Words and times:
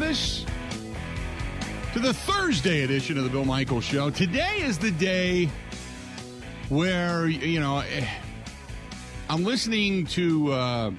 with 0.00 0.10
us 0.10 0.44
to 1.94 2.00
the 2.00 2.12
Thursday 2.12 2.82
edition 2.82 3.16
of 3.16 3.24
the 3.24 3.30
Bill 3.30 3.46
Michaels 3.46 3.84
Show. 3.84 4.10
Today 4.10 4.58
is 4.58 4.78
the 4.78 4.90
day 4.90 5.48
where, 6.68 7.26
you 7.28 7.60
know, 7.60 7.78
eh, 7.78 8.06
I'm 9.30 9.42
listening 9.42 10.04
to 10.08 10.52
uh, 10.52 10.90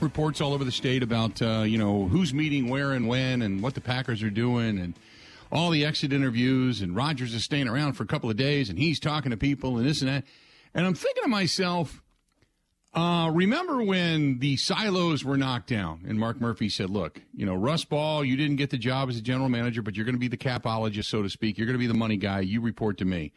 reports 0.00 0.40
all 0.40 0.54
over 0.54 0.64
the 0.64 0.72
state 0.72 1.02
about, 1.02 1.42
uh, 1.42 1.64
you 1.66 1.76
know, 1.76 2.08
who's 2.08 2.32
meeting 2.32 2.70
where 2.70 2.92
and 2.92 3.08
when 3.08 3.42
and 3.42 3.62
what 3.62 3.74
the 3.74 3.82
Packers 3.82 4.22
are 4.22 4.30
doing 4.30 4.78
and 4.78 4.94
all 5.52 5.68
the 5.68 5.84
exit 5.84 6.10
interviews. 6.10 6.80
And 6.80 6.96
Rodgers 6.96 7.34
is 7.34 7.44
staying 7.44 7.68
around 7.68 7.92
for 7.92 8.04
a 8.04 8.06
couple 8.06 8.30
of 8.30 8.36
days 8.38 8.70
and 8.70 8.78
he's 8.78 8.98
talking 8.98 9.32
to 9.32 9.36
people 9.36 9.76
and 9.76 9.86
this 9.86 10.00
and 10.00 10.08
that. 10.08 10.24
And 10.72 10.86
I'm 10.86 10.94
thinking 10.94 11.24
to 11.24 11.28
myself, 11.28 12.02
uh, 12.94 13.30
remember 13.30 13.82
when 13.82 14.38
the 14.38 14.56
silos 14.56 15.24
were 15.24 15.36
knocked 15.36 15.68
down 15.68 16.04
and 16.06 16.18
Mark 16.18 16.40
Murphy 16.40 16.68
said, 16.68 16.90
look, 16.90 17.20
you 17.34 17.44
know, 17.44 17.54
Russ 17.54 17.84
Ball, 17.84 18.24
you 18.24 18.36
didn't 18.36 18.56
get 18.56 18.70
the 18.70 18.78
job 18.78 19.08
as 19.08 19.16
a 19.16 19.20
general 19.20 19.48
manager, 19.48 19.82
but 19.82 19.96
you're 19.96 20.04
going 20.04 20.14
to 20.14 20.20
be 20.20 20.28
the 20.28 20.36
capologist, 20.36 21.06
so 21.06 21.22
to 21.22 21.28
speak. 21.28 21.58
You're 21.58 21.66
going 21.66 21.74
to 21.74 21.80
be 21.80 21.88
the 21.88 21.94
money 21.94 22.16
guy. 22.16 22.40
You 22.40 22.60
report 22.60 22.98
to 22.98 23.04
me. 23.04 23.32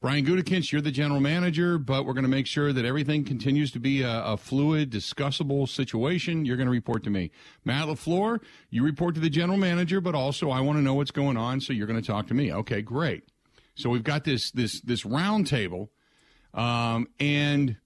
Brian 0.00 0.24
Gutekunst, 0.24 0.70
you're 0.70 0.80
the 0.80 0.92
general 0.92 1.18
manager, 1.18 1.76
but 1.76 2.06
we're 2.06 2.12
going 2.12 2.22
to 2.22 2.30
make 2.30 2.46
sure 2.46 2.72
that 2.72 2.84
everything 2.84 3.24
continues 3.24 3.72
to 3.72 3.80
be 3.80 4.02
a, 4.02 4.22
a 4.24 4.36
fluid, 4.36 4.90
discussable 4.90 5.68
situation. 5.68 6.44
You're 6.44 6.56
going 6.56 6.68
to 6.68 6.72
report 6.72 7.02
to 7.04 7.10
me. 7.10 7.32
Matt 7.64 7.88
LaFleur, 7.88 8.40
you 8.70 8.84
report 8.84 9.16
to 9.16 9.20
the 9.20 9.30
general 9.30 9.58
manager, 9.58 10.00
but 10.00 10.14
also 10.14 10.50
I 10.50 10.60
want 10.60 10.78
to 10.78 10.82
know 10.82 10.94
what's 10.94 11.10
going 11.10 11.36
on, 11.36 11.60
so 11.60 11.72
you're 11.72 11.88
going 11.88 12.00
to 12.00 12.06
talk 12.06 12.28
to 12.28 12.34
me. 12.34 12.52
Okay, 12.52 12.80
great. 12.80 13.24
So 13.74 13.90
we've 13.90 14.04
got 14.04 14.22
this 14.22 14.52
this 14.52 14.80
this 14.82 15.04
round 15.04 15.48
table, 15.48 15.90
um, 16.54 17.08
and 17.18 17.76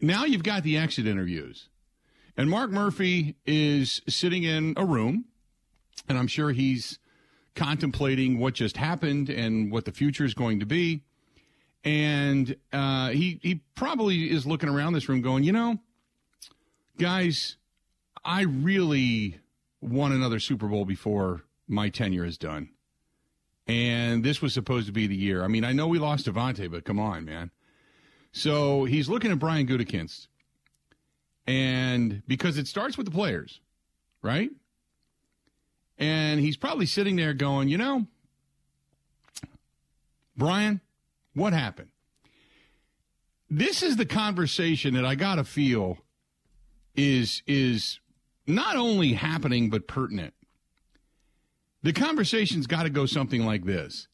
now 0.00 0.24
you've 0.24 0.42
got 0.42 0.62
the 0.62 0.76
exit 0.76 1.06
interviews. 1.06 1.68
And 2.36 2.48
Mark 2.48 2.70
Murphy 2.70 3.34
is 3.46 4.00
sitting 4.08 4.44
in 4.44 4.74
a 4.76 4.84
room, 4.84 5.24
and 6.08 6.16
I'm 6.16 6.28
sure 6.28 6.52
he's 6.52 7.00
contemplating 7.56 8.38
what 8.38 8.54
just 8.54 8.76
happened 8.76 9.28
and 9.28 9.72
what 9.72 9.84
the 9.84 9.92
future 9.92 10.24
is 10.24 10.34
going 10.34 10.60
to 10.60 10.66
be. 10.66 11.02
And 11.82 12.54
uh, 12.72 13.10
he 13.10 13.40
he 13.42 13.62
probably 13.74 14.30
is 14.30 14.46
looking 14.46 14.68
around 14.68 14.92
this 14.92 15.08
room, 15.08 15.20
going, 15.20 15.42
you 15.42 15.52
know, 15.52 15.78
guys, 16.98 17.56
I 18.24 18.42
really 18.42 19.38
want 19.80 20.14
another 20.14 20.38
Super 20.38 20.68
Bowl 20.68 20.84
before 20.84 21.42
my 21.66 21.88
tenure 21.88 22.24
is 22.24 22.38
done. 22.38 22.70
And 23.66 24.24
this 24.24 24.40
was 24.40 24.54
supposed 24.54 24.86
to 24.86 24.92
be 24.92 25.06
the 25.06 25.16
year. 25.16 25.44
I 25.44 25.48
mean, 25.48 25.64
I 25.64 25.72
know 25.72 25.86
we 25.88 25.98
lost 25.98 26.26
Davante, 26.26 26.70
but 26.70 26.84
come 26.84 26.98
on, 26.98 27.24
man. 27.24 27.50
So 28.32 28.84
he's 28.84 29.08
looking 29.08 29.30
at 29.30 29.38
Brian 29.38 29.66
Gutekunst, 29.66 30.28
and 31.46 32.22
because 32.26 32.58
it 32.58 32.66
starts 32.66 32.96
with 32.96 33.06
the 33.06 33.12
players, 33.12 33.60
right? 34.22 34.50
And 35.98 36.38
he's 36.40 36.56
probably 36.56 36.86
sitting 36.86 37.16
there 37.16 37.34
going, 37.34 37.68
you 37.68 37.78
know, 37.78 38.06
Brian, 40.36 40.80
what 41.34 41.52
happened? 41.52 41.88
This 43.50 43.82
is 43.82 43.96
the 43.96 44.06
conversation 44.06 44.94
that 44.94 45.04
I 45.04 45.14
got 45.14 45.36
to 45.36 45.44
feel 45.44 45.98
is 46.94 47.42
is 47.46 47.98
not 48.46 48.76
only 48.76 49.14
happening 49.14 49.70
but 49.70 49.88
pertinent. 49.88 50.34
The 51.82 51.92
conversation's 51.92 52.66
got 52.66 52.82
to 52.84 52.90
go 52.90 53.06
something 53.06 53.44
like 53.44 53.64
this. 53.64 54.08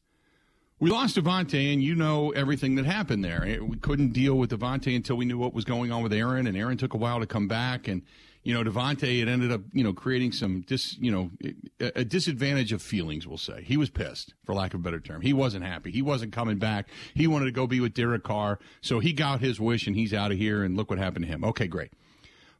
We 0.77 0.89
lost 0.89 1.15
Davante, 1.15 1.71
and 1.71 1.81
you 1.81 1.95
know 1.95 2.31
everything 2.31 2.75
that 2.75 2.85
happened 2.85 3.23
there. 3.23 3.59
We 3.61 3.77
couldn't 3.77 4.11
deal 4.11 4.35
with 4.35 4.51
Davante 4.51 4.93
until 4.93 5.15
we 5.15 5.23
knew 5.23 5.37
what 5.37 5.53
was 5.53 5.63
going 5.63 5.89
on 5.89 6.03
with 6.03 6.11
Aaron, 6.11 6.47
and 6.47 6.57
Aaron 6.57 6.77
took 6.77 6.93
a 6.93 6.97
while 6.97 7.21
to 7.21 7.25
come 7.25 7.47
back. 7.47 7.87
And 7.87 8.01
you 8.43 8.53
know, 8.53 8.69
Davante 8.69 9.21
it 9.21 9.29
ended 9.29 9.53
up 9.53 9.61
you 9.71 9.85
know 9.85 9.93
creating 9.93 10.33
some 10.33 10.61
dis 10.67 10.97
you 10.97 11.11
know 11.11 11.31
a, 11.79 12.01
a 12.01 12.03
disadvantage 12.03 12.73
of 12.73 12.81
feelings. 12.81 13.25
We'll 13.25 13.37
say 13.37 13.63
he 13.63 13.77
was 13.77 13.89
pissed, 13.89 14.33
for 14.43 14.53
lack 14.53 14.73
of 14.73 14.81
a 14.81 14.83
better 14.83 14.99
term. 14.99 15.21
He 15.21 15.31
wasn't 15.31 15.63
happy. 15.63 15.91
He 15.91 16.01
wasn't 16.01 16.33
coming 16.33 16.57
back. 16.57 16.89
He 17.13 17.25
wanted 17.25 17.45
to 17.45 17.51
go 17.51 17.67
be 17.67 17.79
with 17.79 17.93
Derek 17.93 18.23
Carr, 18.23 18.59
so 18.81 18.99
he 18.99 19.13
got 19.13 19.39
his 19.39 19.61
wish, 19.61 19.87
and 19.87 19.95
he's 19.95 20.13
out 20.13 20.33
of 20.33 20.37
here. 20.37 20.61
And 20.61 20.75
look 20.75 20.89
what 20.89 20.99
happened 20.99 21.23
to 21.23 21.31
him. 21.31 21.45
Okay, 21.45 21.67
great. 21.67 21.93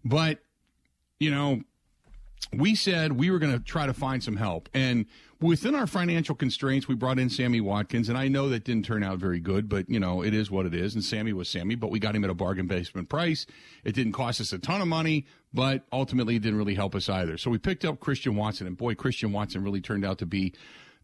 But 0.06 0.40
you 1.20 1.32
know, 1.32 1.64
we 2.54 2.76
said 2.76 3.14
we 3.14 3.30
were 3.30 3.40
going 3.40 3.54
to 3.54 3.60
try 3.60 3.86
to 3.86 3.94
find 3.94 4.24
some 4.24 4.38
help. 4.38 4.70
And 4.74 5.06
within 5.42 5.76
our 5.76 5.88
financial 5.88 6.36
constraints, 6.36 6.88
we 6.88 6.96
brought 6.96 7.20
in 7.20 7.30
Sammy 7.30 7.62
Watkins. 7.62 8.10
And 8.10 8.18
I 8.18 8.28
know 8.28 8.50
that 8.50 8.64
didn't 8.64 8.86
turn 8.86 9.04
out 9.04 9.18
very 9.18 9.40
good, 9.40 9.68
but, 9.68 9.90
you 9.90 10.00
know, 10.00 10.22
it 10.22 10.34
is 10.34 10.50
what 10.50 10.66
it 10.66 10.74
is. 10.74 10.96
And 10.96 11.04
Sammy 11.04 11.34
was 11.34 11.50
Sammy, 11.50 11.76
but 11.76 11.92
we 11.92 12.00
got 12.00 12.16
him 12.16 12.24
at 12.24 12.30
a 12.30 12.36
bargain 12.36 12.68
basement 12.68 13.10
price. 13.10 13.46
It 13.84 13.94
didn't 13.96 14.14
cost 14.14 14.42
us 14.42 14.54
a 14.54 14.60
ton 14.60 14.82
of 14.82 14.88
money, 14.88 15.26
but 15.54 15.86
ultimately 15.92 16.36
it 16.38 16.42
didn't 16.42 16.58
really 16.58 16.76
help 16.76 16.96
us 16.96 17.10
either. 17.10 17.38
So 17.38 17.50
we 17.52 17.58
picked 17.58 17.86
up 17.86 18.00
Christian 18.00 18.36
Watson. 18.36 18.68
And 18.68 18.78
boy, 18.78 18.96
Christian 18.96 19.32
Watson 19.32 19.64
really 19.64 19.82
turned 19.82 20.06
out 20.06 20.20
to 20.20 20.26
be 20.26 20.54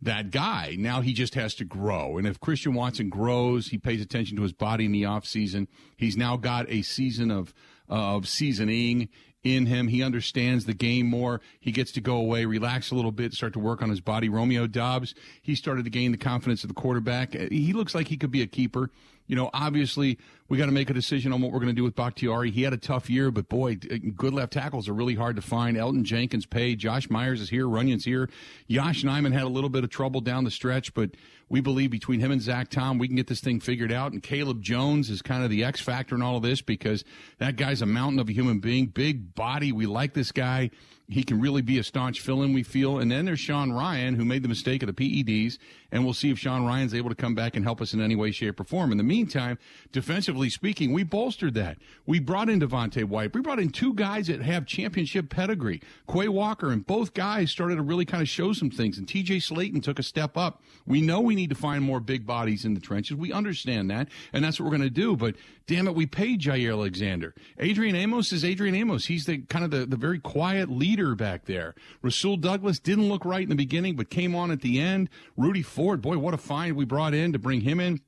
that 0.02 0.32
guy. 0.32 0.76
Now 0.80 1.02
he 1.02 1.14
just 1.14 1.36
has 1.36 1.54
to 1.56 1.66
grow. 1.66 2.18
And 2.18 2.26
if 2.26 2.40
Christian 2.40 2.74
Watson 2.74 3.10
grows, 3.10 3.68
he 3.68 3.78
pays 3.78 4.02
attention 4.02 4.36
to 4.38 4.44
his 4.44 4.54
body 4.54 4.86
in 4.86 4.92
the 4.92 5.04
offseason. 5.04 5.68
He's 5.96 6.18
now 6.18 6.38
got 6.38 6.70
a 6.70 6.82
season 6.82 7.30
of, 7.30 7.54
of 7.88 8.28
seasoning 8.28 9.10
in 9.44 9.66
him. 9.66 9.88
He 9.88 10.04
understands 10.04 10.66
the 10.66 10.74
game 10.74 11.08
more. 11.08 11.42
He 11.60 11.72
gets 11.72 11.92
to 11.94 12.02
go 12.02 12.18
away, 12.18 12.46
relax 12.46 12.92
a 12.92 12.96
little 12.96 13.12
bit, 13.12 13.34
start 13.34 13.54
to 13.54 13.60
work 13.60 13.82
on 13.82 13.90
his 13.90 14.02
body. 14.02 14.30
Romeo 14.30 14.68
Doubs, 14.68 15.16
he 15.42 15.56
started 15.56 15.84
to 15.86 15.90
gain 15.90 16.12
the 16.12 16.18
confidence 16.18 16.64
of 16.64 16.68
the 16.68 16.74
quarterback. 16.74 17.34
He 17.34 17.74
looks 17.74 17.96
like 17.96 18.08
he 18.08 18.18
could 18.18 18.32
be 18.32 18.42
a 18.42 18.48
keeper. 18.48 18.92
You 19.28 19.36
know, 19.36 19.50
obviously, 19.54 20.18
we 20.50 20.58
got 20.58 20.66
to 20.66 20.72
make 20.74 20.90
a 20.90 20.94
decision 20.94 21.32
on 21.32 21.42
what 21.42 21.52
we're 21.52 21.60
going 21.60 21.70
to 21.70 21.74
do 21.74 21.84
with 21.84 21.96
Bakhtiari. 21.96 22.52
He 22.52 22.64
had 22.64 22.74
a 22.74 22.78
tough 22.78 23.10
year, 23.10 23.32
but 23.32 23.48
boy, 23.48 23.76
good 23.76 24.34
left 24.34 24.52
tackles 24.52 24.90
are 24.90 24.94
really 24.94 25.16
hard 25.16 25.38
to 25.38 25.42
find. 25.42 25.78
Elgton 25.78 26.04
Jenkins 26.04 26.46
paid. 26.46 26.80
Josh 26.80 27.10
Myers 27.10 27.40
is 27.40 27.50
here. 27.50 27.66
Runyan's 27.66 28.04
here. 28.04 28.30
Yosh 28.68 29.04
Nijman 29.04 29.32
had 29.32 29.44
a 29.44 29.48
little 29.48 29.70
bit 29.70 29.86
of 29.86 29.90
trouble 29.90 30.20
down 30.20 30.44
the 30.44 30.52
stretch, 30.52 30.94
but 30.94 31.12
we 31.48 31.62
believe 31.62 31.92
between 31.92 32.20
him 32.20 32.32
and 32.32 32.42
Zach 32.42 32.70
Tom, 32.70 32.98
we 32.98 33.08
can 33.08 33.16
get 33.16 33.28
this 33.28 33.40
thing 33.40 33.60
figured 33.60 33.92
out. 33.92 34.12
And 34.12 34.22
Caleb 34.22 34.62
Jones 34.62 35.10
is 35.10 35.22
kind 35.22 35.44
of 35.44 35.50
the 35.50 35.64
X 35.64 35.80
factor 35.80 36.16
in 36.16 36.22
all 36.22 36.38
of 36.38 36.44
this 36.44 36.62
because 36.62 37.04
that 37.38 37.56
guy's 37.56 37.82
a 37.82 37.86
mountain 37.86 38.20
of 38.20 38.28
a 38.28 38.34
human 38.34 38.60
being, 38.60 38.88
big 38.88 39.34
body. 39.34 39.72
We 39.72 39.86
like 39.86 40.14
this 40.14 40.32
guy 40.32 40.72
he 41.12 41.24
can 41.24 41.42
really 41.42 41.62
be 41.62 41.78
a 41.78 41.84
staunch 41.84 42.22
fill-in, 42.22 42.54
we 42.54 42.64
feel. 42.64 43.00
And 43.00 43.12
then 43.12 43.26
there's 43.26 43.40
Sean 43.40 43.72
Rhyan 43.72 44.16
who 44.16 44.24
made 44.24 44.44
the 44.44 44.48
mistake 44.48 44.82
of 44.82 44.88
the 44.88 44.94
PEDs, 44.94 45.58
and 45.92 46.06
we'll 46.06 46.14
see 46.14 46.32
if 46.32 46.40
Sean 46.40 46.62
Rhyan's 46.62 46.94
able 46.94 47.10
to 47.10 47.16
come 47.16 47.36
back 47.36 47.56
and 47.56 47.66
help 47.66 47.82
us 47.82 47.94
in 47.94 48.02
any 48.02 48.16
way, 48.16 48.32
shape, 48.32 48.60
or 48.60 48.64
form. 48.64 48.92
In 48.92 48.98
the 48.98 49.04
meantime, 49.04 49.58
defensively 49.92 50.50
speaking, 50.50 50.94
we 50.94 51.04
bolstered 51.04 51.54
that. 51.56 51.78
We 52.06 52.20
brought 52.20 52.50
in 52.50 52.62
Devonte 52.62 53.04
Wyatt. 53.04 53.34
We 53.34 53.42
brought 53.42 53.60
in 53.60 53.72
two 53.72 53.94
guys 53.94 54.28
that 54.28 54.42
have 54.42 54.66
championship 54.66 55.30
pedigree, 55.30 55.82
Quay 56.10 56.30
Walker, 56.30 56.72
and 56.72 56.86
both 56.88 57.14
guys 57.14 57.52
started 57.52 57.76
to 57.76 57.82
really 57.82 58.06
kind 58.06 58.22
of 58.22 58.30
show 58.30 58.54
some 58.54 58.72
things. 58.72 58.98
And 58.98 59.06
TJ 59.06 59.42
Slaton 59.42 59.84
took 59.84 60.00
a 60.00 60.04
step 60.04 60.38
up. 60.38 60.62
We 60.86 61.02
know 61.02 61.20
we 61.20 61.36
need 61.36 61.50
to 61.50 61.56
find 61.56 61.84
more 61.84 62.00
big 62.00 62.26
bodies 62.26 62.64
in 62.64 62.74
the 62.74 62.80
trenches. 62.80 63.18
We 63.18 63.34
understand 63.34 63.92
that, 63.92 64.08
and 64.32 64.44
that's 64.44 64.60
what 64.60 64.66
we're 64.66 64.78
going 64.78 64.90
to 64.90 64.90
do. 64.90 65.18
But 65.18 65.36
damn 65.68 65.88
it, 65.88 65.96
we 65.96 66.06
paid 66.06 66.40
Jaire 66.40 66.72
Alexander. 66.72 67.36
Adrian 67.58 67.96
Amos 67.96 68.32
is 68.32 68.46
Adrian 68.46 68.76
Amos. 68.76 69.06
He's 69.06 69.26
the 69.26 69.40
kind 69.40 69.66
of 69.66 69.72
the, 69.72 69.86
the 69.86 69.98
very 69.98 70.20
quiet 70.20 70.70
leader 70.70 71.01
leader 71.02 71.16
back 71.16 71.46
there. 71.46 71.76
Rasul 72.02 72.38
Douglas 72.38 72.80
didn't 72.80 73.10
look 73.10 73.26
right 73.26 73.44
in 73.44 73.50
the 73.50 73.56
beginning, 73.56 73.96
but 73.96 74.10
came 74.10 74.36
on 74.36 74.52
at 74.52 74.62
the 74.62 74.80
end. 74.80 75.10
Rudy 75.36 75.62
Ford, 75.62 76.02
boy, 76.02 76.18
what 76.18 76.34
a 76.34 76.38
find 76.38 76.76
we 76.76 76.86
brought 76.86 77.14
in 77.14 77.34
to 77.34 77.40
bring 77.40 77.62
him 77.62 77.80
in 77.80 78.02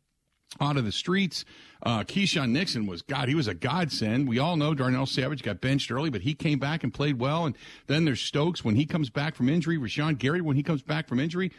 out 0.61 0.77
of 0.77 0.85
the 0.85 0.91
streets. 0.91 1.45
Uh, 1.81 2.03
Keisean 2.03 2.51
Nixon 2.51 2.85
was 2.85 3.01
God. 3.01 3.27
He 3.27 3.35
was 3.35 3.47
a 3.47 3.55
godsend. 3.55 4.27
We 4.27 4.37
all 4.37 4.55
know 4.55 4.75
Darnell 4.75 5.07
Savage 5.07 5.41
got 5.41 5.61
benched 5.61 5.91
early, 5.91 6.11
but 6.11 6.21
he 6.21 6.35
came 6.35 6.59
back 6.59 6.83
and 6.83 6.93
played 6.93 7.19
well. 7.19 7.45
And 7.45 7.57
then 7.87 8.05
there's 8.05 8.21
Stokes 8.21 8.63
when 8.63 8.75
he 8.75 8.85
comes 8.85 9.09
back 9.09 9.35
from 9.35 9.49
injury. 9.49 9.77
Rashan 9.77 10.17
Gary 10.17 10.41
when 10.41 10.55
he 10.55 10.63
comes 10.63 10.83
back 10.83 11.07
from 11.07 11.19
injury. 11.19 11.51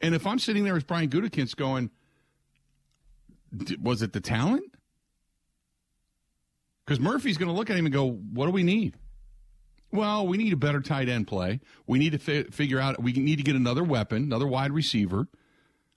And 0.00 0.14
if 0.14 0.26
I'm 0.26 0.38
sitting 0.38 0.64
there 0.64 0.76
as 0.76 0.84
Brian 0.84 1.08
Gutekunst 1.08 1.56
going, 1.56 1.90
was 3.80 4.02
it 4.02 4.12
the 4.12 4.20
talent? 4.20 4.64
Because 6.84 6.98
Murphy's 6.98 7.38
going 7.38 7.48
to 7.48 7.54
look 7.54 7.70
at 7.70 7.76
him 7.76 7.86
and 7.86 7.92
go, 7.92 8.10
"What 8.10 8.46
do 8.46 8.52
we 8.52 8.64
need?" 8.64 8.96
Well, 9.92 10.26
we 10.26 10.36
need 10.36 10.52
a 10.52 10.56
better 10.56 10.80
tight 10.80 11.08
end 11.08 11.26
play. 11.26 11.60
We 11.86 11.98
need 11.98 12.12
to 12.12 12.18
fi- 12.18 12.44
figure 12.44 12.78
out. 12.78 13.02
We 13.02 13.12
need 13.12 13.36
to 13.36 13.42
get 13.42 13.56
another 13.56 13.82
weapon, 13.82 14.22
another 14.24 14.46
wide 14.46 14.72
receiver. 14.72 15.26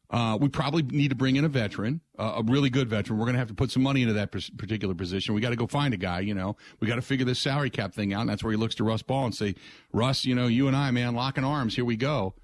Uh, 0.10 0.38
we 0.40 0.48
probably 0.48 0.84
need 0.84 1.08
to 1.10 1.16
bring 1.16 1.38
in 1.38 1.46
a 1.46 1.50
veteran, 1.50 2.00
uh, 2.20 2.34
a 2.38 2.44
really 2.44 2.70
good 2.70 2.88
veteran. 2.88 3.18
We're 3.18 3.26
going 3.26 3.34
to 3.34 3.40
have 3.40 3.48
to 3.48 3.56
put 3.56 3.72
some 3.72 3.82
money 3.82 4.04
into 4.04 4.14
that 4.14 4.32
particular 4.32 4.94
position. 4.94 5.34
We 5.34 5.42
got 5.42 5.50
to 5.50 5.56
go 5.56 5.66
find 5.66 5.92
a 5.94 5.98
guy. 5.98 6.20
You 6.20 6.36
know, 6.36 6.56
we 6.80 6.88
got 6.88 6.96
to 6.96 7.02
figure 7.02 7.26
this 7.26 7.40
salary 7.40 7.72
cap 7.72 7.94
thing 7.94 8.14
out. 8.14 8.22
And 8.22 8.30
that's 8.30 8.44
where 8.44 8.52
he 8.52 8.58
looks 8.58 8.76
to 8.76 8.84
Russ 8.84 9.02
Ball 9.02 9.26
and 9.26 9.34
say, 9.34 9.56
Russ, 9.92 10.24
you 10.24 10.36
know, 10.36 10.46
you 10.48 10.68
and 10.68 10.76
I, 10.76 10.92
man, 10.92 11.16
locking 11.16 11.44
arms. 11.44 11.76
Here 11.76 11.86
we 11.86 11.96
go. 11.96 12.36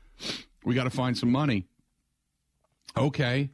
We 0.64 0.74
got 0.74 0.86
to 0.86 0.90
find 0.90 1.18
some 1.18 1.32
money. 1.32 1.68
Okay. 2.98 3.50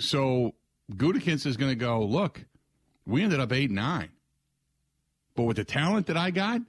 So 0.00 0.54
Gutekunst 0.92 1.46
is 1.46 1.56
going 1.56 1.70
to 1.70 1.76
go. 1.76 2.02
Look, 2.02 2.44
we 3.06 3.22
ended 3.22 3.40
up 3.40 3.52
eight 3.52 3.70
nine. 3.70 4.08
But 5.34 5.44
with 5.44 5.56
the 5.56 5.64
talent 5.64 6.06
that 6.06 6.16
I 6.16 6.30
got, 6.30 6.60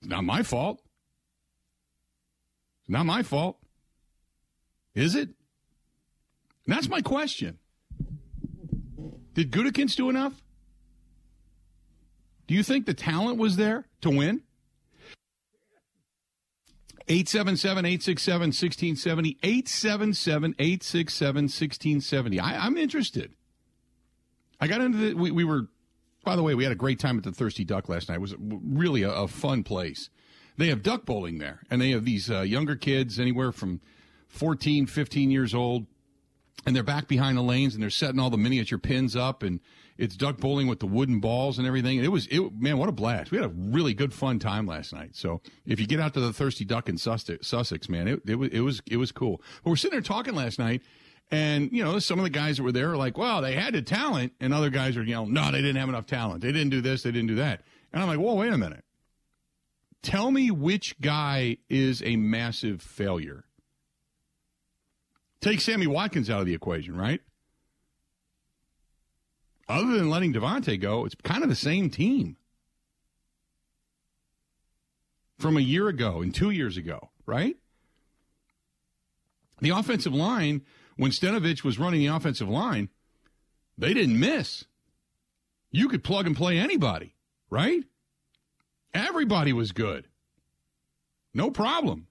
it's 0.00 0.10
not 0.10 0.24
my 0.24 0.42
fault. 0.42 0.80
It's 2.82 2.90
not 2.90 3.06
my 3.06 3.22
fault. 3.22 3.58
Is 4.94 5.14
it? 5.14 5.28
And 6.66 6.76
that's 6.76 6.88
my 6.88 7.00
question. 7.00 7.58
Did 9.34 9.50
Gutekunst 9.50 9.96
do 9.96 10.08
enough? 10.08 10.34
Do 12.46 12.54
you 12.54 12.62
think 12.62 12.86
the 12.86 12.94
talent 12.94 13.38
was 13.38 13.56
there 13.56 13.86
to 14.02 14.10
win? 14.10 14.42
877 17.08 17.84
867 17.84 18.40
1670. 18.48 19.38
877 19.42 20.54
867 20.58 21.44
1670. 21.44 22.40
I'm 22.40 22.76
interested. 22.76 23.34
I 24.60 24.66
got 24.66 24.80
into 24.80 24.98
the. 24.98 25.14
We, 25.14 25.30
we, 25.30 25.44
were, 25.44 25.66
by 26.24 26.36
the 26.36 26.42
way, 26.42 26.54
we 26.54 26.64
had 26.64 26.72
a 26.72 26.76
great 26.76 26.98
time 26.98 27.18
at 27.18 27.24
the 27.24 27.32
Thirsty 27.32 27.64
Duck 27.64 27.88
last 27.88 28.08
night. 28.08 28.16
It 28.16 28.20
was 28.20 28.34
really 28.38 29.02
a, 29.02 29.10
a 29.10 29.28
fun 29.28 29.62
place. 29.62 30.10
They 30.56 30.68
have 30.68 30.82
duck 30.82 31.04
bowling 31.04 31.38
there, 31.38 31.60
and 31.70 31.80
they 31.80 31.90
have 31.90 32.04
these 32.04 32.30
uh, 32.30 32.42
younger 32.42 32.76
kids, 32.76 33.18
anywhere 33.18 33.52
from 33.52 33.80
14, 34.28 34.86
15 34.86 35.30
years 35.30 35.54
old, 35.54 35.86
and 36.66 36.74
they're 36.74 36.82
back 36.82 37.08
behind 37.08 37.36
the 37.36 37.42
lanes 37.42 37.74
and 37.74 37.82
they're 37.82 37.90
setting 37.90 38.18
all 38.18 38.30
the 38.30 38.38
miniature 38.38 38.78
pins 38.78 39.14
up 39.14 39.42
and 39.42 39.60
it's 39.96 40.16
duck 40.16 40.38
bowling 40.38 40.66
with 40.66 40.80
the 40.80 40.86
wooden 40.86 41.20
balls 41.20 41.58
and 41.58 41.66
everything. 41.66 41.98
And 41.98 42.06
it 42.06 42.08
was, 42.08 42.26
it, 42.28 42.52
man, 42.58 42.78
what 42.78 42.88
a 42.88 42.92
blast. 42.92 43.30
We 43.30 43.38
had 43.38 43.46
a 43.46 43.52
really 43.54 43.94
good 43.94 44.12
fun 44.12 44.38
time 44.38 44.66
last 44.66 44.92
night. 44.92 45.14
So 45.14 45.40
if 45.66 45.78
you 45.78 45.86
get 45.86 46.00
out 46.00 46.14
to 46.14 46.20
the 46.20 46.32
Thirsty 46.32 46.64
Duck 46.64 46.88
in 46.88 46.98
Sussex, 46.98 47.88
man, 47.88 48.08
it, 48.08 48.22
it 48.26 48.34
was, 48.36 48.48
it 48.50 48.60
was, 48.60 48.82
it 48.90 48.96
was 48.96 49.12
cool. 49.12 49.40
But 49.62 49.70
we're 49.70 49.76
sitting 49.76 49.96
there 49.96 50.02
talking 50.02 50.34
last 50.34 50.58
night 50.58 50.82
and, 51.30 51.70
you 51.72 51.82
know, 51.82 51.98
some 51.98 52.18
of 52.18 52.24
the 52.24 52.30
guys 52.30 52.58
that 52.58 52.62
were 52.62 52.72
there 52.72 52.92
are 52.92 52.96
like, 52.96 53.18
well, 53.18 53.42
they 53.42 53.54
had 53.54 53.74
the 53.74 53.82
talent. 53.82 54.32
And 54.40 54.54
other 54.54 54.70
guys 54.70 54.96
are 54.96 55.02
yelling, 55.02 55.32
no, 55.32 55.50
they 55.50 55.60
didn't 55.60 55.76
have 55.76 55.88
enough 55.88 56.06
talent. 56.06 56.42
They 56.42 56.52
didn't 56.52 56.70
do 56.70 56.80
this. 56.80 57.02
They 57.02 57.10
didn't 57.10 57.28
do 57.28 57.36
that. 57.36 57.62
And 57.92 58.02
I'm 58.02 58.08
like, 58.08 58.18
well, 58.18 58.36
wait 58.36 58.52
a 58.52 58.58
minute. 58.58 58.84
Tell 60.02 60.30
me 60.30 60.50
which 60.50 61.00
guy 61.00 61.56
is 61.68 62.02
a 62.02 62.16
massive 62.16 62.82
failure. 62.82 63.44
Take 65.40 65.60
Sammy 65.60 65.86
Watkins 65.86 66.28
out 66.28 66.40
of 66.40 66.46
the 66.46 66.54
equation, 66.54 66.96
right? 66.96 67.20
Other 69.68 69.96
than 69.96 70.10
letting 70.10 70.34
Davante 70.34 70.80
go, 70.80 71.04
it's 71.06 71.14
kind 71.14 71.42
of 71.42 71.48
the 71.48 71.56
same 71.56 71.88
team 71.88 72.36
from 75.38 75.56
a 75.56 75.60
year 75.60 75.88
ago 75.88 76.20
and 76.20 76.34
two 76.34 76.50
years 76.50 76.76
ago, 76.76 77.10
right? 77.26 77.56
The 79.60 79.70
offensive 79.70 80.14
line, 80.14 80.62
when 80.96 81.10
Stenavich 81.10 81.64
was 81.64 81.78
running 81.78 82.00
the 82.00 82.06
offensive 82.06 82.48
line, 82.48 82.88
they 83.76 83.94
didn't 83.94 84.18
miss. 84.18 84.64
You 85.70 85.88
could 85.88 86.04
plug 86.04 86.26
and 86.26 86.36
play 86.36 86.58
anybody, 86.58 87.14
right? 87.50 87.82
Everybody 88.92 89.52
was 89.52 89.72
good. 89.72 90.06
No 91.32 91.50
problem. 91.50 92.06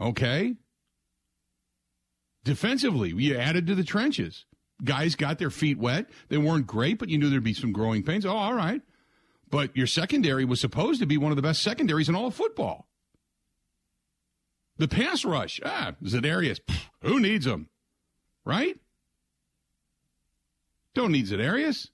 Okay. 0.00 0.56
Defensively, 2.42 3.12
we 3.12 3.36
added 3.36 3.68
to 3.68 3.76
the 3.76 3.84
trenches. 3.84 4.46
Guys 4.82 5.14
got 5.14 5.38
their 5.38 5.50
feet 5.50 5.78
wet. 5.78 6.10
They 6.28 6.38
weren't 6.38 6.66
great, 6.66 6.98
but 6.98 7.08
you 7.08 7.18
knew 7.18 7.30
there'd 7.30 7.44
be 7.44 7.54
some 7.54 7.70
growing 7.70 8.02
pains. 8.02 8.26
Oh, 8.26 8.30
all 8.30 8.54
right. 8.54 8.82
But 9.48 9.76
your 9.76 9.86
secondary 9.86 10.44
was 10.44 10.60
supposed 10.60 10.98
to 11.00 11.06
be 11.06 11.18
one 11.18 11.30
of 11.30 11.36
the 11.36 11.42
best 11.42 11.62
secondaries 11.62 12.08
in 12.08 12.16
all 12.16 12.26
of 12.26 12.34
football. 12.34 12.88
The 14.82 14.88
pass 14.88 15.24
rush, 15.24 15.60
ah, 15.64 15.92
Za'Darius, 16.02 16.58
who 17.02 17.20
needs 17.20 17.46
him? 17.46 17.68
Right? 18.44 18.80
Don't 20.92 21.12
need 21.12 21.26
Za'Darius. 21.26 21.90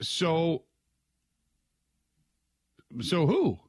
So, 0.00 0.64
so 3.02 3.28
who? 3.28 3.60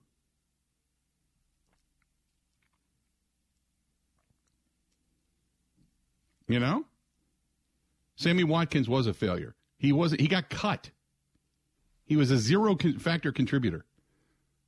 You 6.47 6.59
know? 6.59 6.85
Sammy 8.15 8.43
Watkins 8.43 8.89
was 8.89 9.05
a 9.05 9.13
failure. 9.13 9.53
He 9.77 9.91
was 9.91 10.13
he 10.13 10.27
got 10.27 10.49
cut. 10.49 10.89
He 12.03 12.15
was 12.15 12.31
a 12.31 12.39
zero 12.39 12.75
factor 12.97 13.31
contributor. 13.31 13.85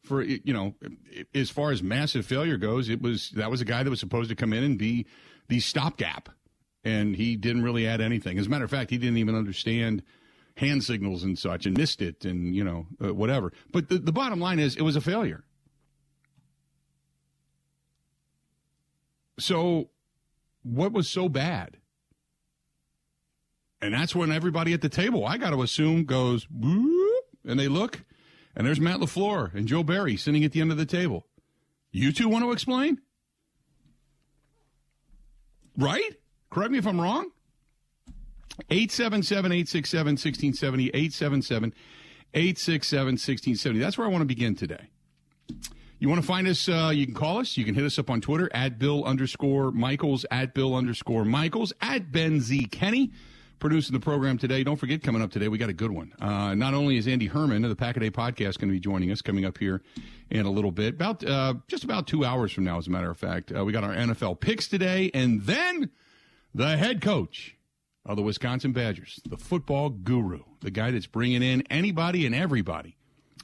For 0.06 0.22
you 0.22 0.54
know, 0.54 0.76
as 1.34 1.50
far 1.50 1.72
as 1.72 1.82
massive 1.82 2.26
failure 2.26 2.58
goes, 2.58 2.90
it 2.90 3.02
was 3.02 3.32
that 3.32 3.50
was 3.50 3.62
a 3.62 3.66
guy 3.66 3.84
that 3.84 3.90
was 3.90 4.00
supposed 4.00 4.30
to 4.30 4.36
come 4.36 4.54
in 4.54 4.64
and 4.64 4.78
be 4.78 5.08
the 5.48 5.60
stopgap, 5.60 6.30
and 6.84 7.16
he 7.16 7.36
didn't 7.36 7.64
really 7.64 7.88
add 7.88 8.02
anything. 8.02 8.38
As 8.38 8.46
a 8.46 8.50
matter 8.50 8.66
of 8.66 8.72
fact, 8.72 8.92
he 8.92 8.98
didn't 8.98 9.18
even 9.18 9.36
understand 9.36 10.04
hand 10.58 10.84
signals 10.84 11.24
and 11.24 11.38
such, 11.38 11.66
and 11.66 11.76
missed 11.78 12.02
it, 12.02 12.24
and 12.24 12.56
you 12.56 12.64
know, 12.64 12.86
uh, 13.04 13.14
whatever. 13.14 13.52
But 13.72 13.90
the, 13.90 13.98
the 13.98 14.12
bottom 14.12 14.40
line 14.40 14.60
is, 14.60 14.76
it 14.76 14.84
was 14.84 14.96
a 14.96 15.02
failure. 15.02 15.44
So 19.40 19.90
what 20.64 20.94
was 20.94 21.10
so 21.10 21.28
bad? 21.28 21.78
And 23.82 23.94
that's 23.94 24.16
when 24.16 24.32
everybody 24.32 24.74
at 24.74 24.82
the 24.82 24.90
table, 24.90 25.26
I 25.26 25.38
got 25.38 25.50
to 25.50 25.62
assume, 25.62 26.06
goes, 26.06 26.48
and 26.52 27.60
they 27.60 27.68
look, 27.68 28.05
and 28.56 28.66
there's 28.66 28.80
Matt 28.80 29.00
LaFleur 29.00 29.54
and 29.54 29.68
Joe 29.68 29.84
Barry 29.84 30.18
sitting 30.18 30.44
at 30.44 30.52
the 30.52 30.62
end 30.62 30.72
of 30.72 30.78
the 30.78 30.86
table. 30.86 31.26
You 31.92 32.12
two 32.12 32.30
want 32.30 32.44
to 32.44 32.52
explain? 32.52 33.00
Right? 35.78 36.16
Correct 36.50 36.72
me 36.72 36.78
if 36.78 36.88
I'm 36.88 37.00
wrong. 37.00 37.32
877 38.70 39.52
867 39.52 40.12
1670. 40.12 40.88
877 40.90 41.74
867 42.34 43.06
1670. 43.06 43.80
That's 43.80 43.98
where 43.98 44.08
I 44.08 44.10
want 44.10 44.22
to 44.22 44.26
begin 44.26 44.56
today. 44.56 44.90
You 46.00 46.10
want 46.10 46.22
to 46.22 46.28
find 46.28 46.48
us? 46.48 46.68
Uh, 46.68 46.92
you 46.94 47.06
can 47.06 47.16
call 47.16 47.40
us. 47.40 47.58
You 47.58 47.66
can 47.66 47.76
hit 47.76 47.86
us 47.86 47.98
up 47.98 48.10
on 48.10 48.22
Twitter 48.22 48.50
at 48.54 48.78
Bill 48.78 49.04
underscore 49.06 49.72
Michaels, 49.72 50.26
at 50.30 50.54
Bill 50.54 50.76
underscore 50.76 51.26
Michaels, 51.26 51.74
at 51.82 52.12
Ben 52.12 52.42
Z 52.42 52.66
Kenny. 52.66 53.12
Producing 53.60 53.94
the 53.94 54.00
program 54.00 54.38
today. 54.38 54.64
Don't 54.64 54.76
forget, 54.76 55.02
coming 55.02 55.22
up 55.22 55.32
today, 55.32 55.48
we 55.48 55.58
got 55.58 55.70
a 55.70 55.74
good 55.74 55.92
one. 55.92 56.14
Uh, 56.20 56.54
not 56.56 56.74
only 56.74 56.98
is 56.98 57.08
Andy 57.08 57.28
Herman 57.28 57.64
of 57.64 57.70
the 57.70 57.76
Pack 57.76 57.98
a 57.98 58.00
Day 58.00 58.12
podcast 58.12 58.60
going 58.60 58.68
to 58.70 58.74
be 58.74 58.80
joining 58.80 59.12
us 59.12 59.22
coming 59.22 59.46
up 59.46 59.58
here 59.58 59.82
in 60.30 60.46
a 60.46 60.52
little 60.52 60.72
bit, 60.72 60.96
about 60.96 61.24
uh, 61.26 61.56
just 61.68 61.84
about 61.84 62.06
two 62.06 62.26
hours 62.26 62.52
from 62.52 62.64
now, 62.64 62.78
as 62.78 62.88
a 62.88 62.92
matter 62.92 63.10
of 63.10 63.18
fact. 63.18 63.52
Uh, 63.56 63.64
we 63.64 63.72
got 63.72 63.84
our 63.84 63.94
NFL 63.94 64.40
picks 64.40 64.68
today, 64.68 65.10
and 65.14 65.42
then 65.44 65.90
the 66.54 66.78
head 66.78 67.02
coach 67.02 67.56
of 68.06 68.18
the 68.18 68.22
Wisconsin 68.22 68.72
Badgers, 68.72 69.20
the 69.28 69.38
football 69.38 69.90
guru, 69.90 70.42
the 70.62 70.72
guy 70.72 70.92
that's 70.92 71.08
bringing 71.08 71.42
in 71.42 71.64
anybody 71.70 72.26
and 72.26 72.36
everybody 72.36 72.98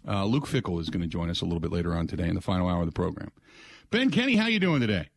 uh, 0.08 0.26
Luke 0.26 0.48
Fickell 0.48 0.80
is 0.80 0.90
going 0.90 1.02
to 1.02 1.08
join 1.08 1.30
us 1.30 1.42
a 1.42 1.46
little 1.46 1.60
bit 1.60 1.72
later 1.72 1.94
on 1.94 2.08
today 2.08 2.28
in 2.28 2.36
the 2.36 2.42
final 2.42 2.68
hour 2.68 2.82
of 2.82 2.86
the 2.86 2.92
program. 2.92 3.32
Ben 3.90 4.10
Kenny, 4.10 4.36
how 4.36 4.48
you 4.48 4.60
doing 4.60 4.82
today? 4.82 5.10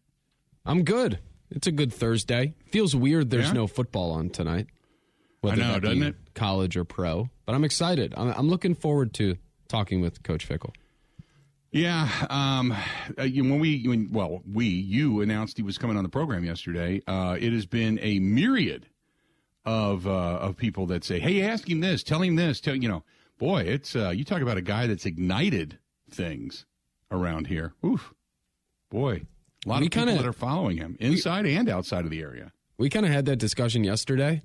I'm 0.66 0.84
good. 0.84 1.18
It's 1.50 1.66
a 1.66 1.72
good 1.72 1.92
Thursday. 1.92 2.54
Feels 2.72 2.96
weird 2.96 3.30
there's 3.30 3.48
yeah? 3.48 3.52
no 3.52 3.66
football 3.66 4.12
on 4.12 4.30
tonight. 4.30 4.66
Whether 5.44 5.62
I 5.62 5.72
know, 5.72 5.80
doesn't 5.80 6.02
it? 6.02 6.16
College 6.34 6.76
or 6.76 6.84
pro, 6.84 7.28
but 7.46 7.54
I'm 7.54 7.64
excited. 7.64 8.14
I'm, 8.16 8.28
I'm 8.30 8.48
looking 8.48 8.74
forward 8.74 9.14
to 9.14 9.36
talking 9.68 10.00
with 10.00 10.22
Coach 10.22 10.48
Fickell. 10.48 10.74
Yeah, 11.70 12.08
um, 12.30 12.70
uh, 12.72 13.24
when 13.24 13.58
we, 13.58 13.82
when, 13.88 14.12
well, 14.12 14.42
we, 14.50 14.66
you 14.66 15.20
announced 15.22 15.56
he 15.56 15.62
was 15.64 15.76
coming 15.76 15.96
on 15.96 16.04
the 16.04 16.08
program 16.08 16.44
yesterday. 16.44 17.02
Uh, 17.06 17.36
it 17.40 17.52
has 17.52 17.66
been 17.66 17.98
a 18.00 18.20
myriad 18.20 18.86
of 19.64 20.06
uh, 20.06 20.10
of 20.10 20.56
people 20.56 20.86
that 20.86 21.04
say, 21.04 21.18
"Hey, 21.18 21.42
ask 21.42 21.68
him 21.68 21.80
this, 21.80 22.02
tell 22.02 22.22
him 22.22 22.36
this, 22.36 22.60
tell 22.60 22.76
you 22.76 22.88
know." 22.88 23.02
boy, 23.38 23.62
it's 23.62 23.96
uh, 23.96 24.10
you 24.10 24.24
talk 24.24 24.40
about 24.40 24.56
a 24.56 24.62
guy 24.62 24.86
that's 24.86 25.06
ignited 25.06 25.78
things 26.10 26.66
around 27.10 27.46
here. 27.46 27.74
Oof, 27.84 28.14
boy, 28.90 29.22
a 29.64 29.68
lot 29.68 29.80
we 29.80 29.86
of 29.86 29.92
people 29.92 30.06
kinda, 30.06 30.22
that 30.22 30.28
are 30.28 30.32
following 30.32 30.76
him 30.76 30.96
inside 31.00 31.44
we, 31.44 31.54
and 31.54 31.68
outside 31.68 32.04
of 32.04 32.10
the 32.10 32.20
area. 32.20 32.52
We 32.78 32.90
kind 32.90 33.06
of 33.06 33.12
had 33.12 33.26
that 33.26 33.36
discussion 33.36 33.84
yesterday. 33.84 34.42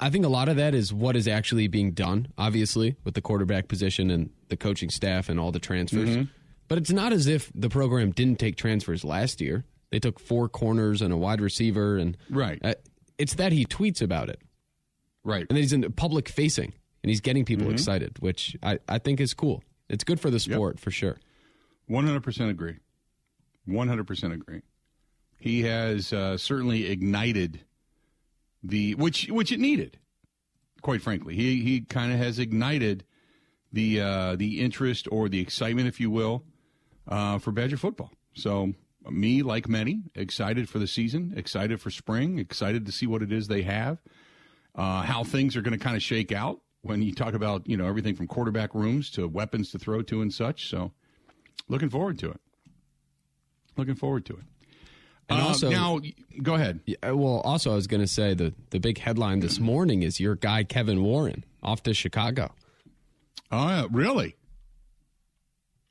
I 0.00 0.10
think 0.10 0.24
a 0.24 0.28
lot 0.28 0.48
of 0.48 0.56
that 0.56 0.74
is 0.74 0.92
what 0.92 1.16
is 1.16 1.26
actually 1.26 1.66
being 1.66 1.92
done, 1.92 2.28
obviously, 2.38 2.96
with 3.04 3.14
the 3.14 3.20
quarterback 3.20 3.68
position 3.68 4.10
and 4.10 4.30
the 4.48 4.56
coaching 4.56 4.90
staff 4.90 5.28
and 5.28 5.40
all 5.40 5.50
the 5.50 5.58
transfers. 5.58 6.10
Mm-hmm. 6.10 6.22
But 6.68 6.78
it's 6.78 6.92
not 6.92 7.12
as 7.12 7.26
if 7.26 7.50
the 7.54 7.68
program 7.68 8.12
didn't 8.12 8.38
take 8.38 8.56
transfers 8.56 9.04
last 9.04 9.40
year. 9.40 9.64
They 9.90 9.98
took 9.98 10.20
four 10.20 10.48
corners 10.48 11.02
and 11.02 11.12
a 11.12 11.16
wide 11.16 11.40
receiver, 11.40 11.96
and 11.96 12.16
right. 12.30 12.58
Uh, 12.62 12.74
it's 13.16 13.34
that 13.34 13.52
he 13.52 13.64
tweets 13.64 14.02
about 14.02 14.28
it, 14.28 14.40
right, 15.24 15.46
and 15.48 15.56
then 15.56 15.56
he's 15.56 15.72
in 15.72 15.90
public 15.92 16.28
facing 16.28 16.74
and 17.02 17.10
he's 17.10 17.20
getting 17.20 17.44
people 17.44 17.66
mm-hmm. 17.66 17.74
excited, 17.74 18.18
which 18.20 18.56
I, 18.62 18.78
I 18.88 18.98
think 18.98 19.20
is 19.20 19.34
cool. 19.34 19.62
It's 19.88 20.04
good 20.04 20.20
for 20.20 20.30
the 20.30 20.40
sport 20.40 20.76
yep. 20.76 20.80
for 20.80 20.90
sure. 20.90 21.16
100% 21.90 22.50
agree. 22.50 22.76
100% 23.68 24.32
agree. 24.34 24.62
He 25.38 25.62
has 25.62 26.12
uh, 26.12 26.36
certainly 26.36 26.86
ignited 26.90 27.60
the 28.62 28.94
which 28.94 29.26
which 29.28 29.52
it 29.52 29.60
needed. 29.60 29.98
Quite 30.82 31.02
frankly, 31.02 31.34
he 31.34 31.62
he 31.62 31.80
kind 31.80 32.12
of 32.12 32.18
has 32.18 32.38
ignited 32.38 33.04
the 33.72 34.00
uh, 34.00 34.36
the 34.36 34.60
interest 34.60 35.08
or 35.10 35.28
the 35.28 35.40
excitement, 35.40 35.88
if 35.88 36.00
you 36.00 36.10
will, 36.10 36.44
uh, 37.06 37.38
for 37.38 37.52
Badger 37.52 37.76
football. 37.76 38.12
So 38.34 38.72
me, 39.10 39.42
like 39.42 39.68
many, 39.68 40.02
excited 40.14 40.68
for 40.68 40.78
the 40.78 40.86
season, 40.86 41.32
excited 41.36 41.80
for 41.80 41.90
spring, 41.90 42.38
excited 42.38 42.86
to 42.86 42.92
see 42.92 43.06
what 43.06 43.22
it 43.22 43.32
is 43.32 43.48
they 43.48 43.62
have, 43.62 43.98
uh, 44.74 45.02
how 45.02 45.24
things 45.24 45.56
are 45.56 45.62
going 45.62 45.76
to 45.76 45.82
kind 45.82 45.96
of 45.96 46.02
shake 46.02 46.32
out 46.32 46.60
when 46.82 47.02
you 47.02 47.12
talk 47.12 47.34
about 47.34 47.68
you 47.68 47.76
know 47.76 47.86
everything 47.86 48.14
from 48.14 48.26
quarterback 48.26 48.74
rooms 48.74 49.10
to 49.10 49.26
weapons 49.26 49.70
to 49.72 49.78
throw 49.78 50.02
to 50.02 50.22
and 50.22 50.32
such. 50.32 50.68
So, 50.68 50.92
looking 51.68 51.90
forward 51.90 52.18
to 52.20 52.30
it. 52.30 52.40
Looking 53.76 53.94
forward 53.94 54.24
to 54.26 54.34
it. 54.34 54.44
And 55.28 55.40
Uh, 55.40 55.46
also, 55.46 55.70
now, 55.70 56.00
go 56.42 56.54
ahead. 56.54 56.80
Yeah, 56.86 57.10
well, 57.12 57.40
also, 57.40 57.72
I 57.72 57.74
was 57.74 57.86
going 57.86 58.00
to 58.00 58.06
say 58.08 58.32
the 58.34 58.54
the 58.70 58.80
big 58.80 58.98
headline 58.98 59.40
this 59.40 59.60
morning 59.60 60.02
is 60.02 60.18
your 60.20 60.36
guy 60.36 60.64
Kevin 60.64 61.02
Warren 61.02 61.44
off 61.62 61.82
to 61.84 61.92
Chicago 61.94 62.54
Oh, 63.50 63.66
yeah, 63.68 63.86
really? 63.90 64.36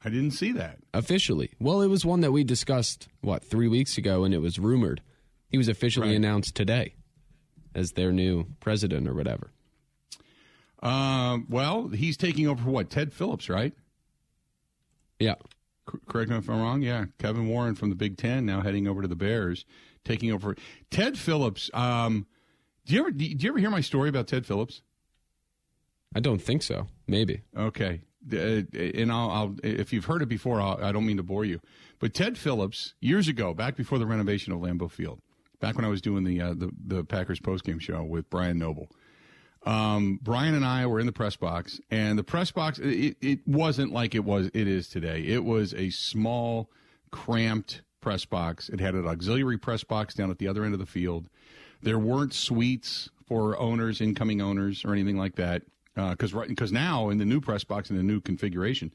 I 0.04 0.10
didn't 0.10 0.32
see 0.32 0.52
that. 0.54 0.78
officially. 0.94 1.50
Well, 1.60 1.82
it 1.82 1.88
was 1.88 2.06
one 2.06 2.22
that 2.22 2.32
we 2.32 2.44
discussed 2.44 3.08
what 3.22 3.44
three 3.44 3.68
weeks 3.68 3.98
ago, 3.98 4.24
and 4.24 4.34
it 4.34 4.40
was 4.40 4.58
rumored. 4.60 5.02
He 5.50 5.58
was 5.58 5.68
officially 5.68 6.10
Right. 6.10 6.16
announced 6.18 6.56
today 6.56 6.94
as 7.76 7.92
their 7.94 8.12
new 8.12 8.46
president 8.60 9.08
or 9.08 9.14
whatever. 9.14 9.52
Um, 10.84 11.48
well, 11.50 11.88
he's 11.90 12.16
taking 12.18 12.48
over 12.48 12.64
for 12.64 12.70
what? 12.70 12.90
Ted 12.92 13.12
Phillips, 13.14 13.50
right? 13.50 13.74
Yeah, 15.20 15.36
correct 16.08 16.30
me 16.30 16.38
if 16.38 16.50
I'm 16.50 16.60
wrong. 16.62 16.82
Yeah, 16.82 17.06
Kevin 17.20 17.48
Warren 17.48 17.76
from 17.76 17.90
the 17.90 17.96
Big 17.96 18.18
Ten 18.18 18.46
now 18.46 18.62
heading 18.62 18.88
over 18.88 19.02
to 19.02 19.08
the 19.08 19.16
Bears, 19.16 19.66
taking 20.06 20.32
over. 20.32 20.56
Ted 20.92 21.18
Phillips. 21.18 21.70
Um, 21.74 22.28
do 22.86 22.94
you 22.94 23.00
ever 23.02 23.12
do 23.12 23.26
you 23.26 23.50
ever 23.50 23.60
hear 23.60 23.70
my 23.70 23.82
story 23.82 24.10
about 24.10 24.28
Ted 24.28 24.46
Phillips? 24.46 24.82
I 26.16 26.20
don't 26.20 26.40
think 26.42 26.64
so. 26.64 26.88
Maybe. 27.08 27.42
Okay, 27.56 28.02
Uh, 28.32 28.62
and 28.74 29.12
I'll, 29.12 29.30
I'll 29.30 29.56
if 29.64 29.92
you've 29.92 30.06
heard 30.06 30.22
it 30.22 30.30
before, 30.30 30.62
I'll, 30.62 30.84
I 30.84 30.92
don't 30.92 31.06
mean 31.06 31.18
to 31.18 31.24
bore 31.24 31.46
you, 31.46 31.60
but 32.00 32.14
Ted 32.14 32.38
Phillips 32.38 32.94
years 33.02 33.28
ago, 33.28 33.54
back 33.54 33.76
before 33.76 34.00
the 34.00 34.06
renovation 34.06 34.54
of 34.54 34.60
Lambeau 34.60 34.90
Field, 34.90 35.20
back 35.60 35.76
when 35.76 35.84
I 35.86 35.90
was 35.90 36.02
doing 36.02 36.24
the 36.24 36.42
uh, 36.42 36.54
the, 36.54 36.72
the 36.86 37.04
Packers 37.04 37.40
postgame 37.40 37.82
show 37.82 38.04
with 38.04 38.30
Brian 38.30 38.58
Noble. 38.58 38.90
Um, 39.66 40.20
Brian 40.22 40.56
and 40.56 40.66
I 40.66 40.86
were 40.86 41.00
in 41.00 41.06
the 41.06 41.12
press 41.12 41.36
box, 41.36 41.80
and 41.92 42.18
the 42.18 42.24
press 42.24 42.52
box 42.52 42.80
it, 42.80 43.18
it 43.22 43.48
wasn't 43.48 43.92
like 43.92 44.16
it 44.16 44.24
was 44.24 44.48
it 44.54 44.68
is 44.68 44.88
today. 44.88 45.22
It 45.22 45.44
was 45.44 45.74
a 45.74 45.90
small, 45.90 46.70
cramped 47.12 47.82
press 48.00 48.26
box. 48.26 48.70
It 48.70 48.80
had 48.80 48.94
an 48.94 49.08
auxiliary 49.08 49.58
press 49.58 49.84
box 49.84 50.14
down 50.14 50.32
at 50.32 50.38
the 50.38 50.48
other 50.48 50.64
end 50.64 50.74
of 50.74 50.80
the 50.80 50.86
field. 50.86 51.30
There 51.82 52.00
weren't 52.00 52.34
suites 52.34 53.10
for 53.28 53.58
owners, 53.60 54.00
incoming 54.00 54.42
owners, 54.42 54.86
or 54.86 54.94
anything 54.94 55.18
like 55.18 55.36
that. 55.36 55.64
Because 55.96 56.34
right, 56.34 56.48
because 56.48 56.72
now 56.72 57.10
in 57.10 57.18
the 57.18 57.26
new 57.26 57.42
press 57.42 57.64
box 57.64 57.90
in 57.90 57.98
the 57.98 58.04
new 58.04 58.22
configuration, 58.22 58.94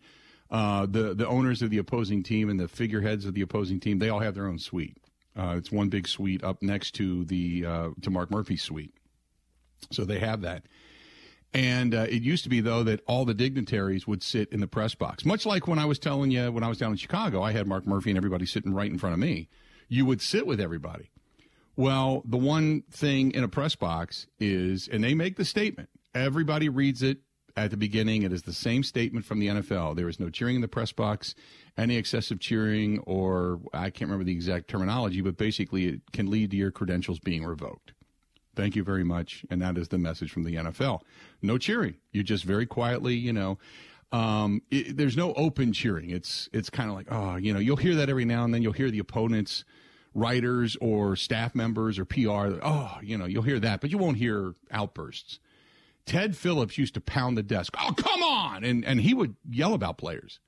uh, 0.51 0.87
the 0.87 1.15
the 1.15 1.27
owners 1.27 1.63
of 1.63 1.71
the 1.71 1.79
opposing 1.79 2.23
team 2.23 2.49
and 2.49 2.61
the 2.61 2.69
figureheads 2.69 3.25
of 3.27 3.35
the 3.35 3.41
opposing 3.41 3.81
team 3.81 3.99
they 3.99 4.09
all 4.09 4.21
have 4.21 4.35
their 4.35 4.47
own 4.47 4.59
suite. 4.59 4.97
Uh, 5.37 5.55
it's 5.57 5.73
one 5.73 5.89
big 5.89 6.07
suite 6.07 6.45
up 6.45 6.63
next 6.63 6.93
to 6.93 7.25
the 7.25 7.65
uh, 7.67 7.89
to 8.03 8.11
Mark 8.11 8.31
Murphy's 8.31 8.63
suite. 8.63 8.95
So 9.91 10.05
they 10.05 10.19
have 10.19 10.43
that. 10.43 10.65
And 11.55 11.95
uh, 11.95 12.07
it 12.09 12.23
used 12.23 12.45
to 12.45 12.49
be 12.49 12.61
though 12.61 12.83
that 12.85 13.01
all 13.07 13.25
the 13.25 13.35
dignitaries 13.35 14.07
would 14.07 14.23
sit 14.23 14.51
in 14.51 14.61
the 14.61 14.67
press 14.67 14.95
box, 14.95 15.25
much 15.25 15.45
like 15.45 15.67
when 15.69 15.79
I 15.79 15.85
was 15.85 15.99
telling 15.99 16.31
you 16.31 16.51
when 16.51 16.65
I 16.65 16.69
was 16.69 16.79
down 16.79 16.93
in 16.93 16.97
Chicago, 16.97 17.43
I 17.43 17.53
had 17.53 17.67
Mark 17.67 17.87
Murphy 17.87 18.11
and 18.11 18.17
everybody 18.17 18.47
sitting 18.47 18.73
right 18.73 18.91
in 18.91 18.99
front 18.99 19.13
of 19.13 19.19
me. 19.19 19.49
You 19.89 20.07
would 20.07 20.23
sit 20.23 20.47
with 20.47 20.61
everybody. 20.61 21.11
Well, 21.77 22.23
the 22.25 22.39
one 22.39 22.83
thing 22.91 23.33
in 23.33 23.45
a 23.45 23.49
press 23.49 23.75
box 23.75 24.27
is, 24.39 24.89
and 24.89 25.03
they 25.05 25.15
make 25.15 25.37
the 25.37 25.45
statement. 25.45 25.89
Everybody 26.15 26.69
reads 26.69 27.03
it 27.03 27.19
at 27.57 27.71
the 27.71 27.77
beginning. 27.77 28.23
It 28.23 28.33
is 28.33 28.43
the 28.43 28.53
same 28.53 28.83
statement 28.83 29.25
from 29.25 29.39
the 29.39 29.49
NFL. 29.49 29.97
There 29.97 30.09
is 30.09 30.21
no 30.21 30.31
cheering 30.31 30.57
in 30.57 30.61
the 30.63 30.69
press 30.69 30.93
box, 30.93 31.35
any 31.77 31.97
excessive 31.97 32.41
cheering, 32.41 32.99
or 33.01 33.61
I 33.73 33.91
can't 33.91 34.11
remember 34.11 34.25
the 34.25 34.33
exact 34.33 34.69
terminology, 34.69 35.21
but 35.21 35.37
basically 35.37 35.87
it 35.87 36.01
can 36.13 36.31
lead 36.31 36.51
to 36.51 36.57
your 36.57 36.71
credentials 36.71 37.19
being 37.19 37.45
revoked. 37.45 37.93
Thank 38.55 38.77
you 38.77 38.85
very 38.85 39.05
much. 39.05 39.45
And 39.51 39.63
that 39.63 39.79
is 39.79 39.89
the 39.89 39.99
message 39.99 40.31
from 40.31 40.45
the 40.45 40.55
NFL. 40.57 41.01
No 41.41 41.59
cheering. 41.59 41.97
You 42.13 42.23
just 42.23 42.45
very 42.45 42.67
quietly, 42.67 43.15
you 43.15 43.33
know, 43.33 43.59
um, 44.13 44.61
it, 44.71 44.97
there's 44.97 45.17
no 45.17 45.33
open 45.35 45.73
cheering. 45.73 46.11
It's 46.11 46.49
it's 46.53 46.69
kind 46.69 46.91
of 46.91 46.95
like, 46.95 47.07
oh, 47.11 47.37
you 47.37 47.53
know, 47.53 47.59
you'll 47.59 47.77
hear 47.77 47.95
that 47.95 48.11
every 48.11 48.27
now 48.27 48.45
and 48.45 48.53
then. 48.53 48.63
You'll 48.63 48.73
hear 48.73 48.91
the 48.91 48.99
opponents, 48.99 49.65
writers 50.15 50.77
or 50.81 51.17
staff 51.17 51.55
members 51.55 51.99
or 51.99 52.05
PR. 52.05 52.59
Oh, 52.63 52.99
you 53.03 53.17
know, 53.17 53.25
you'll 53.25 53.43
hear 53.43 53.59
that, 53.61 53.81
but 53.81 53.91
you 53.91 53.97
won't 53.97 54.19
hear 54.19 54.55
outbursts. 54.71 55.39
Ted 56.05 56.37
Phillips 56.37 56.77
used 56.77 56.95
to 56.95 57.01
pound 57.01 57.39
the 57.39 57.43
desk. 57.43 57.75
Oh, 57.81 57.93
come 57.97 58.23
on! 58.23 58.65
And 58.65 58.85
and 58.85 59.01
he 59.01 59.15
would 59.15 59.37
yell 59.49 59.73
about 59.73 59.97
players. 59.97 60.41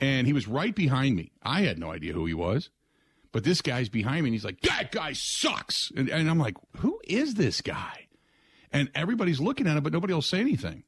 And 0.00 0.28
he 0.28 0.32
was 0.32 0.46
right 0.46 0.74
behind 0.74 1.16
me. 1.16 1.32
I 1.42 1.62
had 1.62 1.76
no 1.76 1.90
idea 1.90 2.12
who 2.12 2.24
he 2.26 2.34
was. 2.34 2.70
But 3.32 3.44
this 3.44 3.60
guy's 3.60 3.88
behind 3.88 4.22
me 4.22 4.28
and 4.28 4.34
he's 4.34 4.44
like, 4.44 4.60
that 4.62 4.90
guy 4.90 5.12
sucks. 5.12 5.92
And, 5.96 6.08
and 6.08 6.30
I'm 6.30 6.38
like, 6.38 6.56
who 6.78 7.00
is 7.04 7.34
this 7.34 7.60
guy? 7.60 8.06
And 8.72 8.90
everybody's 8.94 9.40
looking 9.40 9.66
at 9.66 9.76
him, 9.76 9.82
but 9.82 9.92
nobody 9.92 10.14
will 10.14 10.22
say 10.22 10.40
anything. 10.40 10.84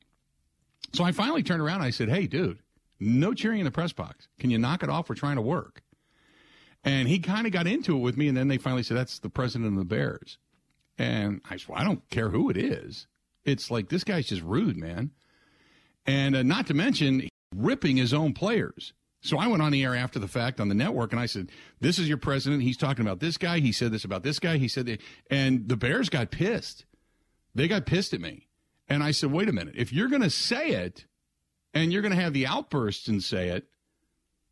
So 0.92 1.04
I 1.04 1.12
finally 1.12 1.42
turned 1.42 1.62
around 1.62 1.76
and 1.76 1.84
I 1.84 1.90
said, 1.90 2.08
hey, 2.08 2.26
dude, 2.26 2.58
no 2.98 3.34
cheering 3.34 3.60
in 3.60 3.64
the 3.64 3.70
press 3.70 3.92
box. 3.92 4.28
Can 4.38 4.50
you 4.50 4.58
knock 4.58 4.82
it 4.82 4.90
off? 4.90 5.08
We're 5.08 5.14
trying 5.14 5.36
to 5.36 5.42
work. 5.42 5.82
And 6.82 7.08
he 7.08 7.18
kind 7.18 7.46
of 7.46 7.52
got 7.52 7.66
into 7.66 7.96
it 7.96 8.00
with 8.00 8.16
me. 8.16 8.28
And 8.28 8.36
then 8.36 8.48
they 8.48 8.58
finally 8.58 8.82
said, 8.82 8.96
that's 8.96 9.18
the 9.18 9.28
president 9.28 9.72
of 9.72 9.78
the 9.78 9.84
Bears. 9.84 10.38
And 10.98 11.40
I 11.48 11.56
said, 11.56 11.68
well, 11.68 11.78
I 11.78 11.84
don't 11.84 12.08
care 12.10 12.30
who 12.30 12.50
it 12.50 12.56
is. 12.56 13.06
It's 13.44 13.70
like, 13.70 13.88
this 13.88 14.04
guy's 14.04 14.26
just 14.26 14.42
rude, 14.42 14.76
man. 14.76 15.10
And 16.06 16.36
uh, 16.36 16.42
not 16.42 16.66
to 16.68 16.74
mention, 16.74 17.28
ripping 17.54 17.96
his 17.96 18.12
own 18.12 18.32
players. 18.32 18.92
So 19.22 19.38
I 19.38 19.48
went 19.48 19.62
on 19.62 19.72
the 19.72 19.84
air 19.84 19.94
after 19.94 20.18
the 20.18 20.28
fact 20.28 20.60
on 20.60 20.68
the 20.68 20.74
network 20.74 21.12
and 21.12 21.20
I 21.20 21.26
said, 21.26 21.50
This 21.80 21.98
is 21.98 22.08
your 22.08 22.16
president. 22.16 22.62
He's 22.62 22.76
talking 22.76 23.04
about 23.04 23.20
this 23.20 23.36
guy. 23.36 23.60
He 23.60 23.72
said 23.72 23.92
this 23.92 24.04
about 24.04 24.22
this 24.22 24.38
guy. 24.38 24.56
He 24.56 24.68
said 24.68 24.86
that. 24.86 25.00
And 25.30 25.68
the 25.68 25.76
Bears 25.76 26.08
got 26.08 26.30
pissed. 26.30 26.86
They 27.54 27.68
got 27.68 27.86
pissed 27.86 28.14
at 28.14 28.20
me. 28.20 28.46
And 28.88 29.02
I 29.02 29.10
said, 29.10 29.30
Wait 29.30 29.48
a 29.48 29.52
minute. 29.52 29.74
If 29.76 29.92
you're 29.92 30.08
going 30.08 30.22
to 30.22 30.30
say 30.30 30.70
it 30.70 31.04
and 31.74 31.92
you're 31.92 32.02
going 32.02 32.14
to 32.14 32.20
have 32.22 32.32
the 32.32 32.46
outbursts 32.46 33.08
and 33.08 33.22
say 33.22 33.48
it, 33.48 33.66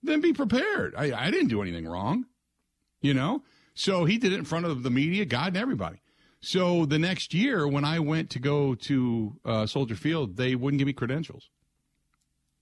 then 0.03 0.21
be 0.21 0.33
prepared. 0.33 0.95
I, 0.97 1.27
I 1.27 1.31
didn't 1.31 1.49
do 1.49 1.63
anything 1.63 1.87
wrong, 1.87 2.27
you 3.01 3.15
know? 3.15 3.43
So 3.75 4.05
he 4.05 4.19
did 4.19 4.33
it 4.33 4.39
in 4.39 4.45
front 4.45 4.67
of 4.67 4.83
the 4.83 4.91
media, 4.91 5.25
God, 5.25 5.49
and 5.49 5.57
everybody. 5.57 6.01
So 6.41 6.85
the 6.85 6.99
next 6.99 7.35
year, 7.35 7.67
when 7.67 7.85
I 7.85 7.99
went 7.99 8.31
to 8.31 8.39
go 8.39 8.75
to 8.75 9.37
uh, 9.45 9.67
Soldier 9.67 9.97
Field, 9.97 10.37
they 10.37 10.55
wouldn't 10.55 10.79
give 10.79 10.87
me 10.87 10.93
credentials. 10.93 11.49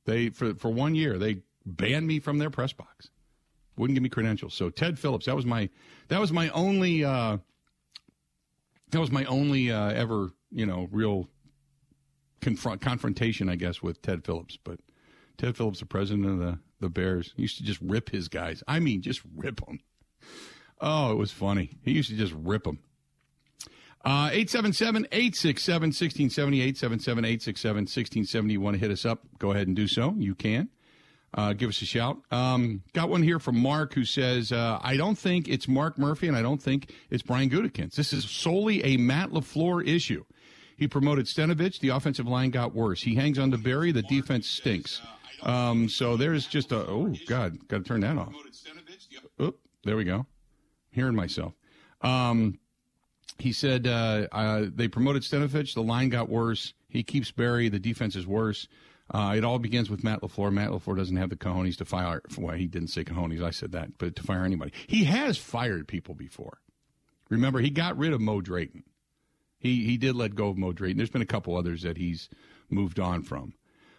They 0.06 0.30
for 0.30 0.54
for 0.54 0.70
one 0.70 0.94
year 0.94 1.18
they 1.18 1.42
banned 1.66 2.06
me 2.06 2.20
from 2.20 2.38
their 2.38 2.50
press 2.50 2.72
box. 2.72 3.10
Wouldn't 3.76 3.94
give 3.94 4.02
me 4.02 4.08
credentials. 4.08 4.54
So 4.54 4.70
Ted 4.70 4.98
Phillips, 4.98 5.26
that 5.26 5.36
was 5.36 5.44
my 5.44 5.68
that 6.08 6.20
was 6.20 6.32
my 6.32 6.48
only 6.50 7.04
uh, 7.04 7.38
that 8.90 9.00
was 9.00 9.10
my 9.10 9.24
only 9.26 9.70
uh, 9.70 9.90
ever 9.90 10.30
you 10.50 10.64
know 10.64 10.88
real 10.90 11.28
confront 12.40 12.80
confrontation, 12.80 13.48
I 13.48 13.56
guess, 13.56 13.82
with 13.82 14.00
Ted 14.00 14.24
Phillips. 14.24 14.58
But 14.62 14.78
Ted 15.36 15.56
Phillips, 15.56 15.80
the 15.80 15.86
president 15.86 16.26
of 16.26 16.38
the 16.38 16.58
the 16.80 16.88
Bears, 16.88 17.34
used 17.36 17.58
to 17.58 17.64
just 17.64 17.80
rip 17.82 18.10
his 18.10 18.28
guys. 18.28 18.62
I 18.66 18.80
mean, 18.80 19.02
just 19.02 19.20
rip 19.36 19.64
them. 19.66 19.80
Oh, 20.80 21.12
it 21.12 21.16
was 21.16 21.32
funny. 21.32 21.72
He 21.82 21.92
used 21.92 22.08
to 22.10 22.16
just 22.16 22.34
rip 22.36 22.64
them. 22.64 22.80
Uh, 24.04 24.30
877-867-1670, 24.30 26.74
877-867-1670. 26.74 28.52
You 28.52 28.60
want 28.60 28.74
to 28.74 28.80
hit 28.80 28.92
us 28.92 29.04
up, 29.04 29.24
go 29.38 29.50
ahead 29.50 29.66
and 29.66 29.74
do 29.74 29.88
so. 29.88 30.14
You 30.16 30.36
can. 30.36 30.68
Uh, 31.36 31.52
give 31.52 31.68
us 31.68 31.82
a 31.82 31.84
shout. 31.84 32.16
Um, 32.30 32.82
got 32.94 33.10
one 33.10 33.22
here 33.22 33.38
from 33.38 33.58
Mark 33.60 33.92
who 33.92 34.06
says, 34.06 34.52
uh, 34.52 34.78
I 34.82 34.96
don't 34.96 35.18
think 35.18 35.48
it's 35.48 35.68
Mark 35.68 35.98
Murphy 35.98 36.28
and 36.28 36.36
I 36.36 36.40
don't 36.40 36.62
think 36.62 36.94
it's 37.10 37.22
Brian 37.22 37.50
Gutekunst. 37.50 37.94
This 37.94 38.14
is 38.14 38.24
solely 38.28 38.82
a 38.82 38.96
Matt 38.96 39.30
LaFleur 39.30 39.86
issue. 39.86 40.24
He 40.78 40.88
promoted 40.88 41.26
Stenavich. 41.26 41.78
The 41.80 41.90
offensive 41.90 42.26
line 42.26 42.50
got 42.50 42.74
worse. 42.74 43.02
He 43.02 43.14
hangs 43.14 43.38
on 43.38 43.50
to 43.50 43.58
Barry. 43.58 43.92
The 43.92 44.02
defense 44.02 44.48
stinks. 44.48 45.02
Um, 45.42 45.90
so 45.90 46.16
there's 46.16 46.46
just 46.46 46.72
a, 46.72 46.86
oh, 46.88 47.14
God, 47.26 47.68
got 47.68 47.78
to 47.78 47.84
turn 47.84 48.00
that 48.00 48.16
off. 48.16 48.32
Oop, 49.40 49.58
there 49.84 49.96
we 49.96 50.04
go. 50.04 50.24
Hearing 50.90 51.14
myself. 51.14 51.52
Um, 52.00 52.58
he 53.38 53.52
said 53.52 53.86
uh, 53.86 54.26
uh, 54.32 54.66
they 54.74 54.88
promoted 54.88 55.22
Stenavich. 55.22 55.74
The 55.74 55.82
line 55.82 56.08
got 56.08 56.30
worse. 56.30 56.72
He 56.88 57.02
keeps 57.02 57.30
Barry. 57.30 57.68
The 57.68 57.78
defense 57.78 58.16
is 58.16 58.26
worse. 58.26 58.68
Uh, 59.10 59.34
it 59.36 59.44
all 59.44 59.58
begins 59.58 59.88
with 59.88 60.02
Matt 60.02 60.20
LaFleur. 60.22 60.52
Matt 60.52 60.70
LaFleur 60.70 60.96
doesn't 60.96 61.16
have 61.16 61.30
the 61.30 61.36
cojones 61.36 61.76
to 61.76 61.84
fire. 61.84 62.20
Well, 62.36 62.56
he 62.56 62.66
didn't 62.66 62.88
say 62.88 63.04
cojones. 63.04 63.42
I 63.42 63.50
said 63.50 63.72
that, 63.72 63.98
but 63.98 64.16
to 64.16 64.22
fire 64.22 64.44
anybody. 64.44 64.72
He 64.86 65.04
has 65.04 65.38
fired 65.38 65.86
people 65.86 66.14
before. 66.14 66.58
Remember, 67.30 67.60
he 67.60 67.70
got 67.70 67.96
rid 67.96 68.12
of 68.12 68.20
Mo 68.20 68.40
Drayton. 68.40 68.84
He 69.58 69.84
he 69.84 69.96
did 69.96 70.16
let 70.16 70.34
go 70.34 70.48
of 70.48 70.58
Mo 70.58 70.72
Drayton. 70.72 70.96
There's 70.96 71.10
been 71.10 71.22
a 71.22 71.26
couple 71.26 71.56
others 71.56 71.82
that 71.82 71.96
he's 71.96 72.28
moved 72.68 73.00
on 73.00 73.22
from. 73.22 73.54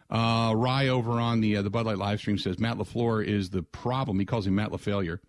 Uh, 0.10 0.54
Rye 0.56 0.88
over 0.88 1.14
on 1.14 1.42
the 1.42 1.58
uh, 1.58 1.62
the 1.62 1.70
Bud 1.70 1.86
Light 1.86 1.98
live 1.98 2.20
stream 2.20 2.38
says 2.38 2.60
Matt 2.60 2.78
LaFleur 2.78 3.26
is 3.26 3.50
the 3.50 3.64
problem. 3.64 4.20
He 4.20 4.26
calls 4.26 4.48
him 4.48 4.56
Matt 4.56 4.72
LaFailure. 4.72 5.20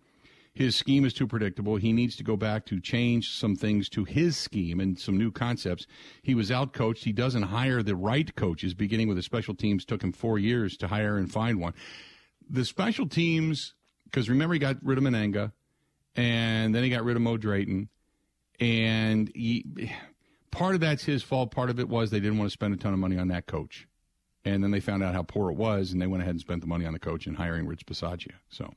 His 0.59 0.75
scheme 0.75 1.05
is 1.05 1.13
too 1.13 1.25
predictable. 1.25 1.77
He 1.77 1.93
needs 1.93 2.17
to 2.17 2.23
go 2.25 2.35
back 2.35 2.65
to 2.65 2.81
change 2.81 3.31
some 3.31 3.55
things 3.55 3.87
to 3.91 4.03
his 4.03 4.35
scheme 4.35 4.81
and 4.81 4.99
some 4.99 5.17
new 5.17 5.31
concepts. 5.31 5.87
He 6.21 6.35
was 6.35 6.51
out 6.51 6.73
coached. 6.73 7.05
He 7.05 7.13
doesn't 7.13 7.43
hire 7.43 7.81
the 7.81 7.95
right 7.95 8.35
coaches, 8.35 8.73
beginning 8.73 9.07
with 9.07 9.15
the 9.15 9.23
special 9.23 9.55
teams. 9.55 9.85
Took 9.85 10.03
him 10.03 10.11
four 10.11 10.37
years 10.37 10.75
to 10.79 10.87
hire 10.89 11.17
and 11.17 11.31
find 11.31 11.61
one. 11.61 11.75
The 12.49 12.65
special 12.65 13.07
teams, 13.07 13.73
because 14.03 14.29
remember, 14.29 14.53
he 14.53 14.59
got 14.59 14.75
rid 14.83 14.97
of 14.97 15.03
Mennenga, 15.05 15.53
and 16.17 16.75
then 16.75 16.83
he 16.83 16.89
got 16.89 17.05
rid 17.05 17.15
of 17.15 17.21
Mo 17.21 17.37
Drayton, 17.37 17.87
and 18.59 19.31
he, 19.33 19.93
part 20.51 20.75
of 20.75 20.81
that's 20.81 21.05
his 21.05 21.23
fault. 21.23 21.51
Part 21.51 21.69
of 21.69 21.79
it 21.79 21.87
was 21.87 22.11
they 22.11 22.19
didn't 22.19 22.37
want 22.37 22.49
to 22.49 22.53
spend 22.53 22.73
a 22.73 22.77
ton 22.77 22.91
of 22.91 22.99
money 22.99 23.17
on 23.17 23.29
that 23.29 23.45
coach. 23.45 23.87
And 24.43 24.61
then 24.61 24.71
they 24.71 24.81
found 24.81 25.03
out 25.03 25.13
how 25.13 25.23
poor 25.23 25.51
it 25.51 25.55
was, 25.55 25.93
and 25.93 26.01
they 26.01 26.07
went 26.07 26.21
ahead 26.21 26.33
and 26.33 26.41
spent 26.41 26.59
the 26.59 26.67
money 26.67 26.85
on 26.85 26.91
the 26.91 26.99
coach 26.99 27.27
and 27.27 27.37
hiring 27.37 27.65
Rich 27.65 27.85
Bisaccia. 27.85 28.33
So 28.49 28.73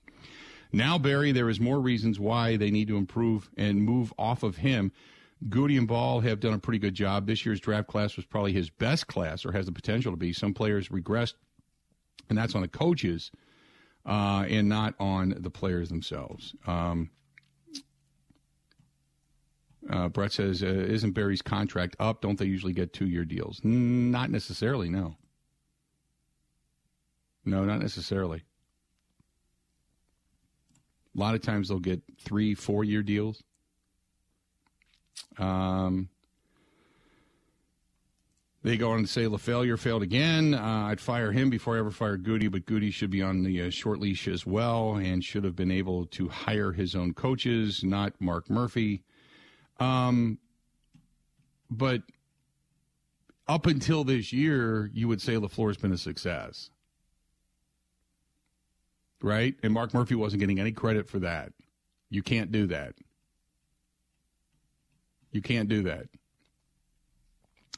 Now, 0.72 0.98
Barry, 0.98 1.32
there 1.32 1.50
is 1.50 1.60
more 1.60 1.80
reasons 1.80 2.18
why 2.18 2.56
they 2.56 2.70
need 2.70 2.88
to 2.88 2.96
improve 2.96 3.50
and 3.56 3.82
move 3.82 4.12
off 4.18 4.42
of 4.42 4.56
him. 4.56 4.92
Gutey 5.48 5.76
and 5.76 5.88
Ball 5.88 6.20
have 6.20 6.40
done 6.40 6.54
a 6.54 6.58
pretty 6.58 6.78
good 6.78 6.94
job. 6.94 7.26
This 7.26 7.44
year's 7.44 7.60
draft 7.60 7.88
class 7.88 8.16
was 8.16 8.24
probably 8.24 8.52
his 8.52 8.70
best 8.70 9.06
class, 9.06 9.44
or 9.44 9.52
has 9.52 9.66
the 9.66 9.72
potential 9.72 10.12
to 10.12 10.16
be. 10.16 10.32
Some 10.32 10.54
players 10.54 10.88
regressed, 10.88 11.34
and 12.28 12.38
that's 12.38 12.54
on 12.54 12.62
the 12.62 12.68
coaches 12.68 13.30
uh, 14.06 14.46
and 14.48 14.68
not 14.68 14.94
on 14.98 15.34
the 15.38 15.50
players 15.50 15.88
themselves. 15.88 16.54
Um, 16.66 17.10
uh, 19.90 20.08
Brett 20.08 20.32
says, 20.32 20.62
uh, 20.62 20.66
"Isn't 20.66 21.12
Barry's 21.12 21.42
contract 21.42 21.96
up? 21.98 22.20
Don't 22.20 22.38
they 22.38 22.46
usually 22.46 22.72
get 22.72 22.92
two-year 22.92 23.24
deals? 23.24 23.60
Not 23.64 24.30
necessarily. 24.30 24.88
No. 24.88 25.16
No, 27.44 27.64
not 27.64 27.80
necessarily. 27.80 28.44
A 31.14 31.20
lot 31.20 31.34
of 31.34 31.42
times 31.42 31.68
they'll 31.68 31.78
get 31.78 32.02
three, 32.18 32.54
four-year 32.54 33.02
deals. 33.02 33.42
Um, 35.38 36.08
they 38.62 38.76
go 38.76 38.92
on 38.92 39.02
to 39.02 39.06
say 39.08 39.22
LaFailure 39.22 39.78
failed 39.78 40.02
again. 40.02 40.54
Uh, 40.54 40.86
I'd 40.86 41.00
fire 41.00 41.32
him 41.32 41.50
before 41.50 41.76
I 41.76 41.80
ever 41.80 41.90
fired 41.90 42.22
Gutey, 42.22 42.50
but 42.50 42.64
Gutey 42.64 42.92
should 42.92 43.10
be 43.10 43.20
on 43.20 43.42
the 43.42 43.62
uh, 43.62 43.70
short 43.70 43.98
leash 43.98 44.28
as 44.28 44.46
well 44.46 44.94
and 44.94 45.24
should 45.24 45.44
have 45.44 45.56
been 45.56 45.70
able 45.72 46.06
to 46.06 46.28
hire 46.28 46.72
his 46.72 46.94
own 46.94 47.12
coaches, 47.12 47.82
not 47.82 48.14
Mark 48.20 48.48
Murphy. 48.48 49.02
Um, 49.80 50.38
but 51.70 52.02
up 53.48 53.66
until 53.66 54.04
this 54.04 54.32
year, 54.32 54.90
you 54.94 55.08
would 55.08 55.20
say 55.20 55.34
LaFleur's 55.34 55.76
been 55.76 55.92
a 55.92 55.98
success. 55.98 56.70
Right? 59.22 59.54
And 59.62 59.72
Mark 59.72 59.94
Murphy 59.94 60.14
wasn't 60.14 60.40
getting 60.40 60.58
any 60.58 60.72
credit 60.72 61.08
for 61.08 61.20
that. 61.20 61.52
You 62.10 62.22
can't 62.22 62.50
do 62.50 62.66
that. 62.66 62.94
You 65.30 65.40
can't 65.40 65.68
do 65.68 65.82
that. 65.84 66.08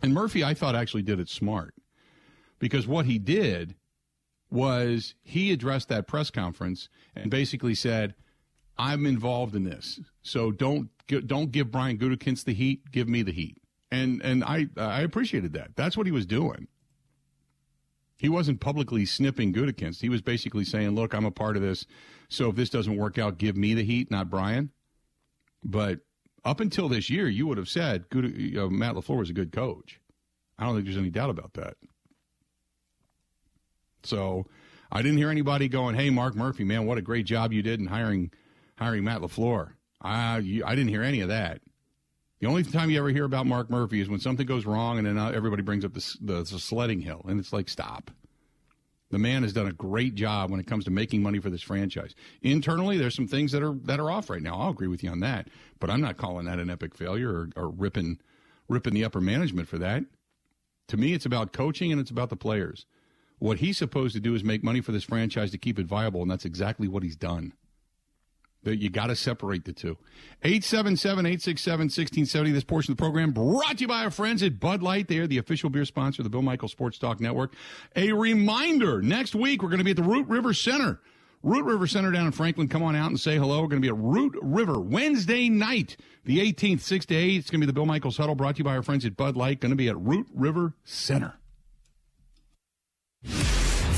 And 0.02 0.12
Murphy, 0.12 0.42
I 0.42 0.54
thought, 0.54 0.74
actually 0.74 1.02
did 1.02 1.20
it 1.20 1.28
smart 1.28 1.74
because 2.58 2.86
what 2.86 3.06
he 3.06 3.18
did 3.18 3.74
was 4.50 5.14
he 5.22 5.52
addressed 5.52 5.88
that 5.88 6.06
press 6.06 6.30
conference 6.30 6.88
and 7.14 7.30
basically 7.30 7.74
said, 7.74 8.14
I'm 8.76 9.06
involved 9.06 9.54
in 9.54 9.64
this. 9.64 10.00
So 10.22 10.50
don't 10.50 10.88
don't 11.26 11.52
give 11.52 11.70
Brian 11.70 11.98
Gutekunst 11.98 12.44
the 12.44 12.54
heat. 12.54 12.90
Give 12.90 13.08
me 13.08 13.22
the 13.22 13.32
heat. 13.32 13.58
And 13.90 14.20
and 14.22 14.42
I 14.44 14.66
I 14.76 15.02
appreciated 15.02 15.52
that. 15.52 15.76
That's 15.76 15.96
what 15.96 16.06
he 16.06 16.12
was 16.12 16.26
doing. 16.26 16.68
He 18.16 18.28
wasn't 18.28 18.60
publicly 18.60 19.04
snipping 19.04 19.52
Gutekunst. 19.52 20.00
He 20.00 20.08
was 20.08 20.22
basically 20.22 20.64
saying, 20.64 20.90
"Look, 20.90 21.14
I'm 21.14 21.24
a 21.24 21.30
part 21.30 21.56
of 21.56 21.62
this. 21.62 21.86
So 22.28 22.50
if 22.50 22.56
this 22.56 22.70
doesn't 22.70 22.96
work 22.96 23.18
out, 23.18 23.38
give 23.38 23.56
me 23.56 23.74
the 23.74 23.84
heat, 23.84 24.10
not 24.10 24.30
Brian." 24.30 24.70
But 25.62 26.00
up 26.44 26.60
until 26.60 26.88
this 26.88 27.10
year, 27.10 27.28
you 27.28 27.46
would 27.46 27.58
have 27.58 27.68
said 27.68 28.04
know, 28.12 28.66
uh, 28.66 28.68
Matt 28.68 28.94
Lafleur 28.94 29.18
was 29.18 29.30
a 29.30 29.34
good 29.34 29.52
coach. 29.52 30.00
I 30.58 30.64
don't 30.64 30.74
think 30.74 30.86
there's 30.86 30.98
any 30.98 31.10
doubt 31.10 31.30
about 31.30 31.54
that. 31.54 31.76
So 34.04 34.46
I 34.92 35.02
didn't 35.02 35.18
hear 35.18 35.30
anybody 35.30 35.68
going, 35.68 35.96
"Hey, 35.96 36.10
Mark 36.10 36.36
Murphy, 36.36 36.64
man, 36.64 36.86
what 36.86 36.98
a 36.98 37.02
great 37.02 37.26
job 37.26 37.52
you 37.52 37.62
did 37.62 37.80
in 37.80 37.86
hiring 37.86 38.30
hiring 38.78 39.04
Matt 39.04 39.22
Lafleur." 39.22 39.72
I 40.00 40.36
I 40.36 40.74
didn't 40.74 40.88
hear 40.88 41.02
any 41.02 41.20
of 41.20 41.28
that. 41.28 41.62
The 42.44 42.50
only 42.50 42.62
time 42.62 42.90
you 42.90 42.98
ever 42.98 43.08
hear 43.08 43.24
about 43.24 43.46
Mark 43.46 43.70
Murphy 43.70 44.02
is 44.02 44.10
when 44.10 44.20
something 44.20 44.44
goes 44.46 44.66
wrong, 44.66 44.98
and 44.98 45.06
then 45.06 45.16
uh, 45.16 45.30
everybody 45.30 45.62
brings 45.62 45.82
up 45.82 45.94
the, 45.94 46.16
the, 46.20 46.42
the 46.42 46.58
sledding 46.58 47.00
hill, 47.00 47.24
and 47.26 47.40
it's 47.40 47.54
like, 47.54 47.70
stop. 47.70 48.10
The 49.08 49.18
man 49.18 49.44
has 49.44 49.54
done 49.54 49.66
a 49.66 49.72
great 49.72 50.14
job 50.14 50.50
when 50.50 50.60
it 50.60 50.66
comes 50.66 50.84
to 50.84 50.90
making 50.90 51.22
money 51.22 51.38
for 51.38 51.48
this 51.48 51.62
franchise. 51.62 52.14
Internally, 52.42 52.98
there's 52.98 53.14
some 53.14 53.26
things 53.26 53.50
that 53.52 53.62
are 53.62 53.72
that 53.84 53.98
are 53.98 54.10
off 54.10 54.28
right 54.28 54.42
now. 54.42 54.60
I'll 54.60 54.72
agree 54.72 54.88
with 54.88 55.02
you 55.02 55.08
on 55.08 55.20
that, 55.20 55.48
but 55.80 55.88
I'm 55.88 56.02
not 56.02 56.18
calling 56.18 56.44
that 56.44 56.58
an 56.58 56.68
epic 56.68 56.94
failure 56.94 57.30
or, 57.30 57.48
or 57.56 57.70
ripping 57.70 58.18
ripping 58.68 58.92
the 58.92 59.06
upper 59.06 59.22
management 59.22 59.66
for 59.66 59.78
that. 59.78 60.04
To 60.88 60.98
me, 60.98 61.14
it's 61.14 61.24
about 61.24 61.54
coaching 61.54 61.92
and 61.92 62.00
it's 62.00 62.10
about 62.10 62.28
the 62.28 62.36
players. 62.36 62.84
What 63.38 63.60
he's 63.60 63.78
supposed 63.78 64.14
to 64.16 64.20
do 64.20 64.34
is 64.34 64.44
make 64.44 64.62
money 64.62 64.82
for 64.82 64.92
this 64.92 65.04
franchise 65.04 65.50
to 65.52 65.58
keep 65.58 65.78
it 65.78 65.86
viable, 65.86 66.20
and 66.20 66.30
that's 66.30 66.44
exactly 66.44 66.88
what 66.88 67.04
he's 67.04 67.16
done. 67.16 67.54
You 68.72 68.90
got 68.90 69.06
to 69.06 69.16
separate 69.16 69.64
the 69.64 69.72
two. 69.72 69.96
877 70.42 71.26
867 71.26 71.84
1670. 71.84 72.50
This 72.52 72.64
portion 72.64 72.92
of 72.92 72.96
the 72.96 73.00
program 73.02 73.32
brought 73.32 73.78
to 73.78 73.82
you 73.82 73.88
by 73.88 74.04
our 74.04 74.10
friends 74.10 74.42
at 74.42 74.60
Bud 74.60 74.82
Light. 74.82 75.08
They 75.08 75.18
are 75.18 75.26
the 75.26 75.38
official 75.38 75.70
beer 75.70 75.84
sponsor 75.84 76.22
of 76.22 76.24
the 76.24 76.30
Bill 76.30 76.42
Michael 76.42 76.68
Sports 76.68 76.98
Talk 76.98 77.20
Network. 77.20 77.54
A 77.96 78.12
reminder 78.12 79.02
next 79.02 79.34
week, 79.34 79.62
we're 79.62 79.68
going 79.68 79.78
to 79.78 79.84
be 79.84 79.92
at 79.92 79.96
the 79.96 80.02
Root 80.02 80.26
River 80.28 80.52
Center. 80.52 81.00
Root 81.42 81.66
River 81.66 81.86
Center 81.86 82.10
down 82.10 82.24
in 82.24 82.32
Franklin. 82.32 82.68
Come 82.68 82.82
on 82.82 82.96
out 82.96 83.08
and 83.08 83.20
say 83.20 83.36
hello. 83.36 83.60
We're 83.60 83.68
going 83.68 83.82
to 83.82 83.86
be 83.86 83.88
at 83.88 83.96
Root 83.96 84.34
River 84.40 84.80
Wednesday 84.80 85.50
night, 85.50 85.98
the 86.24 86.38
18th, 86.38 86.80
6 86.80 87.06
to 87.06 87.14
8. 87.14 87.36
It's 87.36 87.50
going 87.50 87.60
to 87.60 87.66
be 87.66 87.70
the 87.70 87.74
Bill 87.74 87.84
Michaels 87.84 88.16
Huddle 88.16 88.34
brought 88.34 88.54
to 88.54 88.58
you 88.60 88.64
by 88.64 88.74
our 88.74 88.82
friends 88.82 89.04
at 89.04 89.14
Bud 89.14 89.36
Light. 89.36 89.60
Going 89.60 89.70
to 89.70 89.76
be 89.76 89.88
at 89.88 89.98
Root 89.98 90.26
River 90.32 90.72
Center. 90.84 91.34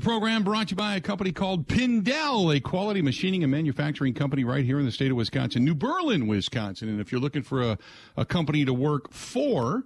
The 0.00 0.04
program 0.04 0.42
brought 0.42 0.68
to 0.68 0.72
you 0.72 0.76
by 0.76 0.96
a 0.96 1.00
company 1.00 1.30
called 1.30 1.68
Pindel, 1.68 2.56
a 2.56 2.60
quality 2.60 3.02
machining 3.02 3.42
and 3.42 3.50
manufacturing 3.50 4.14
company 4.14 4.44
right 4.44 4.64
here 4.64 4.78
in 4.78 4.86
the 4.86 4.92
state 4.92 5.10
of 5.10 5.16
Wisconsin, 5.18 5.62
New 5.62 5.74
Berlin, 5.74 6.26
Wisconsin. 6.26 6.88
And 6.88 7.00
if 7.00 7.12
you're 7.12 7.20
looking 7.20 7.42
for 7.42 7.60
a, 7.60 7.78
a 8.16 8.24
company 8.24 8.64
to 8.64 8.72
work 8.72 9.12
for 9.12 9.84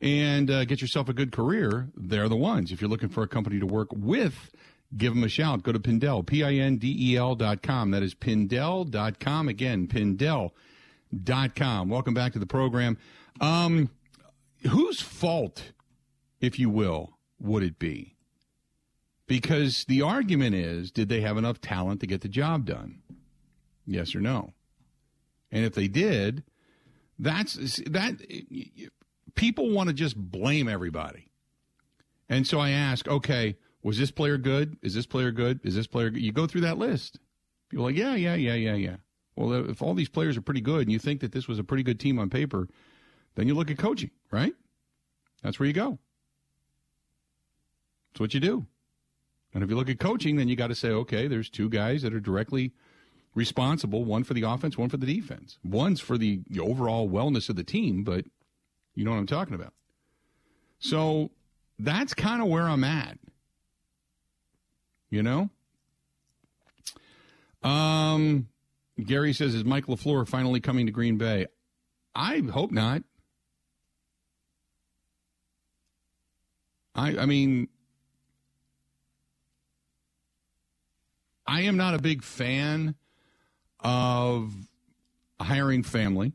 and 0.00 0.50
uh, 0.50 0.64
get 0.64 0.80
yourself 0.80 1.10
a 1.10 1.12
good 1.12 1.32
career, 1.32 1.88
they're 1.94 2.30
the 2.30 2.36
ones. 2.36 2.72
If 2.72 2.80
you're 2.80 2.88
looking 2.88 3.10
for 3.10 3.22
a 3.22 3.28
company 3.28 3.60
to 3.60 3.66
work 3.66 3.88
with, 3.92 4.50
give 4.96 5.14
them 5.14 5.22
a 5.22 5.28
shout. 5.28 5.62
Go 5.62 5.72
to 5.72 5.78
Pindel, 5.78 6.26
P-I-N-D-E-L 6.26 7.34
dot 7.34 7.62
com. 7.62 7.90
That 7.90 8.02
is 8.02 8.14
Pindel 8.14 8.90
dot 8.90 9.20
com. 9.20 9.48
Again, 9.48 9.86
Pindel 9.86 10.52
dot 11.22 11.54
com. 11.54 11.90
Welcome 11.90 12.14
back 12.14 12.32
to 12.32 12.38
the 12.38 12.46
program. 12.46 12.96
Um, 13.38 13.90
whose 14.70 15.02
fault, 15.02 15.72
if 16.40 16.58
you 16.58 16.70
will, 16.70 17.18
would 17.38 17.62
it 17.62 17.78
be? 17.78 18.11
Because 19.32 19.86
the 19.86 20.02
argument 20.02 20.54
is 20.54 20.90
did 20.90 21.08
they 21.08 21.22
have 21.22 21.38
enough 21.38 21.58
talent 21.58 22.00
to 22.00 22.06
get 22.06 22.20
the 22.20 22.28
job 22.28 22.66
done? 22.66 23.00
Yes 23.86 24.14
or 24.14 24.20
no? 24.20 24.52
And 25.50 25.64
if 25.64 25.72
they 25.72 25.88
did, 25.88 26.44
that's 27.18 27.54
that 27.86 28.20
people 29.34 29.70
want 29.70 29.88
to 29.88 29.94
just 29.94 30.18
blame 30.18 30.68
everybody. 30.68 31.30
And 32.28 32.46
so 32.46 32.60
I 32.60 32.72
ask, 32.72 33.08
okay, 33.08 33.56
was 33.82 33.96
this 33.96 34.10
player 34.10 34.36
good? 34.36 34.76
Is 34.82 34.92
this 34.92 35.06
player 35.06 35.30
good? 35.30 35.60
Is 35.64 35.76
this 35.76 35.86
player 35.86 36.10
good? 36.10 36.20
You 36.20 36.32
go 36.32 36.46
through 36.46 36.60
that 36.60 36.76
list. 36.76 37.18
People 37.70 37.86
like, 37.86 37.96
yeah, 37.96 38.14
yeah, 38.14 38.34
yeah, 38.34 38.52
yeah, 38.52 38.74
yeah. 38.74 38.96
Well, 39.34 39.70
if 39.70 39.80
all 39.80 39.94
these 39.94 40.10
players 40.10 40.36
are 40.36 40.42
pretty 40.42 40.60
good 40.60 40.82
and 40.82 40.92
you 40.92 40.98
think 40.98 41.22
that 41.22 41.32
this 41.32 41.48
was 41.48 41.58
a 41.58 41.64
pretty 41.64 41.84
good 41.84 41.98
team 41.98 42.18
on 42.18 42.28
paper, 42.28 42.68
then 43.36 43.48
you 43.48 43.54
look 43.54 43.70
at 43.70 43.78
coaching, 43.78 44.10
right? 44.30 44.52
That's 45.42 45.58
where 45.58 45.66
you 45.66 45.72
go. 45.72 45.98
That's 48.12 48.20
what 48.20 48.34
you 48.34 48.40
do. 48.40 48.66
And 49.54 49.62
if 49.62 49.70
you 49.70 49.76
look 49.76 49.90
at 49.90 49.98
coaching, 49.98 50.36
then 50.36 50.48
you 50.48 50.56
got 50.56 50.68
to 50.68 50.74
say, 50.74 50.88
okay, 50.90 51.28
there's 51.28 51.50
two 51.50 51.68
guys 51.68 52.02
that 52.02 52.14
are 52.14 52.20
directly 52.20 52.72
responsible, 53.34 54.04
one 54.04 54.24
for 54.24 54.34
the 54.34 54.42
offense, 54.42 54.78
one 54.78 54.88
for 54.88 54.96
the 54.96 55.06
defense. 55.06 55.58
One's 55.64 56.00
for 56.00 56.16
the, 56.18 56.40
the 56.48 56.60
overall 56.60 57.08
wellness 57.08 57.48
of 57.48 57.56
the 57.56 57.64
team, 57.64 58.04
but 58.04 58.24
you 58.94 59.04
know 59.04 59.10
what 59.10 59.18
I'm 59.18 59.26
talking 59.26 59.54
about. 59.54 59.72
So 60.78 61.30
that's 61.78 62.14
kind 62.14 62.42
of 62.42 62.48
where 62.48 62.64
I'm 62.68 62.84
at. 62.84 63.18
You 65.10 65.22
know? 65.22 65.50
Um, 67.62 68.48
Gary 69.02 69.32
says, 69.32 69.54
is 69.54 69.64
Mike 69.64 69.86
LaFleur 69.86 70.26
finally 70.26 70.60
coming 70.60 70.86
to 70.86 70.92
Green 70.92 71.18
Bay? 71.18 71.46
I 72.14 72.42
hope 72.52 72.72
not. 72.72 73.02
I, 76.94 77.18
I 77.18 77.26
mean, 77.26 77.68
I 81.46 81.62
am 81.62 81.76
not 81.76 81.94
a 81.94 81.98
big 81.98 82.22
fan 82.22 82.94
of 83.80 84.52
hiring 85.40 85.82
family, 85.82 86.32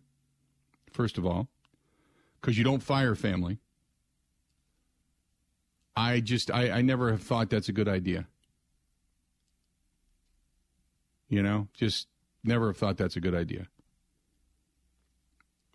first 0.91 1.17
of 1.17 1.26
all, 1.26 1.48
because 2.41 2.58
you 2.58 2.63
don't 2.63 2.84
fire 2.84 3.15
family. 3.15 3.60
I 5.96 6.20
just, 6.20 6.52
I, 6.52 6.70
I 6.70 6.82
never 6.82 7.12
have 7.12 7.24
thought 7.24 7.50
that's 7.50 7.70
a 7.70 7.72
good 7.72 7.88
idea. 7.88 8.28
You 11.30 11.41
know, 11.41 11.67
just 11.74 12.08
never 12.43 12.67
have 12.67 12.78
thought 12.78 12.98
that's 12.98 13.15
a 13.15 13.20
good 13.20 13.36
idea. 13.36 13.67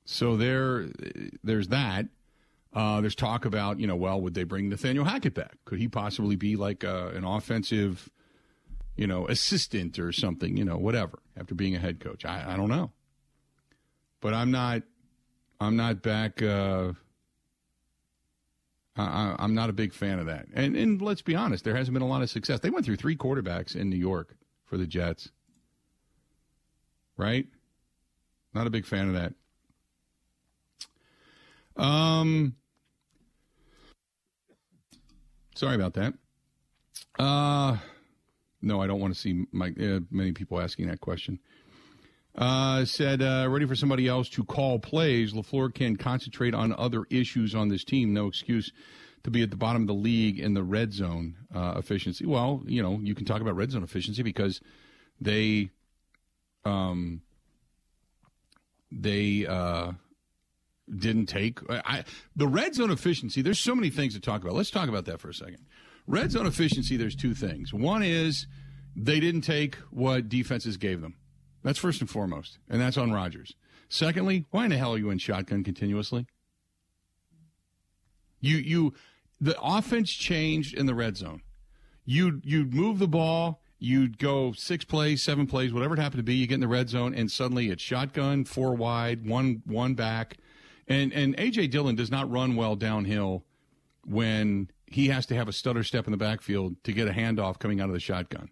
So 0.05 0.37
there, 0.37 0.89
there's 1.43 1.69
that. 1.69 2.07
Uh, 2.73 3.01
there's 3.01 3.15
talk 3.15 3.45
about, 3.45 3.79
you 3.79 3.87
know, 3.87 3.97
well, 3.97 4.21
would 4.21 4.35
they 4.35 4.45
bring 4.45 4.69
Nathaniel 4.69 5.05
Hackett 5.05 5.35
back? 5.35 5.57
Could 5.65 5.79
he 5.79 5.89
possibly 5.89 6.37
be 6.37 6.57
like 6.57 6.85
uh, 6.85 7.11
an 7.15 7.25
offensive, 7.25 8.09
you 8.97 9.07
know, 9.07 9.27
assistant 9.27 9.99
or 9.99 10.13
something, 10.13 10.57
you 10.57 10.65
know, 10.65 10.77
whatever, 10.77 11.19
after 11.37 11.55
being 11.55 11.75
a 11.75 11.79
head 11.79 12.01
coach? 12.01 12.25
I, 12.25 12.55
I 12.55 12.57
don't 12.57 12.69
know. 12.69 12.91
But 14.21 14.35
I'm 14.35 14.51
not, 14.51 14.83
I'm 15.61 15.77
not 15.77 16.03
back. 16.03 16.43
Uh, 16.43 16.93
I, 18.97 19.35
I'm 19.39 19.55
not 19.55 19.71
a 19.71 19.73
big 19.73 19.95
fan 19.95 20.19
of 20.19 20.27
that. 20.27 20.47
And, 20.53 20.77
and 20.77 21.01
let's 21.01 21.23
be 21.23 21.35
honest, 21.35 21.65
there 21.65 21.75
hasn't 21.75 21.95
been 21.95 22.03
a 22.03 22.09
lot 22.09 22.23
of 22.23 22.31
success. 22.31 22.61
They 22.61 22.71
went 22.71 22.85
through 22.85 22.97
three 22.97 23.17
quarterbacks 23.17 23.75
in 23.75 23.89
New 23.89 23.97
York 23.97 24.37
for 24.67 24.77
the 24.77 24.87
Jets. 24.87 25.31
Right? 27.17 27.47
Not 28.55 28.67
a 28.67 28.71
big 28.71 28.87
fan 28.87 29.09
of 29.09 29.15
that. 29.15 29.35
Um, 31.83 32.55
sorry 35.55 35.75
about 35.75 35.95
that. 35.95 36.15
Uh, 37.19 37.79
no, 38.63 38.81
I 38.81 38.87
don't 38.87 39.01
want 39.01 39.15
to 39.15 39.21
see 39.21 39.47
my, 39.53 39.69
uh, 39.69 40.01
many 40.11 40.33
people 40.33 40.61
asking 40.61 40.89
that 40.89 41.01
question. 41.01 41.39
Uh, 42.35 42.85
said, 42.85 43.21
uh, 43.21 43.47
ready 43.51 43.67
for 43.67 43.75
somebody 43.75 44.09
else 44.09 44.29
to 44.31 44.45
call 44.45 44.79
plays. 44.79 45.35
LaFleur 45.35 45.75
can 45.75 45.97
concentrate 45.97 46.55
on 46.55 46.73
other 46.73 47.05
issues 47.11 47.55
on 47.55 47.69
this 47.69 47.85
team. 47.85 48.15
No 48.15 48.27
excuse 48.27 48.73
to 49.25 49.31
be 49.31 49.43
at 49.43 49.51
the 49.51 49.57
bottom 49.57 49.83
of 49.83 49.89
the 49.89 49.95
league 49.95 50.39
in 50.39 50.55
the 50.55 50.63
red 50.63 50.93
zone 50.93 51.37
uh, 51.55 51.75
efficiency. 51.77 52.25
Well, 52.25 52.63
you 52.67 52.83
know, 52.83 52.99
you 53.03 53.15
can 53.15 53.27
talk 53.27 53.41
about 53.43 53.55
red 53.55 53.71
zone 53.71 53.83
efficiency 53.83 54.23
because 54.23 54.61
they, 55.21 55.71
um, 56.65 57.21
they, 58.91 59.47
uh, 59.47 59.93
didn't 60.95 61.27
take 61.27 61.61
I, 61.71 62.05
the 62.35 62.47
red 62.47 62.75
zone 62.75 62.91
efficiency. 62.91 63.41
There's 63.41 63.61
so 63.61 63.75
many 63.75 63.89
things 63.91 64.15
to 64.15 64.21
talk 64.21 64.43
about. 64.43 64.55
Let's 64.55 64.71
talk 64.71 64.89
about 64.89 65.05
that 65.07 65.21
for 65.21 65.31
a 65.31 65.35
second. 65.35 65.65
Red 66.07 66.33
zone 66.33 66.47
efficiency. 66.47 66.97
There's 66.97 67.17
two 67.17 67.35
things. 67.35 67.73
One 67.73 68.03
is 68.03 68.47
they 68.97 69.21
didn't 69.21 69.43
take 69.43 69.77
what 69.91 70.29
defenses 70.29 70.77
gave 70.77 71.01
them. 71.01 71.15
That's 71.63 71.79
first 71.79 72.01
and 72.01 72.11
foremost, 72.11 72.59
and 72.69 72.81
that's 72.81 72.97
on 72.97 73.13
Rodgers. 73.13 73.55
Secondly, 73.89 74.47
why 74.51 74.65
in 74.65 74.71
the 74.71 74.79
hell 74.79 74.95
are 74.95 74.99
you 74.99 75.11
in 75.11 75.19
shotgun 75.19 75.63
continuously? 75.63 76.27
You 78.41 78.57
you 78.57 78.95
the 79.41 79.57
offense 79.61 80.11
changed 80.11 80.75
in 80.75 80.87
the 80.87 80.95
red 80.95 81.17
zone. 81.17 81.43
You 82.05 82.41
you'd 82.43 82.75
move 82.75 82.99
the 82.99 83.07
ball, 83.07 83.63
you'd 83.79 84.19
go 84.19 84.53
six 84.53 84.85
plays, 84.85 85.23
seven 85.23 85.47
plays, 85.47 85.73
whatever 85.73 85.95
it 85.95 86.01
happened 86.01 86.19
to 86.19 86.25
be. 86.25 86.35
You 86.35 86.47
get 86.47 86.55
in 86.55 86.61
the 86.61 86.69
red 86.69 86.89
zone, 86.89 87.15
and 87.15 87.31
suddenly 87.31 87.69
it's 87.69 87.83
shotgun, 87.83 88.45
four 88.45 88.75
wide, 88.75 89.27
one 89.27 89.63
one 89.67 89.95
back, 89.95 90.39
and 90.89 91.13
and 91.13 91.37
AJ 91.37 91.71
Dillon 91.71 91.95
does 91.95 92.11
not 92.11 92.31
run 92.31 92.57
well 92.57 92.75
downhill 92.75 93.45
when 94.05 94.69
he 94.95 95.09
has 95.09 95.27
to 95.27 95.35
have 95.35 95.49
a 95.49 95.53
stutter 95.53 95.83
step 95.83 96.07
in 96.07 96.11
the 96.11 96.17
backfield 96.17 96.77
to 96.85 96.93
get 96.93 97.09
a 97.09 97.13
handoff 97.13 97.59
coming 97.59 97.81
out 97.81 97.89
of 97.89 97.95
the 97.95 98.01
shotgun. 98.01 98.51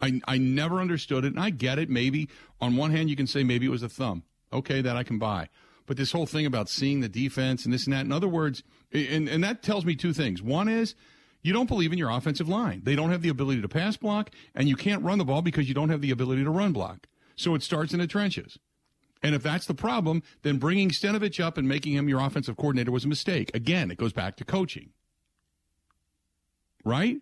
I, 0.00 0.20
I 0.26 0.38
never 0.38 0.80
understood 0.80 1.24
it, 1.24 1.32
and 1.34 1.40
I 1.40 1.50
get 1.50 1.78
it. 1.78 1.88
Maybe 1.88 2.28
on 2.60 2.76
one 2.76 2.90
hand, 2.90 3.08
you 3.08 3.16
can 3.16 3.26
say 3.26 3.44
maybe 3.44 3.66
it 3.66 3.70
was 3.70 3.82
a 3.82 3.88
thumb. 3.88 4.24
Okay, 4.52 4.82
that 4.82 4.96
I 4.96 5.02
can 5.02 5.18
buy. 5.18 5.48
But 5.86 5.96
this 5.96 6.12
whole 6.12 6.26
thing 6.26 6.44
about 6.44 6.68
seeing 6.68 7.00
the 7.00 7.08
defense 7.08 7.64
and 7.64 7.72
this 7.72 7.86
and 7.86 7.94
that, 7.94 8.04
in 8.04 8.12
other 8.12 8.28
words, 8.28 8.62
and, 8.92 9.28
and 9.28 9.42
that 9.42 9.62
tells 9.62 9.84
me 9.84 9.94
two 9.94 10.12
things. 10.12 10.42
One 10.42 10.68
is 10.68 10.94
you 11.42 11.52
don't 11.52 11.68
believe 11.68 11.92
in 11.92 11.98
your 11.98 12.10
offensive 12.10 12.48
line. 12.48 12.82
They 12.84 12.94
don't 12.94 13.10
have 13.10 13.22
the 13.22 13.28
ability 13.28 13.62
to 13.62 13.68
pass 13.68 13.96
block, 13.96 14.30
and 14.54 14.68
you 14.68 14.76
can't 14.76 15.02
run 15.02 15.18
the 15.18 15.24
ball 15.24 15.42
because 15.42 15.68
you 15.68 15.74
don't 15.74 15.88
have 15.88 16.00
the 16.00 16.10
ability 16.10 16.44
to 16.44 16.50
run 16.50 16.72
block. 16.72 17.06
So 17.36 17.54
it 17.54 17.62
starts 17.62 17.92
in 17.92 17.98
the 17.98 18.06
trenches. 18.06 18.58
And 19.22 19.34
if 19.34 19.42
that's 19.42 19.66
the 19.66 19.74
problem, 19.74 20.22
then 20.42 20.58
bringing 20.58 20.90
Stenavich 20.90 21.42
up 21.42 21.56
and 21.56 21.68
making 21.68 21.94
him 21.94 22.08
your 22.08 22.20
offensive 22.20 22.56
coordinator 22.56 22.90
was 22.90 23.04
a 23.04 23.08
mistake. 23.08 23.50
Again, 23.54 23.90
it 23.90 23.98
goes 23.98 24.12
back 24.12 24.36
to 24.36 24.44
coaching. 24.44 24.90
Right? 26.84 27.18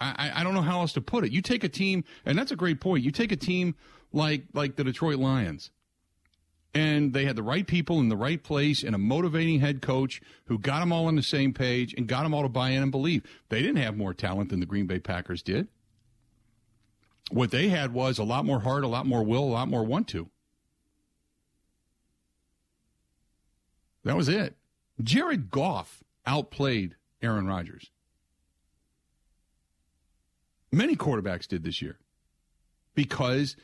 I, 0.00 0.32
I 0.34 0.44
don't 0.44 0.54
know 0.54 0.62
how 0.62 0.80
else 0.80 0.92
to 0.94 1.00
put 1.00 1.24
it. 1.24 1.32
You 1.32 1.40
take 1.40 1.64
a 1.64 1.68
team, 1.68 2.04
and 2.26 2.36
that's 2.36 2.52
a 2.52 2.56
great 2.56 2.80
point. 2.80 3.04
You 3.04 3.10
take 3.10 3.32
a 3.32 3.36
team 3.36 3.74
like 4.12 4.44
like 4.52 4.76
the 4.76 4.84
Detroit 4.84 5.16
Lions, 5.16 5.70
and 6.74 7.12
they 7.12 7.24
had 7.24 7.36
the 7.36 7.42
right 7.42 7.66
people 7.66 8.00
in 8.00 8.08
the 8.08 8.16
right 8.16 8.42
place 8.42 8.82
and 8.82 8.94
a 8.94 8.98
motivating 8.98 9.60
head 9.60 9.80
coach 9.80 10.20
who 10.46 10.58
got 10.58 10.80
them 10.80 10.92
all 10.92 11.06
on 11.06 11.16
the 11.16 11.22
same 11.22 11.54
page 11.54 11.94
and 11.96 12.06
got 12.06 12.24
them 12.24 12.34
all 12.34 12.42
to 12.42 12.48
buy 12.48 12.70
in 12.70 12.82
and 12.82 12.92
believe. 12.92 13.22
They 13.48 13.62
didn't 13.62 13.82
have 13.82 13.96
more 13.96 14.12
talent 14.12 14.50
than 14.50 14.60
the 14.60 14.66
Green 14.66 14.86
Bay 14.86 14.98
Packers 14.98 15.42
did. 15.42 15.68
What 17.30 17.50
they 17.50 17.68
had 17.68 17.94
was 17.94 18.18
a 18.18 18.24
lot 18.24 18.44
more 18.44 18.60
heart, 18.60 18.84
a 18.84 18.88
lot 18.88 19.06
more 19.06 19.22
will, 19.22 19.44
a 19.44 19.46
lot 19.46 19.68
more 19.68 19.84
want 19.84 20.08
to. 20.08 20.28
That 24.04 24.16
was 24.16 24.28
it. 24.28 24.56
Jared 25.02 25.50
Goff 25.50 26.03
outplayed 26.26 26.96
Aaron 27.22 27.46
Rodgers. 27.46 27.90
Many 30.72 30.96
quarterbacks 30.96 31.46
did 31.46 31.62
this 31.62 31.80
year 31.80 31.98
because 32.94 33.56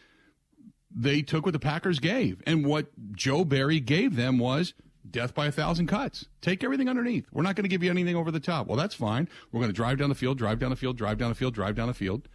they 0.90 1.22
took 1.22 1.44
what 1.44 1.52
the 1.52 1.58
Packers 1.58 1.98
gave. 1.98 2.42
And 2.46 2.64
what 2.64 2.88
Joe 3.12 3.44
Barry 3.44 3.80
gave 3.80 4.16
them 4.16 4.38
was 4.38 4.74
death 5.08 5.34
by 5.34 5.46
a 5.46 5.52
thousand 5.52 5.86
cuts. 5.86 6.26
Take 6.40 6.62
everything 6.62 6.88
underneath. 6.88 7.26
We're 7.32 7.42
not 7.42 7.56
going 7.56 7.64
to 7.64 7.68
give 7.68 7.82
you 7.82 7.90
anything 7.90 8.16
over 8.16 8.30
the 8.30 8.40
top. 8.40 8.66
Well, 8.66 8.76
that's 8.76 8.94
fine. 8.94 9.28
We're 9.50 9.60
going 9.60 9.70
to 9.70 9.76
drive 9.76 9.98
down 9.98 10.08
the 10.08 10.14
field, 10.14 10.38
drive 10.38 10.58
down 10.58 10.70
the 10.70 10.76
field, 10.76 10.96
drive 10.96 11.18
down 11.18 11.28
the 11.30 11.34
field, 11.34 11.54
drive 11.54 11.74
down 11.74 11.88
the 11.88 11.94
field, 11.94 12.28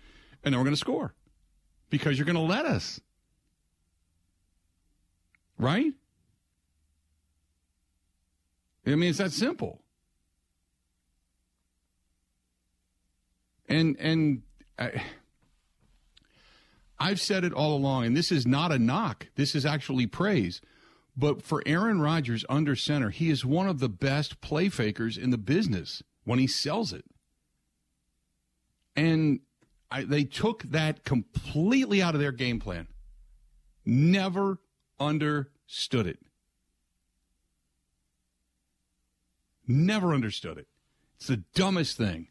and 0.44 0.54
then 0.54 0.60
we're 0.60 0.66
going 0.66 0.76
to 0.76 0.80
score 0.80 1.14
because 1.90 2.18
you're 2.18 2.26
going 2.26 2.36
to 2.36 2.42
let 2.42 2.66
us. 2.66 3.00
Right? 5.58 5.94
I 8.86 8.90
mean, 8.92 9.10
it's 9.10 9.20
that 9.20 9.32
simple. 9.32 9.82
And 13.68 13.96
and 14.00 14.42
I, 14.78 15.04
I've 17.00 17.20
said 17.20 17.44
it 17.44 17.54
all 17.54 17.76
along, 17.76 18.06
and 18.06 18.16
this 18.18 18.32
is 18.32 18.46
not 18.46 18.72
a 18.72 18.80
knock. 18.80 19.28
This 19.36 19.56
is 19.56 19.66
actually 19.66 20.08
praise. 20.08 20.62
But 21.18 21.42
for 21.42 21.64
Aaron 21.66 22.02
Rodgers 22.02 22.44
under 22.50 22.76
center, 22.76 23.10
he 23.10 23.30
is 23.30 23.46
one 23.46 23.68
of 23.68 23.80
the 23.80 23.90
best 23.90 24.42
play 24.42 24.70
fakers 24.70 25.18
in 25.18 25.30
the 25.30 25.38
business 25.38 26.04
when 26.26 26.40
he 26.40 26.48
sells 26.48 26.92
it. 26.92 27.06
And 28.96 29.40
I, 29.90 30.04
they 30.04 30.24
took 30.24 30.64
that 30.64 31.04
completely 31.04 32.02
out 32.02 32.16
of 32.16 32.22
their 32.22 32.32
game 32.32 32.60
plan. 32.60 32.88
Never 33.86 34.60
understood 35.00 36.08
it. 36.08 36.20
Never 39.68 40.14
understood 40.14 40.58
it. 40.58 40.68
It's 41.18 41.28
the 41.28 41.44
dumbest 41.54 41.98
thing. 41.98 42.28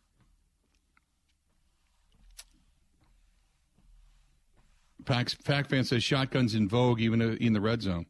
Fact 5.05 5.71
fan 5.71 5.85
says 5.85 6.03
shotguns 6.03 6.55
in 6.55 6.69
vogue 6.69 7.01
even 7.01 7.21
in 7.21 7.53
the 7.53 7.61
red 7.61 7.83
zone. 7.83 8.07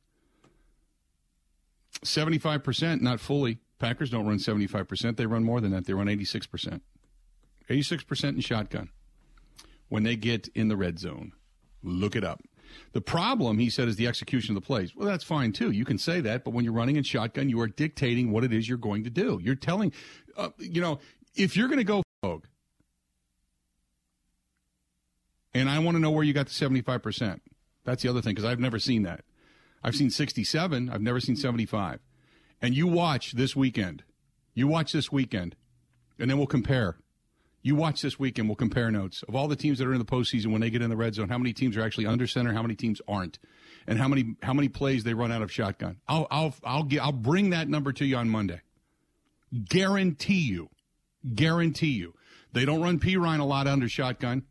75%, 2.04 3.00
not 3.00 3.20
fully. 3.20 3.59
Packers 3.78 4.11
don't 4.11 4.26
run 4.26 4.38
75%. 4.38 5.16
They 5.16 5.26
run 5.26 5.44
more 5.44 5.61
than 5.61 5.72
that. 5.72 5.87
They 5.87 5.94
run 5.94 6.07
86%. 6.07 6.80
86% 7.68 8.24
in 8.24 8.40
shotgun 8.40 8.90
when 9.88 10.02
they 10.02 10.16
get 10.16 10.48
in 10.54 10.68
the 10.68 10.76
red 10.76 10.98
zone. 10.98 11.33
Look 11.83 12.16
it 12.16 12.24
up. 12.24 12.42
The 12.92 13.00
problem, 13.00 13.59
he 13.59 13.70
said, 13.70 13.88
is 13.88 13.96
the 13.96 14.07
execution 14.07 14.57
of 14.57 14.62
the 14.62 14.66
plays. 14.66 14.94
Well, 14.94 15.07
that's 15.07 15.24
fine 15.24 15.52
too. 15.52 15.70
You 15.70 15.85
can 15.85 15.98
say 15.98 16.20
that, 16.22 16.44
but 16.44 16.52
when 16.52 16.64
you're 16.64 16.74
running 16.74 16.96
in 16.96 17.04
shotgun, 17.04 17.48
you 17.48 17.61
are 17.61 17.68
dictating 17.68 18.33
what 18.33 18.44
it 18.44 18.52
is 18.52 18.68
you're 18.68 18.78
going 18.78 19.04
to 19.04 19.11
do. 19.11 19.38
You're 19.42 19.54
telling, 19.54 19.92
uh, 20.37 20.50
you 20.59 20.80
know, 20.80 20.98
if 21.35 21.57
you're 21.57 21.68
going 21.68 21.78
to 21.78 21.85
go 21.85 22.02
vogue, 22.22 22.44
and 25.54 25.70
I 25.70 25.78
want 25.78 25.96
to 25.96 26.00
know 26.00 26.10
where 26.10 26.24
you 26.24 26.32
got 26.32 26.46
the 26.46 26.52
75%. 26.52 27.40
That's 27.84 28.02
the 28.02 28.08
other 28.08 28.20
thing, 28.20 28.34
because 28.34 28.44
I've 28.44 28.60
never 28.60 28.78
seen 28.78 29.02
that. 29.04 29.24
I've 29.82 29.94
seen 29.94 30.10
67, 30.10 30.90
I've 30.90 31.02
never 31.02 31.20
seen 31.20 31.36
75. 31.36 32.00
And 32.60 32.74
you 32.74 32.86
watch 32.86 33.32
this 33.32 33.54
weekend. 33.54 34.02
You 34.54 34.66
watch 34.66 34.92
this 34.92 35.12
weekend, 35.12 35.56
and 36.18 36.30
then 36.30 36.38
we'll 36.38 36.46
compare. 36.46 36.96
You 37.62 37.74
watch 37.74 38.02
this 38.02 38.18
weekend, 38.18 38.48
we'll 38.48 38.56
compare 38.56 38.90
notes 38.90 39.22
of 39.26 39.34
all 39.34 39.48
the 39.48 39.56
teams 39.56 39.78
that 39.78 39.86
are 39.86 39.92
in 39.92 39.98
the 39.98 40.04
postseason 40.04 40.52
when 40.52 40.60
they 40.60 40.70
get 40.70 40.82
in 40.82 40.90
the 40.90 40.96
red 40.96 41.14
zone. 41.14 41.28
How 41.28 41.38
many 41.38 41.52
teams 41.52 41.76
are 41.76 41.82
actually 41.82 42.06
under 42.06 42.26
center? 42.26 42.52
How 42.52 42.62
many 42.62 42.74
teams 42.74 43.00
aren't? 43.08 43.38
And 43.86 43.98
how 43.98 44.06
many 44.06 44.36
how 44.42 44.52
many 44.52 44.68
plays 44.68 45.04
they 45.04 45.14
run 45.14 45.32
out 45.32 45.42
of 45.42 45.50
shotgun? 45.50 45.96
I'll 46.06 46.26
I'll 46.30 46.54
I'll 46.62 46.82
get, 46.84 47.02
I'll 47.02 47.12
bring 47.12 47.50
that 47.50 47.68
number 47.68 47.92
to 47.92 48.04
you 48.04 48.16
on 48.16 48.28
Monday. 48.28 48.60
Guarantee 49.68 50.40
you, 50.40 50.68
guarantee 51.34 51.92
you 51.92 52.14
They 52.52 52.64
don't 52.64 52.80
run 52.80 52.98
Perine 53.00 53.40
a 53.40 53.44
lot 53.44 53.66
under 53.66 53.88
shotgun. 53.88 54.44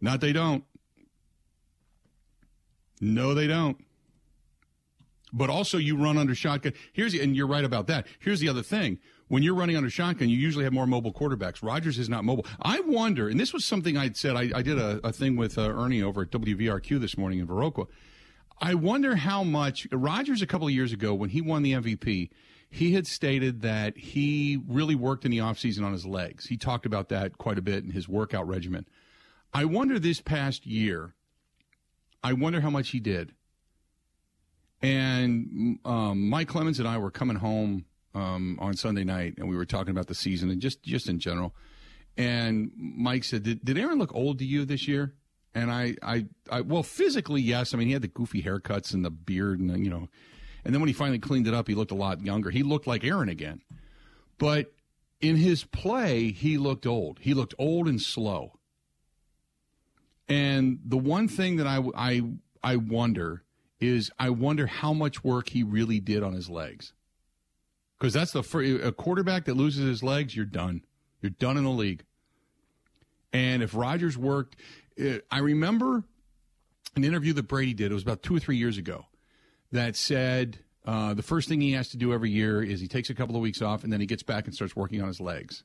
Not 0.00 0.20
they 0.20 0.32
don't. 0.32 0.64
No, 3.00 3.34
they 3.34 3.46
don't. 3.46 3.78
But 5.32 5.50
also, 5.50 5.76
you 5.76 5.96
run 5.96 6.16
under 6.16 6.34
shotgun. 6.34 6.72
Here's 6.92 7.12
the, 7.12 7.20
and 7.20 7.36
you're 7.36 7.46
right 7.46 7.64
about 7.64 7.88
that. 7.88 8.06
Here's 8.20 8.40
the 8.40 8.48
other 8.48 8.62
thing: 8.62 8.98
when 9.28 9.42
you're 9.42 9.54
running 9.54 9.76
under 9.76 9.90
shotgun, 9.90 10.28
you 10.28 10.38
usually 10.38 10.64
have 10.64 10.72
more 10.72 10.86
mobile 10.86 11.12
quarterbacks. 11.12 11.62
Rodgers 11.62 11.98
is 11.98 12.08
not 12.08 12.24
mobile. 12.24 12.46
I 12.62 12.80
wonder, 12.80 13.28
and 13.28 13.38
this 13.38 13.52
was 13.52 13.64
something 13.64 13.96
I'd 13.96 14.16
said. 14.16 14.36
I, 14.36 14.50
I 14.54 14.62
did 14.62 14.78
a, 14.78 15.00
a, 15.04 15.12
thing 15.12 15.36
with 15.36 15.58
uh, 15.58 15.62
Ernie 15.62 16.02
over 16.02 16.22
at 16.22 16.30
WVRQ 16.30 17.00
this 17.00 17.18
morning 17.18 17.40
in 17.40 17.46
Viroqua. 17.46 17.86
I 18.60 18.74
wonder 18.74 19.16
how 19.16 19.42
much 19.42 19.86
Rodgers 19.92 20.42
a 20.42 20.46
couple 20.46 20.66
of 20.66 20.72
years 20.72 20.92
ago 20.92 21.12
when 21.12 21.30
he 21.30 21.40
won 21.40 21.62
the 21.62 21.72
MVP, 21.72 22.30
he 22.70 22.94
had 22.94 23.06
stated 23.06 23.62
that 23.62 23.98
he 23.98 24.60
really 24.66 24.94
worked 24.94 25.24
in 25.24 25.30
the 25.30 25.38
offseason 25.38 25.84
on 25.84 25.92
his 25.92 26.06
legs. 26.06 26.46
He 26.46 26.56
talked 26.56 26.86
about 26.86 27.08
that 27.10 27.36
quite 27.36 27.58
a 27.58 27.62
bit 27.62 27.84
in 27.84 27.90
his 27.90 28.08
workout 28.08 28.46
regimen. 28.48 28.86
I 29.56 29.64
wonder 29.64 29.98
this 29.98 30.20
past 30.20 30.66
year, 30.66 31.14
I 32.22 32.34
wonder 32.34 32.60
how 32.60 32.68
much 32.68 32.90
he 32.90 33.00
did. 33.00 33.32
And 34.82 35.78
um, 35.82 36.28
Mike 36.28 36.48
Clemens 36.48 36.78
and 36.78 36.86
I 36.86 36.98
were 36.98 37.10
coming 37.10 37.38
home 37.38 37.86
um, 38.14 38.58
on 38.60 38.76
Sunday 38.76 39.02
night, 39.02 39.36
and 39.38 39.48
we 39.48 39.56
were 39.56 39.64
talking 39.64 39.92
about 39.92 40.08
the 40.08 40.14
season 40.14 40.50
and 40.50 40.60
just 40.60 40.82
just 40.82 41.08
in 41.08 41.18
general. 41.18 41.54
And 42.18 42.70
Mike 42.76 43.24
said, 43.24 43.44
"Did, 43.44 43.64
did 43.64 43.78
Aaron 43.78 43.98
look 43.98 44.14
old 44.14 44.40
to 44.40 44.44
you 44.44 44.66
this 44.66 44.86
year?" 44.86 45.14
And 45.54 45.72
I, 45.72 45.96
I, 46.02 46.26
I, 46.50 46.60
well, 46.60 46.82
physically, 46.82 47.40
yes. 47.40 47.72
I 47.72 47.78
mean, 47.78 47.86
he 47.86 47.94
had 47.94 48.02
the 48.02 48.08
goofy 48.08 48.42
haircuts 48.42 48.92
and 48.92 49.02
the 49.02 49.10
beard, 49.10 49.58
and 49.58 49.82
you 49.82 49.88
know, 49.88 50.06
and 50.66 50.74
then 50.74 50.82
when 50.82 50.88
he 50.88 50.92
finally 50.92 51.18
cleaned 51.18 51.48
it 51.48 51.54
up, 51.54 51.66
he 51.66 51.74
looked 51.74 51.92
a 51.92 51.94
lot 51.94 52.20
younger. 52.20 52.50
He 52.50 52.62
looked 52.62 52.86
like 52.86 53.04
Aaron 53.04 53.30
again. 53.30 53.62
But 54.36 54.74
in 55.22 55.36
his 55.36 55.64
play, 55.64 56.30
he 56.30 56.58
looked 56.58 56.86
old. 56.86 57.20
He 57.22 57.32
looked 57.32 57.54
old 57.58 57.88
and 57.88 58.02
slow. 58.02 58.52
And 60.28 60.80
the 60.84 60.96
one 60.96 61.28
thing 61.28 61.56
that 61.56 61.66
I, 61.66 61.82
I, 61.94 62.22
I 62.62 62.76
wonder 62.76 63.42
is 63.80 64.10
I 64.18 64.30
wonder 64.30 64.66
how 64.66 64.92
much 64.92 65.22
work 65.22 65.50
he 65.50 65.62
really 65.62 66.00
did 66.00 66.22
on 66.22 66.32
his 66.32 66.48
legs. 66.50 66.92
Because 67.98 68.12
that's 68.12 68.32
the 68.32 68.42
first, 68.42 68.84
a 68.84 68.92
quarterback 68.92 69.44
that 69.44 69.54
loses 69.54 69.86
his 69.86 70.02
legs, 70.02 70.36
you're 70.36 70.44
done. 70.44 70.82
You're 71.22 71.30
done 71.30 71.56
in 71.56 71.64
the 71.64 71.70
league. 71.70 72.04
And 73.32 73.62
if 73.62 73.74
Rodgers 73.74 74.18
worked, 74.18 74.56
uh, 75.00 75.18
I 75.30 75.38
remember 75.38 76.04
an 76.94 77.04
interview 77.04 77.32
that 77.34 77.44
Brady 77.44 77.74
did. 77.74 77.90
It 77.90 77.94
was 77.94 78.02
about 78.02 78.22
two 78.22 78.36
or 78.36 78.40
three 78.40 78.56
years 78.56 78.78
ago. 78.78 79.06
That 79.72 79.96
said, 79.96 80.58
uh, 80.86 81.14
the 81.14 81.22
first 81.22 81.48
thing 81.48 81.60
he 81.60 81.72
has 81.72 81.88
to 81.90 81.96
do 81.96 82.12
every 82.12 82.30
year 82.30 82.62
is 82.62 82.80
he 82.80 82.88
takes 82.88 83.10
a 83.10 83.14
couple 83.14 83.36
of 83.36 83.42
weeks 83.42 83.60
off 83.60 83.84
and 83.84 83.92
then 83.92 84.00
he 84.00 84.06
gets 84.06 84.22
back 84.22 84.46
and 84.46 84.54
starts 84.54 84.76
working 84.76 85.00
on 85.00 85.08
his 85.08 85.20
legs 85.20 85.64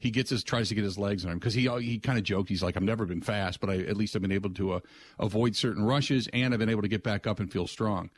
he 0.00 0.10
gets 0.10 0.30
his 0.30 0.42
tries 0.42 0.70
to 0.70 0.74
get 0.74 0.82
his 0.82 0.98
legs 0.98 1.24
on 1.24 1.30
him 1.30 1.38
because 1.38 1.54
he 1.54 1.68
he 1.82 1.98
kind 1.98 2.18
of 2.18 2.24
joked 2.24 2.48
he's 2.48 2.62
like 2.62 2.76
I've 2.76 2.82
never 2.82 3.06
been 3.06 3.20
fast, 3.20 3.60
but 3.60 3.70
I 3.70 3.76
at 3.78 3.96
least 3.96 4.16
I've 4.16 4.22
been 4.22 4.32
able 4.32 4.50
to 4.54 4.72
uh, 4.72 4.80
avoid 5.20 5.54
certain 5.54 5.84
rushes 5.84 6.28
and 6.32 6.52
I've 6.52 6.58
been 6.58 6.70
able 6.70 6.82
to 6.82 6.88
get 6.88 7.04
back 7.04 7.26
up 7.26 7.38
and 7.38 7.52
feel 7.52 7.68
strong. 7.68 8.10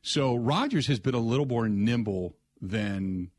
So 0.00 0.34
Rodgers 0.36 0.86
has 0.86 1.00
been 1.00 1.14
a 1.14 1.18
little 1.18 1.46
more 1.46 1.68
nimble 1.68 2.36
than 2.62 3.30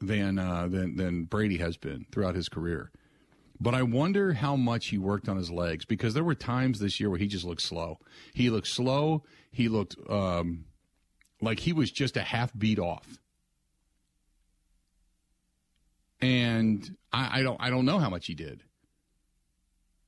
than 0.00 0.38
uh, 0.38 0.68
than 0.68 0.96
than 0.96 1.24
Brady 1.24 1.58
has 1.58 1.76
been 1.76 2.06
throughout 2.10 2.34
his 2.34 2.48
career. 2.48 2.90
But 3.62 3.74
I 3.74 3.82
wonder 3.82 4.32
how 4.32 4.56
much 4.56 4.86
he 4.86 4.96
worked 4.96 5.28
on 5.28 5.36
his 5.36 5.50
legs 5.50 5.84
because 5.84 6.14
there 6.14 6.24
were 6.24 6.34
times 6.34 6.78
this 6.78 6.98
year 6.98 7.10
where 7.10 7.18
he 7.18 7.26
just 7.26 7.44
looked 7.44 7.60
slow. 7.60 7.98
He 8.32 8.48
looked 8.48 8.68
slow. 8.68 9.24
He 9.52 9.68
looked 9.68 9.96
um, 10.08 10.64
like 11.42 11.60
he 11.60 11.74
was 11.74 11.90
just 11.90 12.16
a 12.16 12.22
half 12.22 12.56
beat 12.56 12.78
off 12.78 13.18
and 16.20 16.96
I, 17.12 17.40
I 17.40 17.42
don't 17.42 17.60
I 17.60 17.70
don't 17.70 17.84
know 17.84 17.98
how 17.98 18.10
much 18.10 18.26
he 18.26 18.34
did. 18.34 18.62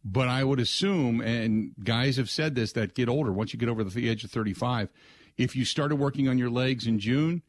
But 0.05 0.29
I 0.29 0.42
would 0.42 0.59
assume, 0.59 1.20
and 1.20 1.75
guys 1.83 2.16
have 2.16 2.29
said 2.29 2.57
this 2.57 2.72
that 2.72 2.94
get 2.94 3.09
older, 3.09 3.33
once 3.33 3.53
you 3.53 3.59
get 3.59 3.68
over 3.68 3.85
the 3.85 4.09
age 4.09 4.25
of 4.25 4.33
35, 4.33 4.90
if 5.37 5.55
you 5.55 5.64
started 5.64 5.96
working 5.96 6.29
on 6.29 6.38
your 6.38 6.51
legs 6.51 6.88
in 6.88 6.98
June, 6.98 7.42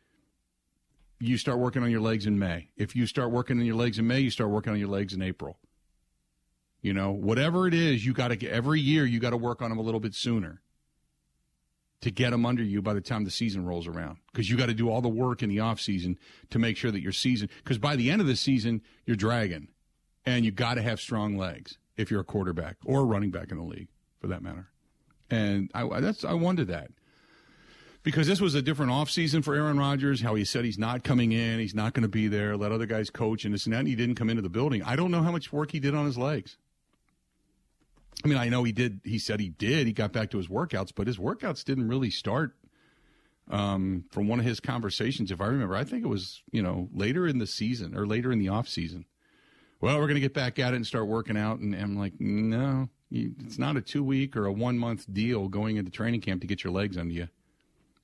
you 1.19 1.37
start 1.37 1.57
working 1.57 1.81
on 1.81 1.89
your 1.89 2.01
legs 2.01 2.27
in 2.27 2.37
May. 2.37 2.69
If 2.77 2.95
you 2.95 3.07
start 3.07 3.31
working 3.31 3.57
on 3.59 3.65
your 3.65 3.75
legs 3.75 3.97
in 3.97 4.05
May, 4.05 4.19
you 4.19 4.29
start 4.29 4.51
working 4.51 4.71
on 4.71 4.79
your 4.79 4.89
legs 4.89 5.13
in 5.13 5.21
April. 5.21 5.57
You 6.81 6.93
know, 6.93 7.11
whatever 7.11 7.65
it 7.67 7.73
is, 7.73 8.05
you 8.05 8.13
got 8.13 8.27
to 8.27 8.47
every 8.47 8.81
year 8.81 9.05
you 9.05 9.19
got 9.19 9.31
to 9.31 9.37
work 9.37 9.61
on 9.61 9.69
them 9.69 9.79
a 9.79 9.81
little 9.81 10.01
bit 10.01 10.13
sooner 10.13 10.62
to 12.03 12.11
get 12.11 12.31
them 12.31 12.45
under 12.45 12.61
you 12.61 12.81
by 12.81 12.93
the 12.93 12.99
time 12.99 13.23
the 13.23 13.31
season 13.31 13.65
rolls 13.65 13.87
around 13.87 14.17
because 14.31 14.49
you 14.49 14.57
got 14.57 14.65
to 14.65 14.73
do 14.73 14.89
all 14.89 14.99
the 14.99 15.07
work 15.07 15.41
in 15.41 15.47
the 15.47 15.61
off 15.61 15.79
season 15.79 16.17
to 16.49 16.59
make 16.59 16.75
sure 16.75 16.91
that 16.91 17.01
your 17.01 17.13
season 17.13 17.47
because 17.63 17.77
by 17.77 17.95
the 17.95 18.11
end 18.11 18.19
of 18.19 18.27
the 18.27 18.35
season 18.35 18.81
you're 19.05 19.15
dragging 19.15 19.69
and 20.25 20.43
you 20.43 20.51
got 20.51 20.73
to 20.73 20.81
have 20.81 20.99
strong 20.99 21.37
legs 21.37 21.77
if 21.95 22.11
you're 22.11 22.19
a 22.19 22.25
quarterback 22.25 22.75
or 22.83 22.99
a 22.99 23.03
running 23.05 23.31
back 23.31 23.51
in 23.51 23.57
the 23.57 23.63
league 23.63 23.87
for 24.19 24.27
that 24.27 24.43
matter 24.43 24.67
and 25.31 25.71
I 25.73 26.01
that's 26.01 26.25
I 26.25 26.33
wondered 26.33 26.67
that 26.67 26.91
because 28.03 28.27
this 28.27 28.41
was 28.41 28.53
a 28.53 28.61
different 28.61 28.91
offseason 28.91 29.45
for 29.45 29.55
Aaron 29.55 29.79
Rodgers, 29.79 30.19
how 30.19 30.35
he 30.35 30.43
said 30.43 30.65
he's 30.65 30.77
not 30.77 31.05
coming 31.05 31.31
in, 31.31 31.59
he's 31.59 31.73
not 31.73 31.93
going 31.93 32.03
to 32.03 32.09
be 32.09 32.27
there, 32.27 32.57
let 32.57 32.73
other 32.73 32.85
guys 32.85 33.09
coach 33.09 33.45
and 33.45 33.53
this 33.53 33.65
and 33.65 33.73
that, 33.73 33.79
and 33.79 33.87
he 33.87 33.95
didn't 33.95 34.15
come 34.15 34.29
into 34.29 34.41
the 34.41 34.49
building. 34.49 34.83
I 34.83 34.97
don't 34.97 35.09
know 35.09 35.23
how 35.23 35.31
much 35.31 35.53
work 35.53 35.71
he 35.71 35.79
did 35.79 35.95
on 35.95 36.05
his 36.05 36.17
legs. 36.17 36.57
I 38.23 38.27
mean, 38.27 38.37
I 38.37 38.49
know 38.49 38.63
he 38.63 38.71
did. 38.71 39.01
He 39.03 39.19
said 39.19 39.39
he 39.39 39.49
did. 39.49 39.85
He 39.85 39.93
got 39.93 40.13
back 40.13 40.29
to 40.31 40.37
his 40.37 40.47
workouts, 40.47 40.91
but 40.95 41.07
his 41.07 41.17
workouts 41.17 41.63
didn't 41.63 41.87
really 41.87 42.09
start. 42.09 42.55
Um, 43.51 44.05
from 44.09 44.29
one 44.29 44.39
of 44.39 44.45
his 44.45 44.61
conversations, 44.61 45.29
if 45.29 45.41
I 45.41 45.47
remember, 45.47 45.75
I 45.75 45.83
think 45.83 46.05
it 46.05 46.07
was 46.07 46.41
you 46.51 46.61
know 46.61 46.87
later 46.93 47.27
in 47.27 47.39
the 47.39 47.47
season 47.47 47.97
or 47.97 48.07
later 48.07 48.31
in 48.31 48.39
the 48.39 48.49
off 48.49 48.69
season. 48.69 49.05
Well, 49.81 49.97
we're 49.97 50.07
going 50.07 50.15
to 50.15 50.21
get 50.21 50.33
back 50.33 50.59
at 50.59 50.73
it 50.73 50.77
and 50.77 50.87
start 50.87 51.07
working 51.07 51.35
out, 51.35 51.59
and 51.59 51.75
I'm 51.75 51.97
like, 51.97 52.13
no, 52.17 52.87
it's 53.11 53.59
not 53.59 53.75
a 53.75 53.81
two 53.81 54.01
week 54.01 54.37
or 54.37 54.45
a 54.45 54.51
one 54.53 54.77
month 54.77 55.11
deal 55.11 55.49
going 55.49 55.75
into 55.75 55.91
training 55.91 56.21
camp 56.21 56.39
to 56.39 56.47
get 56.47 56.63
your 56.63 56.71
legs 56.71 56.97
under 56.97 57.13
you. 57.13 57.27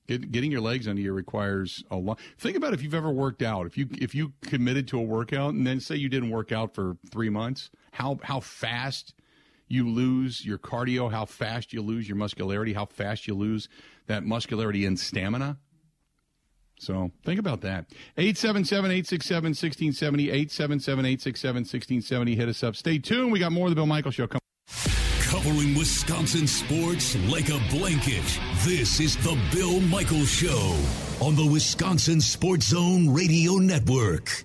Get, 0.06 0.30
getting 0.30 0.52
your 0.52 0.60
legs 0.60 0.86
under 0.86 1.00
you 1.00 1.12
requires 1.14 1.82
a 1.90 1.96
lot. 1.96 2.18
Think 2.36 2.56
about 2.56 2.74
if 2.74 2.82
you've 2.82 2.94
ever 2.94 3.10
worked 3.10 3.42
out. 3.42 3.64
If 3.64 3.78
you 3.78 3.88
if 3.92 4.14
you 4.14 4.34
committed 4.42 4.88
to 4.88 4.98
a 4.98 5.02
workout 5.02 5.54
and 5.54 5.66
then 5.66 5.80
say 5.80 5.96
you 5.96 6.10
didn't 6.10 6.30
work 6.30 6.52
out 6.52 6.74
for 6.74 6.98
three 7.10 7.30
months, 7.30 7.70
how 7.92 8.18
how 8.22 8.40
fast 8.40 9.14
you 9.70 9.88
lose 9.88 10.44
your 10.44 10.58
cardio, 10.58 11.10
how 11.10 11.24
fast 11.24 11.72
you 11.72 11.80
lose 11.80 12.08
your 12.08 12.16
muscularity, 12.16 12.72
how 12.72 12.86
fast 12.86 13.26
you 13.26 13.34
lose 13.34 13.68
that 14.08 14.24
muscularity 14.24 14.84
and 14.84 14.98
stamina. 14.98 15.56
So 16.80 17.12
think 17.24 17.38
about 17.38 17.60
that. 17.60 17.86
877 18.16 18.90
867 18.90 19.50
1670, 19.50 20.30
877 20.30 21.04
867 21.04 21.54
1670. 21.60 22.36
Hit 22.36 22.48
us 22.48 22.62
up. 22.62 22.74
Stay 22.74 22.98
tuned. 22.98 23.30
We 23.30 23.38
got 23.38 23.52
more 23.52 23.66
of 23.66 23.70
the 23.70 23.76
Bill 23.76 23.86
Michael 23.86 24.10
Show 24.10 24.26
coming. 24.26 24.40
Covering 25.20 25.76
Wisconsin 25.76 26.46
sports 26.46 27.16
like 27.30 27.50
a 27.50 27.60
blanket. 27.70 28.24
This 28.64 28.98
is 28.98 29.16
the 29.18 29.38
Bill 29.52 29.80
Michael 29.80 30.24
Show 30.24 30.76
on 31.20 31.36
the 31.36 31.46
Wisconsin 31.46 32.20
Sports 32.20 32.68
Zone 32.68 33.10
Radio 33.10 33.54
Network. 33.54 34.44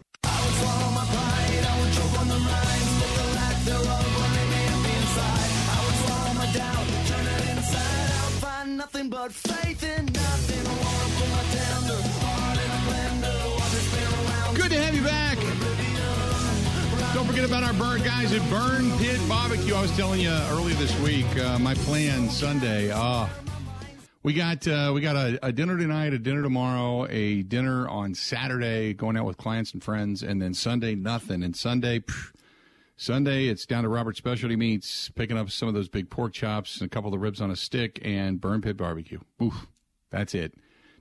Nothing 8.95 9.09
but 9.09 9.31
faith 9.31 9.83
in 9.83 10.05
nothing. 10.05 10.63
Good 14.55 14.71
to 14.71 14.79
have 14.79 14.95
you 14.95 15.03
back. 15.03 15.37
Don't 17.13 17.25
forget 17.25 17.45
about 17.45 17.63
our 17.63 17.73
burn 17.73 18.01
guys 18.03 18.31
at 18.31 18.49
Burn 18.49 18.89
Pit 18.97 19.19
Barbecue. 19.27 19.73
I 19.73 19.81
was 19.81 19.95
telling 19.97 20.21
you 20.21 20.31
earlier 20.51 20.75
this 20.75 20.97
week, 21.01 21.25
uh, 21.37 21.59
my 21.59 21.73
plan 21.73 22.29
Sunday. 22.29 22.89
Uh, 22.91 23.27
we 24.23 24.33
got 24.33 24.65
uh, 24.67 24.91
we 24.93 25.01
got 25.01 25.15
a, 25.15 25.39
a, 25.45 25.51
dinner 25.51 25.77
tonight, 25.77 26.13
a 26.13 26.19
dinner 26.19 26.41
tomorrow, 26.41 27.05
a 27.09 27.43
dinner 27.43 27.87
on 27.89 28.15
Saturday, 28.15 28.93
going 28.93 29.17
out 29.17 29.25
with 29.25 29.37
clients 29.37 29.73
and 29.73 29.83
friends, 29.83 30.23
and 30.23 30.41
then 30.41 30.53
Sunday 30.53 30.95
nothing. 30.95 31.43
And 31.43 31.55
Sunday, 31.55 31.99
phew, 31.99 32.34
Sunday, 32.97 33.47
it's 33.47 33.65
down 33.65 33.83
to 33.83 33.89
Robert 33.89 34.15
Specialty 34.15 34.55
Meats, 34.55 35.09
picking 35.09 35.37
up 35.37 35.49
some 35.49 35.67
of 35.67 35.73
those 35.73 35.89
big 35.89 36.09
pork 36.09 36.31
chops 36.31 36.79
and 36.79 36.87
a 36.87 36.89
couple 36.89 37.09
of 37.09 37.11
the 37.11 37.19
ribs 37.19 37.41
on 37.41 37.51
a 37.51 37.55
stick 37.55 37.99
and 38.03 38.39
burn 38.39 38.61
pit 38.61 38.77
barbecue. 38.77 39.19
Oof, 39.41 39.67
that's 40.11 40.33
it. 40.33 40.53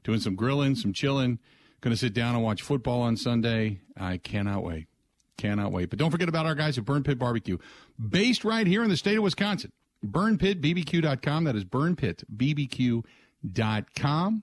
Doing 0.03 0.19
some 0.19 0.35
grilling, 0.35 0.75
some 0.75 0.93
chilling. 0.93 1.39
Going 1.81 1.93
to 1.93 1.99
sit 1.99 2.13
down 2.13 2.35
and 2.35 2.43
watch 2.43 2.63
football 2.63 3.03
on 3.03 3.17
Sunday. 3.17 3.79
I 3.97 4.17
cannot 4.17 4.65
wait. 4.65 4.89
Cannot 5.37 5.71
wait. 5.71 5.91
But 5.91 6.01
don't 6.01 6.11
forget 6.11 6.29
about 6.29 6.47
our 6.47 6.57
guys 6.57 6.79
at 6.79 6.85
Burn 6.85 7.05
Pit 7.05 7.19
Barbecue, 7.19 7.59
based 7.97 8.45
right 8.45 8.67
here 8.67 8.83
in 8.83 8.91
the 8.91 8.97
state 8.97 9.17
of 9.17 9.23
Wisconsin. 9.23 9.71
BurnPitBBQ.com. 10.05 11.45
That 11.45 11.55
is 11.57 11.65
BurnPitBBQ.com. 11.65 14.43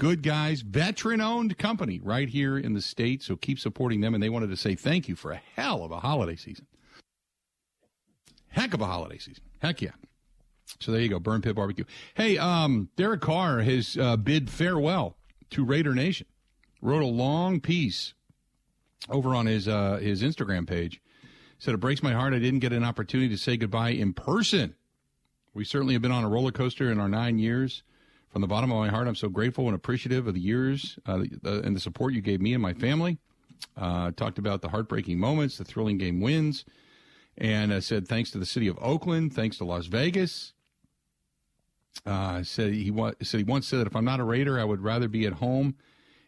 Good 0.00 0.22
guys, 0.22 0.62
veteran 0.62 1.20
owned 1.20 1.58
company 1.58 2.00
right 2.02 2.26
here 2.26 2.56
in 2.56 2.72
the 2.72 2.80
state. 2.80 3.22
So 3.22 3.36
keep 3.36 3.58
supporting 3.58 4.00
them. 4.00 4.14
And 4.14 4.22
they 4.22 4.30
wanted 4.30 4.48
to 4.48 4.56
say 4.56 4.74
thank 4.74 5.10
you 5.10 5.14
for 5.14 5.30
a 5.30 5.42
hell 5.56 5.84
of 5.84 5.90
a 5.90 6.00
holiday 6.00 6.36
season. 6.36 6.66
Heck 8.48 8.72
of 8.72 8.80
a 8.80 8.86
holiday 8.86 9.18
season. 9.18 9.44
Heck 9.58 9.82
yeah. 9.82 9.90
So 10.80 10.90
there 10.90 11.02
you 11.02 11.10
go, 11.10 11.18
Burn 11.18 11.42
Pit 11.42 11.54
Barbecue. 11.54 11.84
Hey, 12.14 12.38
um, 12.38 12.88
Derek 12.96 13.20
Carr 13.20 13.60
has 13.60 13.98
uh, 13.98 14.16
bid 14.16 14.48
farewell 14.48 15.18
to 15.50 15.66
Raider 15.66 15.94
Nation. 15.94 16.26
Wrote 16.80 17.02
a 17.02 17.06
long 17.06 17.60
piece 17.60 18.14
over 19.10 19.34
on 19.34 19.44
his 19.44 19.68
uh, 19.68 19.98
his 19.98 20.22
Instagram 20.22 20.66
page. 20.66 21.02
Said 21.58 21.74
it 21.74 21.76
breaks 21.76 22.02
my 22.02 22.14
heart 22.14 22.32
I 22.32 22.38
didn't 22.38 22.60
get 22.60 22.72
an 22.72 22.84
opportunity 22.84 23.28
to 23.28 23.36
say 23.36 23.58
goodbye 23.58 23.90
in 23.90 24.14
person. 24.14 24.76
We 25.52 25.66
certainly 25.66 25.92
have 25.92 26.00
been 26.00 26.10
on 26.10 26.24
a 26.24 26.28
roller 26.30 26.52
coaster 26.52 26.90
in 26.90 26.98
our 26.98 27.08
nine 27.08 27.38
years. 27.38 27.82
From 28.30 28.42
the 28.42 28.48
bottom 28.48 28.70
of 28.70 28.78
my 28.78 28.88
heart, 28.88 29.08
I'm 29.08 29.16
so 29.16 29.28
grateful 29.28 29.66
and 29.66 29.74
appreciative 29.74 30.28
of 30.28 30.34
the 30.34 30.40
years 30.40 30.98
uh, 31.06 31.24
and 31.44 31.74
the 31.74 31.80
support 31.80 32.14
you 32.14 32.20
gave 32.20 32.40
me 32.40 32.54
and 32.54 32.62
my 32.62 32.72
family. 32.72 33.18
Uh, 33.76 34.12
talked 34.12 34.38
about 34.38 34.62
the 34.62 34.68
heartbreaking 34.68 35.18
moments, 35.18 35.58
the 35.58 35.64
thrilling 35.64 35.98
game 35.98 36.20
wins, 36.20 36.64
and 37.36 37.72
uh, 37.72 37.80
said 37.80 38.06
thanks 38.06 38.30
to 38.30 38.38
the 38.38 38.46
city 38.46 38.68
of 38.68 38.78
Oakland, 38.80 39.34
thanks 39.34 39.58
to 39.58 39.64
Las 39.64 39.86
Vegas. 39.86 40.54
Uh, 42.06 42.42
said 42.42 42.72
he 42.72 42.90
wa- 42.90 43.12
said 43.20 43.38
he 43.38 43.44
once 43.44 43.66
said 43.66 43.80
that 43.80 43.86
if 43.88 43.96
I'm 43.96 44.04
not 44.04 44.20
a 44.20 44.24
Raider, 44.24 44.58
I 44.58 44.64
would 44.64 44.80
rather 44.80 45.08
be 45.08 45.26
at 45.26 45.34
home, 45.34 45.74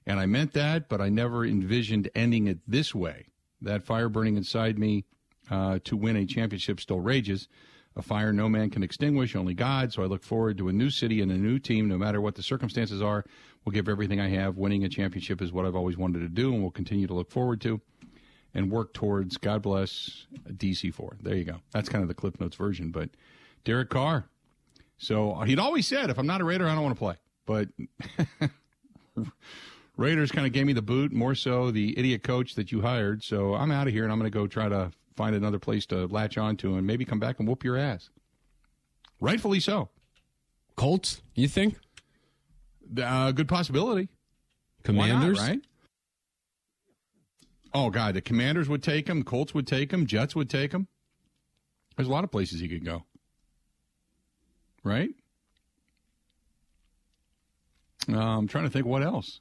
and 0.04 0.18
I 0.18 0.26
meant 0.26 0.52
that, 0.54 0.88
but 0.88 1.00
I 1.00 1.08
never 1.08 1.46
envisioned 1.46 2.10
ending 2.14 2.48
it 2.48 2.58
this 2.66 2.94
way. 2.94 3.26
That 3.60 3.84
fire 3.84 4.08
burning 4.08 4.36
inside 4.36 4.78
me 4.78 5.04
uh, 5.50 5.78
to 5.84 5.96
win 5.96 6.16
a 6.16 6.26
championship 6.26 6.80
still 6.80 7.00
rages. 7.00 7.48
A 7.96 8.02
fire 8.02 8.32
no 8.32 8.48
man 8.48 8.70
can 8.70 8.82
extinguish, 8.82 9.36
only 9.36 9.54
God. 9.54 9.92
So 9.92 10.02
I 10.02 10.06
look 10.06 10.22
forward 10.22 10.58
to 10.58 10.68
a 10.68 10.72
new 10.72 10.90
city 10.90 11.20
and 11.20 11.30
a 11.30 11.36
new 11.36 11.58
team, 11.58 11.88
no 11.88 11.98
matter 11.98 12.20
what 12.20 12.34
the 12.34 12.42
circumstances 12.42 13.02
are. 13.02 13.24
We'll 13.64 13.72
give 13.72 13.88
everything 13.88 14.20
I 14.20 14.28
have. 14.30 14.56
Winning 14.56 14.84
a 14.84 14.88
championship 14.88 15.42
is 15.42 15.52
what 15.52 15.66
I've 15.66 15.76
always 15.76 15.96
wanted 15.96 16.20
to 16.20 16.28
do, 16.28 16.52
and 16.52 16.62
we'll 16.62 16.70
continue 16.70 17.06
to 17.06 17.14
look 17.14 17.30
forward 17.30 17.60
to 17.62 17.80
and 18.54 18.70
work 18.70 18.92
towards. 18.92 19.36
God 19.36 19.62
bless 19.62 20.26
DC4. 20.48 21.22
There 21.22 21.36
you 21.36 21.44
go. 21.44 21.56
That's 21.72 21.88
kind 21.88 22.02
of 22.02 22.08
the 22.08 22.14
Cliff 22.14 22.40
Notes 22.40 22.56
version. 22.56 22.90
But 22.90 23.10
Derek 23.64 23.90
Carr. 23.90 24.26
So 24.98 25.32
uh, 25.32 25.44
he'd 25.44 25.58
always 25.58 25.86
said, 25.86 26.10
if 26.10 26.18
I'm 26.18 26.26
not 26.26 26.40
a 26.40 26.44
Raider, 26.44 26.68
I 26.68 26.74
don't 26.74 26.84
want 26.84 26.96
to 26.96 26.98
play. 26.98 27.16
But 27.44 27.68
Raiders 29.96 30.30
kind 30.30 30.46
of 30.46 30.52
gave 30.52 30.64
me 30.64 30.72
the 30.72 30.82
boot, 30.82 31.12
more 31.12 31.34
so 31.34 31.70
the 31.70 31.98
idiot 31.98 32.22
coach 32.22 32.54
that 32.54 32.72
you 32.72 32.82
hired. 32.82 33.22
So 33.22 33.54
I'm 33.54 33.70
out 33.70 33.86
of 33.86 33.92
here, 33.92 34.04
and 34.04 34.12
I'm 34.12 34.18
going 34.18 34.30
to 34.30 34.36
go 34.36 34.46
try 34.46 34.68
to 34.68 34.92
find 35.16 35.34
another 35.34 35.58
place 35.58 35.86
to 35.86 36.06
latch 36.06 36.38
onto 36.38 36.76
and 36.76 36.86
maybe 36.86 37.04
come 37.04 37.20
back 37.20 37.38
and 37.38 37.48
whoop 37.48 37.64
your 37.64 37.76
ass. 37.76 38.10
Rightfully 39.20 39.60
so. 39.60 39.88
Colts, 40.76 41.22
you 41.34 41.48
think? 41.48 41.76
Uh, 42.96 43.32
good 43.32 43.48
possibility. 43.48 44.08
Commanders, 44.82 45.38
not, 45.38 45.48
right? 45.48 45.60
Oh 47.74 47.90
God, 47.90 48.14
the 48.14 48.20
Commanders 48.20 48.68
would 48.68 48.82
take 48.82 49.08
him. 49.08 49.22
Colts 49.22 49.54
would 49.54 49.66
take 49.66 49.92
him. 49.92 50.06
Jets 50.06 50.34
would 50.34 50.50
take 50.50 50.72
him. 50.72 50.88
There's 51.96 52.08
a 52.08 52.12
lot 52.12 52.24
of 52.24 52.30
places 52.30 52.60
he 52.60 52.68
could 52.68 52.84
go. 52.84 53.04
Right? 54.82 55.10
Uh, 58.10 58.18
I'm 58.18 58.48
trying 58.48 58.64
to 58.64 58.70
think 58.70 58.86
what 58.86 59.02
else. 59.02 59.40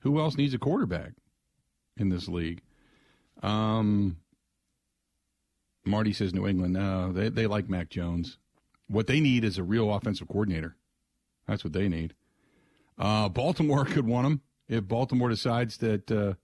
Who 0.00 0.20
else 0.20 0.36
needs 0.36 0.54
a 0.54 0.58
quarterback 0.58 1.12
in 1.96 2.08
this 2.10 2.28
league? 2.28 2.62
Um, 3.42 4.18
Marty 5.84 6.12
says 6.12 6.34
New 6.34 6.46
England. 6.46 6.74
No, 6.74 7.12
they 7.12 7.28
they 7.28 7.46
like 7.46 7.68
Mac 7.68 7.88
Jones. 7.88 8.38
What 8.88 9.06
they 9.06 9.20
need 9.20 9.44
is 9.44 9.58
a 9.58 9.62
real 9.62 9.92
offensive 9.92 10.28
coordinator. 10.28 10.76
That's 11.46 11.64
what 11.64 11.72
they 11.72 11.88
need. 11.88 12.14
Uh, 12.98 13.28
Baltimore 13.28 13.84
could 13.86 14.06
want 14.06 14.26
him 14.26 14.40
if 14.68 14.86
Baltimore 14.86 15.28
decides 15.28 15.78
that 15.78 16.10
uh, 16.10 16.34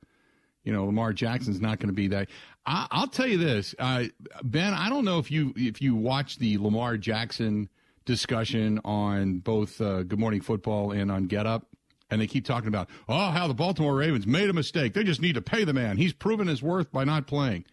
you 0.64 0.72
know 0.72 0.87
Lamar 0.87 1.12
Jackson's 1.12 1.61
not 1.61 1.79
going 1.79 1.88
to 1.88 1.94
be 1.94 2.09
that. 2.09 2.29
I, 2.64 2.87
will 2.92 3.07
tell 3.07 3.29
you 3.29 3.38
this, 3.38 3.75
uh, 3.79 4.05
Ben. 4.42 4.75
I 4.75 4.88
don't 4.88 5.05
know 5.05 5.18
if 5.18 5.31
you 5.31 5.53
if 5.57 5.81
you 5.81 5.94
watch 5.94 6.38
the 6.38 6.59
Lamar 6.59 6.96
Jackson 6.96 7.68
discussion 8.07 8.81
on 8.85 9.38
both 9.40 9.81
uh, 9.81 10.03
Good 10.05 10.18
Morning 10.18 10.40
Football 10.40 10.92
and 10.92 11.12
on 11.12 11.27
Get 11.27 11.46
Up. 11.46 11.66
And 12.09 12.20
they 12.20 12.29
keep 12.29 12.44
talking 12.44 12.68
about, 12.68 12.88
oh, 13.09 13.31
how 13.31 13.49
the 13.49 13.55
Baltimore 13.55 13.96
Ravens 13.96 14.29
made 14.29 14.49
a 14.49 14.53
mistake. 14.53 14.94
They 14.94 15.03
just 15.03 15.20
need 15.20 15.35
to 15.35 15.42
pay 15.42 15.64
the 15.64 15.72
man. 15.72 15.96
He's 15.96 16.12
proven 16.12 16.46
his 16.46 16.62
worth 16.62 16.92
by 16.92 17.03
not 17.03 17.27
playing. 17.27 17.64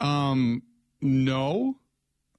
Um, 0.00 0.62
no, 1.00 1.76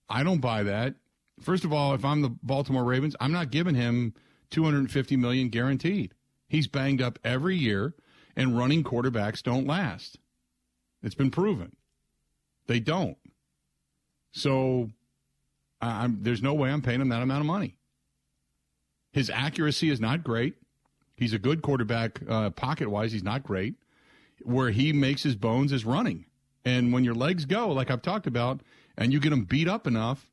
I 0.09 0.23
don't 0.23 0.41
buy 0.41 0.63
that. 0.63 0.95
First 1.41 1.63
of 1.63 1.71
all, 1.71 1.93
if 1.93 2.03
I'm 2.03 2.21
the 2.21 2.29
Baltimore 2.29 2.83
Ravens, 2.83 3.15
I'm 3.19 3.31
not 3.31 3.51
giving 3.51 3.75
him 3.75 4.13
250 4.49 5.15
million 5.15 5.49
guaranteed. 5.49 6.13
He's 6.47 6.67
banged 6.67 7.01
up 7.01 7.19
every 7.23 7.55
year, 7.55 7.93
and 8.35 8.57
running 8.57 8.83
quarterbacks 8.83 9.43
don't 9.43 9.67
last. 9.67 10.17
It's 11.01 11.15
been 11.15 11.31
proven. 11.31 11.75
They 12.67 12.79
don't. 12.79 13.17
So 14.31 14.89
I'm, 15.81 16.19
there's 16.21 16.41
no 16.41 16.53
way 16.53 16.71
I'm 16.71 16.81
paying 16.81 17.01
him 17.01 17.09
that 17.09 17.21
amount 17.21 17.41
of 17.41 17.47
money. 17.47 17.75
His 19.11 19.29
accuracy 19.29 19.89
is 19.89 19.99
not 19.99 20.23
great. 20.23 20.55
He's 21.15 21.33
a 21.33 21.39
good 21.39 21.61
quarterback 21.61 22.19
uh, 22.27 22.49
pocket 22.51 22.89
wise. 22.89 23.11
He's 23.11 23.23
not 23.23 23.43
great. 23.43 23.75
Where 24.41 24.69
he 24.69 24.93
makes 24.93 25.23
his 25.23 25.35
bones 25.35 25.71
is 25.71 25.85
running. 25.85 26.25
And 26.65 26.91
when 26.91 27.03
your 27.03 27.15
legs 27.15 27.45
go, 27.45 27.69
like 27.69 27.89
I've 27.89 28.01
talked 28.01 28.27
about, 28.27 28.61
and 28.97 29.13
you 29.13 29.19
get 29.19 29.29
them 29.29 29.45
beat 29.45 29.67
up 29.67 29.87
enough, 29.87 30.29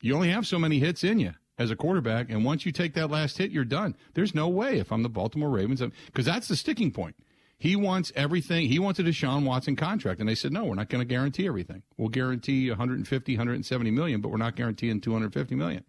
you 0.00 0.14
only 0.14 0.30
have 0.30 0.46
so 0.46 0.58
many 0.58 0.78
hits 0.78 1.02
in 1.02 1.18
you 1.18 1.34
as 1.58 1.70
a 1.70 1.76
quarterback. 1.76 2.30
And 2.30 2.44
once 2.44 2.64
you 2.64 2.70
take 2.70 2.94
that 2.94 3.10
last 3.10 3.38
hit, 3.38 3.50
you're 3.50 3.64
done. 3.64 3.96
There's 4.14 4.34
no 4.34 4.48
way 4.48 4.78
if 4.78 4.92
I'm 4.92 5.02
the 5.02 5.08
Baltimore 5.08 5.50
Ravens, 5.50 5.82
because 6.06 6.24
that's 6.24 6.46
the 6.48 6.56
sticking 6.56 6.92
point. 6.92 7.16
He 7.60 7.74
wants 7.74 8.12
everything. 8.14 8.68
He 8.68 8.78
wants 8.78 9.00
a 9.00 9.02
Deshaun 9.02 9.44
Watson 9.44 9.74
contract. 9.74 10.20
And 10.20 10.28
they 10.28 10.36
said, 10.36 10.52
no, 10.52 10.64
we're 10.64 10.76
not 10.76 10.88
going 10.88 11.00
to 11.00 11.04
guarantee 11.04 11.48
everything. 11.48 11.82
We'll 11.96 12.08
guarantee 12.08 12.68
150, 12.70 13.36
170 13.36 13.90
million, 13.90 14.20
but 14.20 14.28
we're 14.28 14.36
not 14.36 14.54
guaranteeing 14.54 15.00
250 15.00 15.56
million. 15.56 15.82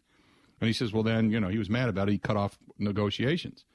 And 0.60 0.68
he 0.68 0.74
says, 0.74 0.92
well, 0.92 1.04
then, 1.04 1.30
you 1.30 1.40
know, 1.40 1.50
he 1.50 1.60
was 1.60 1.70
mad 1.70 1.88
about 1.88 2.10
it. 2.10 2.14
He 2.14 2.18
cut 2.18 2.36
off 2.36 2.58
negotiations. 2.80 3.66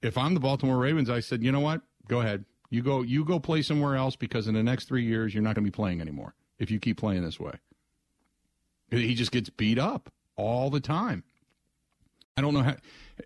If 0.00 0.16
I'm 0.16 0.34
the 0.34 0.40
Baltimore 0.40 0.78
Ravens, 0.78 1.10
I 1.10 1.18
said, 1.18 1.42
you 1.42 1.50
know 1.50 1.60
what? 1.60 1.82
Go 2.06 2.20
ahead. 2.20 2.44
You 2.72 2.80
go 2.82 3.02
you 3.02 3.22
go 3.22 3.38
play 3.38 3.60
somewhere 3.60 3.96
else 3.96 4.16
because 4.16 4.48
in 4.48 4.54
the 4.54 4.62
next 4.62 4.88
three 4.88 5.04
years 5.04 5.34
you're 5.34 5.42
not 5.42 5.54
going 5.54 5.62
to 5.62 5.70
be 5.70 5.74
playing 5.74 6.00
anymore 6.00 6.34
if 6.58 6.70
you 6.70 6.80
keep 6.80 6.96
playing 6.96 7.22
this 7.22 7.38
way. 7.38 7.52
He 8.90 9.14
just 9.14 9.30
gets 9.30 9.50
beat 9.50 9.78
up 9.78 10.10
all 10.36 10.70
the 10.70 10.80
time. 10.80 11.22
I 12.34 12.40
don't 12.40 12.54
know 12.54 12.62
how. 12.62 12.76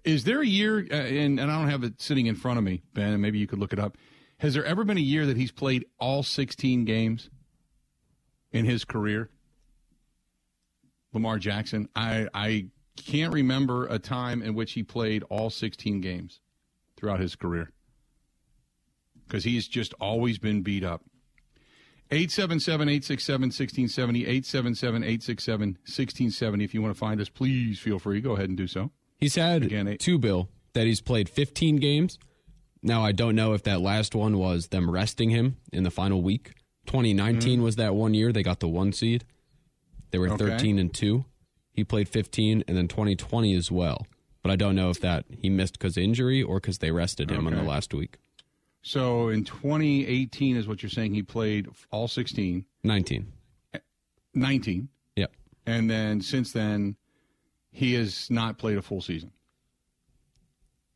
Is 0.02 0.24
there 0.24 0.40
a 0.40 0.46
year, 0.46 0.84
uh, 0.90 0.94
and, 0.94 1.38
and 1.38 1.48
I 1.48 1.58
don't 1.58 1.70
have 1.70 1.84
it 1.84 2.02
sitting 2.02 2.26
in 2.26 2.34
front 2.34 2.58
of 2.58 2.64
me, 2.64 2.82
Ben, 2.92 3.20
maybe 3.20 3.38
you 3.38 3.46
could 3.46 3.60
look 3.60 3.72
it 3.72 3.78
up. 3.78 3.96
Has 4.38 4.52
there 4.52 4.64
ever 4.64 4.82
been 4.82 4.96
a 4.98 5.00
year 5.00 5.26
that 5.26 5.36
he's 5.36 5.52
played 5.52 5.84
all 6.00 6.24
16 6.24 6.84
games 6.84 7.30
in 8.50 8.64
his 8.64 8.84
career? 8.84 9.30
Lamar 11.12 11.38
Jackson. 11.38 11.88
I, 11.94 12.26
I 12.34 12.66
can't 12.96 13.32
remember 13.32 13.86
a 13.86 14.00
time 14.00 14.42
in 14.42 14.56
which 14.56 14.72
he 14.72 14.82
played 14.82 15.22
all 15.30 15.50
16 15.50 16.00
games 16.00 16.40
throughout 16.96 17.20
his 17.20 17.36
career 17.36 17.70
because 19.26 19.44
he's 19.44 19.68
just 19.68 19.92
always 19.94 20.38
been 20.38 20.62
beat 20.62 20.84
up. 20.84 21.02
877 22.10 22.88
867 22.88 23.40
1670, 23.46 24.20
877 24.20 25.02
867 25.02 25.68
1670. 25.68 26.64
If 26.64 26.74
you 26.74 26.82
want 26.82 26.94
to 26.94 26.98
find 26.98 27.20
us, 27.20 27.28
please 27.28 27.80
feel 27.80 27.98
free. 27.98 28.20
Go 28.20 28.32
ahead 28.32 28.48
and 28.48 28.56
do 28.56 28.68
so. 28.68 28.90
He's 29.18 29.34
had 29.34 29.64
Again, 29.64 29.96
two, 29.98 30.18
Bill, 30.18 30.48
that 30.74 30.86
he's 30.86 31.00
played 31.00 31.28
15 31.28 31.76
games. 31.76 32.18
Now, 32.82 33.02
I 33.04 33.10
don't 33.10 33.34
know 33.34 33.54
if 33.54 33.64
that 33.64 33.80
last 33.80 34.14
one 34.14 34.38
was 34.38 34.68
them 34.68 34.88
resting 34.90 35.30
him 35.30 35.56
in 35.72 35.82
the 35.82 35.90
final 35.90 36.22
week. 36.22 36.52
2019 36.86 37.54
mm-hmm. 37.54 37.64
was 37.64 37.76
that 37.76 37.94
one 37.96 38.14
year 38.14 38.32
they 38.32 38.44
got 38.44 38.60
the 38.60 38.68
one 38.68 38.92
seed. 38.92 39.24
They 40.12 40.18
were 40.18 40.28
okay. 40.28 40.50
13 40.50 40.78
and 40.78 40.94
2. 40.94 41.24
He 41.72 41.82
played 41.82 42.08
15, 42.08 42.64
and 42.68 42.76
then 42.76 42.86
2020 42.86 43.54
as 43.54 43.72
well. 43.72 44.06
But 44.42 44.52
I 44.52 44.56
don't 44.56 44.76
know 44.76 44.90
if 44.90 45.00
that 45.00 45.24
he 45.30 45.50
missed 45.50 45.72
because 45.72 45.96
injury 45.96 46.42
or 46.42 46.60
because 46.60 46.78
they 46.78 46.92
rested 46.92 47.30
him 47.30 47.46
okay. 47.46 47.56
on 47.56 47.64
the 47.64 47.68
last 47.68 47.92
week. 47.92 48.18
So 48.86 49.30
in 49.30 49.42
2018 49.42 50.56
is 50.56 50.68
what 50.68 50.80
you're 50.80 50.90
saying 50.90 51.12
he 51.12 51.24
played 51.24 51.66
all 51.90 52.06
16. 52.06 52.64
19. 52.84 53.32
Eh, 53.74 53.78
19. 54.32 54.88
Yep. 55.16 55.32
And 55.66 55.90
then 55.90 56.20
since 56.20 56.52
then, 56.52 56.94
he 57.72 57.94
has 57.94 58.30
not 58.30 58.58
played 58.58 58.78
a 58.78 58.82
full 58.82 59.00
season. 59.00 59.32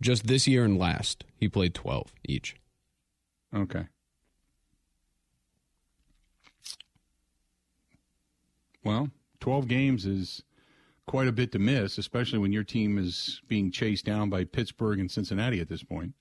Just 0.01 0.28
this 0.28 0.47
year 0.47 0.64
and 0.64 0.78
last, 0.78 1.24
he 1.34 1.49
played 1.49 1.74
12 1.74 2.14
each. 2.28 2.55
Okay. 3.53 3.88
Well, 8.84 9.11
12 9.41 9.66
games 9.66 10.07
is 10.07 10.45
quite 11.09 11.26
a 11.26 11.32
bit 11.32 11.51
to 11.51 11.59
miss, 11.59 11.99
especially 11.99 12.38
when 12.38 12.53
your 12.53 12.62
team 12.62 12.99
is 12.99 13.43
being 13.49 13.72
chased 13.72 14.05
down 14.05 14.30
by 14.30 14.45
Pittsburgh 14.45 15.01
and 15.01 15.11
Cincinnati 15.11 15.59
at 15.59 15.68
this 15.68 15.82
point. 15.82 16.14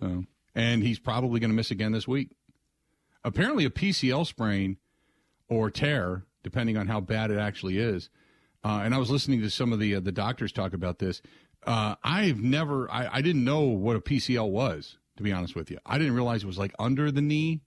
So, 0.00 0.24
and 0.54 0.82
he's 0.82 0.98
probably 0.98 1.40
going 1.40 1.50
to 1.50 1.56
miss 1.56 1.70
again 1.70 1.92
this 1.92 2.08
week. 2.08 2.30
Apparently, 3.24 3.64
a 3.64 3.70
PCL 3.70 4.26
sprain 4.26 4.76
or 5.48 5.70
tear, 5.70 6.24
depending 6.42 6.76
on 6.76 6.86
how 6.86 7.00
bad 7.00 7.30
it 7.30 7.38
actually 7.38 7.78
is. 7.78 8.08
Uh, 8.64 8.82
and 8.84 8.94
I 8.94 8.98
was 8.98 9.10
listening 9.10 9.42
to 9.42 9.50
some 9.50 9.72
of 9.72 9.78
the 9.78 9.96
uh, 9.96 10.00
the 10.00 10.12
doctors 10.12 10.52
talk 10.52 10.72
about 10.72 10.98
this. 10.98 11.22
Uh, 11.66 11.96
I've 12.02 12.40
never, 12.40 12.90
I, 12.90 13.08
I, 13.14 13.22
didn't 13.22 13.44
know 13.44 13.62
what 13.62 13.96
a 13.96 14.00
PCL 14.00 14.50
was, 14.50 14.98
to 15.16 15.22
be 15.24 15.32
honest 15.32 15.56
with 15.56 15.70
you. 15.70 15.78
I 15.84 15.98
didn't 15.98 16.14
realize 16.14 16.44
it 16.44 16.46
was 16.46 16.58
like 16.58 16.74
under 16.78 17.10
the 17.10 17.20
knee, 17.20 17.62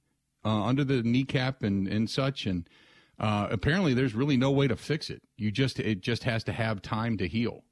uh, 0.45 0.63
under 0.63 0.85
the 0.85 1.03
kneecap 1.03 1.63
and, 1.63 1.85
and 1.87 2.09
such. 2.09 2.45
And 2.45 2.69
uh, 3.19 3.47
apparently, 3.51 3.93
there's 3.93 4.15
really 4.15 4.37
no 4.37 4.51
way 4.51 4.67
to 4.69 4.77
fix 4.77 5.09
it. 5.09 5.21
You 5.35 5.51
just, 5.51 5.79
it 5.79 5.99
just 5.99 6.23
has 6.23 6.45
to 6.45 6.53
have 6.53 6.81
time 6.81 7.17
to 7.17 7.27
heal. 7.27 7.63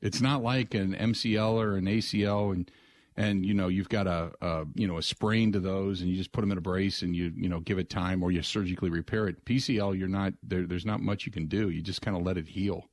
It's 0.00 0.20
not 0.20 0.42
like 0.42 0.74
an 0.74 0.94
MCL 0.94 1.52
or 1.52 1.76
an 1.76 1.84
ACL 1.84 2.52
and 2.52 2.70
and 3.16 3.44
you 3.46 3.54
know 3.54 3.68
you've 3.68 3.88
got 3.88 4.06
a, 4.06 4.32
a 4.40 4.64
you 4.74 4.86
know 4.88 4.98
a 4.98 5.02
sprain 5.02 5.52
to 5.52 5.60
those, 5.60 6.00
and 6.00 6.10
you 6.10 6.16
just 6.16 6.32
put 6.32 6.40
them 6.40 6.50
in 6.52 6.58
a 6.58 6.60
brace 6.60 7.02
and 7.02 7.14
you 7.14 7.32
you 7.36 7.48
know 7.48 7.60
give 7.60 7.78
it 7.78 7.88
time 7.90 8.22
or 8.22 8.30
you 8.32 8.42
surgically 8.42 8.90
repair 8.90 9.28
it. 9.28 9.44
PCL, 9.44 9.98
you're 9.98 10.08
not 10.08 10.34
there. 10.42 10.66
There's 10.66 10.86
not 10.86 11.00
much 11.00 11.26
you 11.26 11.32
can 11.32 11.46
do. 11.46 11.70
You 11.70 11.82
just 11.82 12.02
kind 12.02 12.16
of 12.16 12.22
let 12.24 12.36
it 12.36 12.48
heal, 12.48 12.88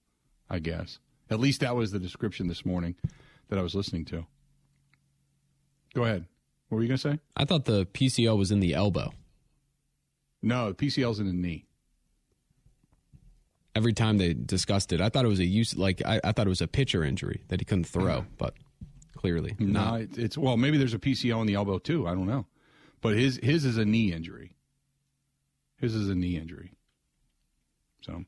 I 0.50 0.60
guess. 0.60 1.00
At 1.30 1.40
least 1.40 1.62
that 1.62 1.76
was 1.76 1.92
the 1.92 2.00
description 2.00 2.48
this 2.48 2.66
morning 2.66 2.96
that 3.50 3.58
I 3.58 3.62
was 3.62 3.74
listening 3.76 4.06
to. 4.06 4.26
Go 5.94 6.04
ahead. 6.04 6.26
What 6.70 6.78
were 6.78 6.82
you 6.84 6.88
going 6.88 6.98
to 7.00 7.10
say? 7.12 7.20
I 7.36 7.44
thought 7.46 7.66
the 7.66 7.86
PCL 7.86 8.38
was 8.38 8.52
in 8.52 8.60
the 8.62 8.74
elbow. 8.74 9.12
No, 10.42 10.72
the 10.72 10.76
PCL's 10.76 11.20
in 11.20 11.28
the 11.28 11.34
knee. 11.34 11.66
Every 13.76 13.94
time 13.94 14.18
they 14.18 14.34
discussed 14.34 14.92
it, 14.92 15.00
I 15.00 15.10
thought 15.10 15.24
it 15.24 15.30
was 15.30 15.40
a 15.40 15.46
use 15.46 15.76
like 15.78 16.02
I, 16.06 16.20
I 16.24 16.32
thought 16.34 16.46
it 16.46 16.50
was 16.50 16.62
a 16.62 16.68
pitcher 16.68 17.04
injury 17.04 17.44
that 17.48 17.62
he 17.62 17.66
couldn't 17.66 17.86
throw, 17.86 18.06
Uh-huh. 18.20 18.22
but 18.38 18.54
clearly 19.22 19.56
No, 19.60 19.66
not. 19.68 20.02
it, 20.02 20.18
it's 20.18 20.38
well, 20.38 20.58
maybe 20.58 20.78
there's 20.78 20.94
a 20.94 21.00
PCL 21.00 21.40
in 21.42 21.48
the 21.48 21.54
elbow 21.56 21.78
too. 21.80 22.08
I 22.08 22.12
don't 22.12 22.28
know, 22.28 22.46
but 23.02 23.16
his 23.16 23.40
his 23.42 23.64
is 23.66 23.78
a 23.78 23.86
knee 23.86 24.12
injury. 24.12 24.56
His 25.78 25.96
is 25.96 26.10
a 26.10 26.16
knee 26.16 26.38
injury. 26.38 26.72
So, 28.02 28.24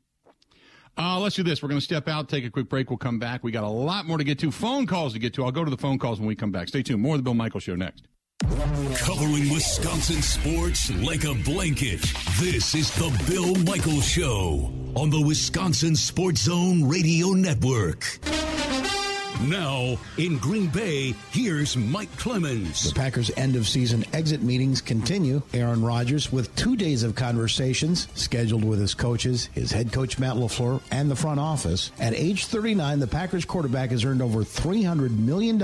uh, 0.98 1.20
let's 1.20 1.36
do 1.36 1.44
this. 1.44 1.62
We're 1.62 1.70
going 1.70 1.80
to 1.80 1.84
step 1.86 2.08
out, 2.08 2.30
take 2.30 2.46
a 2.46 2.50
quick 2.50 2.70
break. 2.70 2.90
We'll 2.90 2.98
come 2.98 3.20
back. 3.20 3.44
We 3.44 3.52
got 3.52 3.64
a 3.64 3.68
lot 3.70 4.06
more 4.06 4.18
to 4.18 4.24
get 4.24 4.40
to. 4.40 4.52
Phone 4.52 4.86
calls 4.88 5.14
to 5.14 5.20
get 5.20 5.34
to. 5.36 5.44
I'll 5.46 5.52
go 5.52 5.64
to 5.66 5.72
the 5.72 5.78
phone 5.78 5.98
calls 6.00 6.20
when 6.20 6.28
we 6.28 6.36
come 6.36 6.52
back. 6.52 6.68
Stay 6.68 6.84
tuned. 6.84 7.02
More 7.02 7.16
of 7.16 7.20
the 7.20 7.24
Bill 7.24 7.34
Michaels 7.34 7.64
Show 7.64 7.76
next. 7.76 8.08
Covering 8.98 9.50
Wisconsin 9.50 10.22
sports 10.22 10.92
like 10.98 11.24
a 11.24 11.34
blanket. 11.44 12.02
This 12.40 12.76
is 12.76 12.94
the 12.96 13.10
Bill 13.28 13.56
Michaels 13.64 14.08
Show 14.08 14.72
on 14.96 15.10
the 15.10 15.22
Wisconsin 15.22 15.96
Sports 15.96 16.42
Zone 16.44 16.88
Radio 16.88 17.30
Network. 17.30 18.20
Now, 19.42 19.98
in 20.18 20.38
Green 20.38 20.68
Bay, 20.68 21.14
here's 21.32 21.76
Mike 21.76 22.16
Clemens. 22.18 22.90
The 22.90 22.96
Packers' 22.96 23.32
end 23.36 23.56
of 23.56 23.68
season 23.68 24.06
exit 24.14 24.42
meetings 24.42 24.80
continue. 24.80 25.42
Aaron 25.54 25.84
Rodgers, 25.84 26.32
with 26.32 26.56
two 26.56 26.76
days 26.76 27.04
of 27.04 27.16
conversations 27.16 28.08
scheduled 28.16 28.64
with 28.64 28.80
his 28.80 28.94
coaches, 28.94 29.50
his 29.54 29.72
head 29.72 29.92
coach 29.92 30.18
Matt 30.18 30.36
LaFleur, 30.36 30.82
and 30.92 31.12
the 31.12 31.16
front 31.16 31.40
office. 31.40 31.92
At 32.00 32.14
age 32.14 32.46
39, 32.46 33.00
the 33.00 33.08
Packers 33.08 33.44
quarterback 33.44 33.92
has 33.92 34.06
earned 34.06 34.22
over 34.22 34.44
$300 34.44 35.18
million 35.18 35.56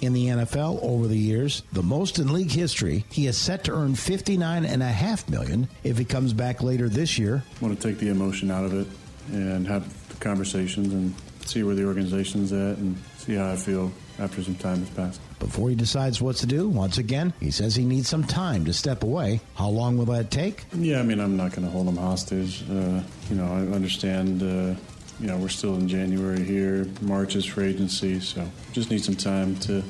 in 0.00 0.12
the 0.12 0.26
NFL 0.26 0.82
over 0.82 1.06
the 1.06 1.16
years, 1.16 1.62
the 1.72 1.82
most 1.82 2.18
in 2.18 2.32
league 2.32 2.50
history. 2.50 3.04
He 3.10 3.26
is 3.26 3.38
set 3.38 3.64
to 3.64 3.72
earn 3.72 3.94
59.5 3.94 5.28
million 5.28 5.68
if 5.84 5.98
he 5.98 6.04
comes 6.04 6.32
back 6.32 6.62
later 6.62 6.88
this 6.88 7.18
year. 7.18 7.44
I 7.60 7.64
want 7.64 7.80
to 7.80 7.88
take 7.88 7.98
the 7.98 8.08
emotion 8.08 8.50
out 8.50 8.64
of 8.64 8.74
it 8.74 8.88
and 9.32 9.66
have 9.68 10.08
the 10.08 10.16
conversations 10.16 10.92
and 10.92 11.14
see 11.46 11.62
where 11.62 11.74
the 11.74 11.84
organization's 11.84 12.52
at 12.52 12.76
and 12.78 12.96
see 13.30 13.36
how 13.36 13.50
I 13.50 13.56
feel 13.56 13.92
after 14.18 14.42
some 14.42 14.56
time 14.56 14.80
has 14.80 14.90
passed. 14.90 15.20
Before 15.38 15.68
he 15.70 15.76
decides 15.76 16.20
what 16.20 16.36
to 16.36 16.46
do, 16.46 16.68
once 16.68 16.98
again, 16.98 17.32
he 17.40 17.50
says 17.50 17.74
he 17.74 17.84
needs 17.84 18.08
some 18.08 18.24
time 18.24 18.64
to 18.64 18.72
step 18.72 19.02
away. 19.02 19.40
How 19.54 19.68
long 19.68 19.96
will 19.96 20.06
that 20.06 20.30
take? 20.30 20.64
Yeah, 20.74 21.00
I 21.00 21.02
mean, 21.02 21.20
I'm 21.20 21.36
not 21.36 21.52
going 21.52 21.64
to 21.64 21.70
hold 21.70 21.86
him 21.88 21.96
hostage. 21.96 22.68
Uh, 22.68 23.00
you 23.30 23.36
know, 23.36 23.44
I 23.44 23.74
understand, 23.74 24.42
uh, 24.42 24.74
you 25.20 25.26
know, 25.26 25.36
we're 25.36 25.48
still 25.48 25.76
in 25.76 25.88
January 25.88 26.42
here. 26.42 26.86
March 27.02 27.36
is 27.36 27.44
for 27.44 27.62
agency, 27.62 28.20
so 28.20 28.46
just 28.72 28.90
need 28.90 29.02
some 29.02 29.16
time 29.16 29.56
to, 29.60 29.82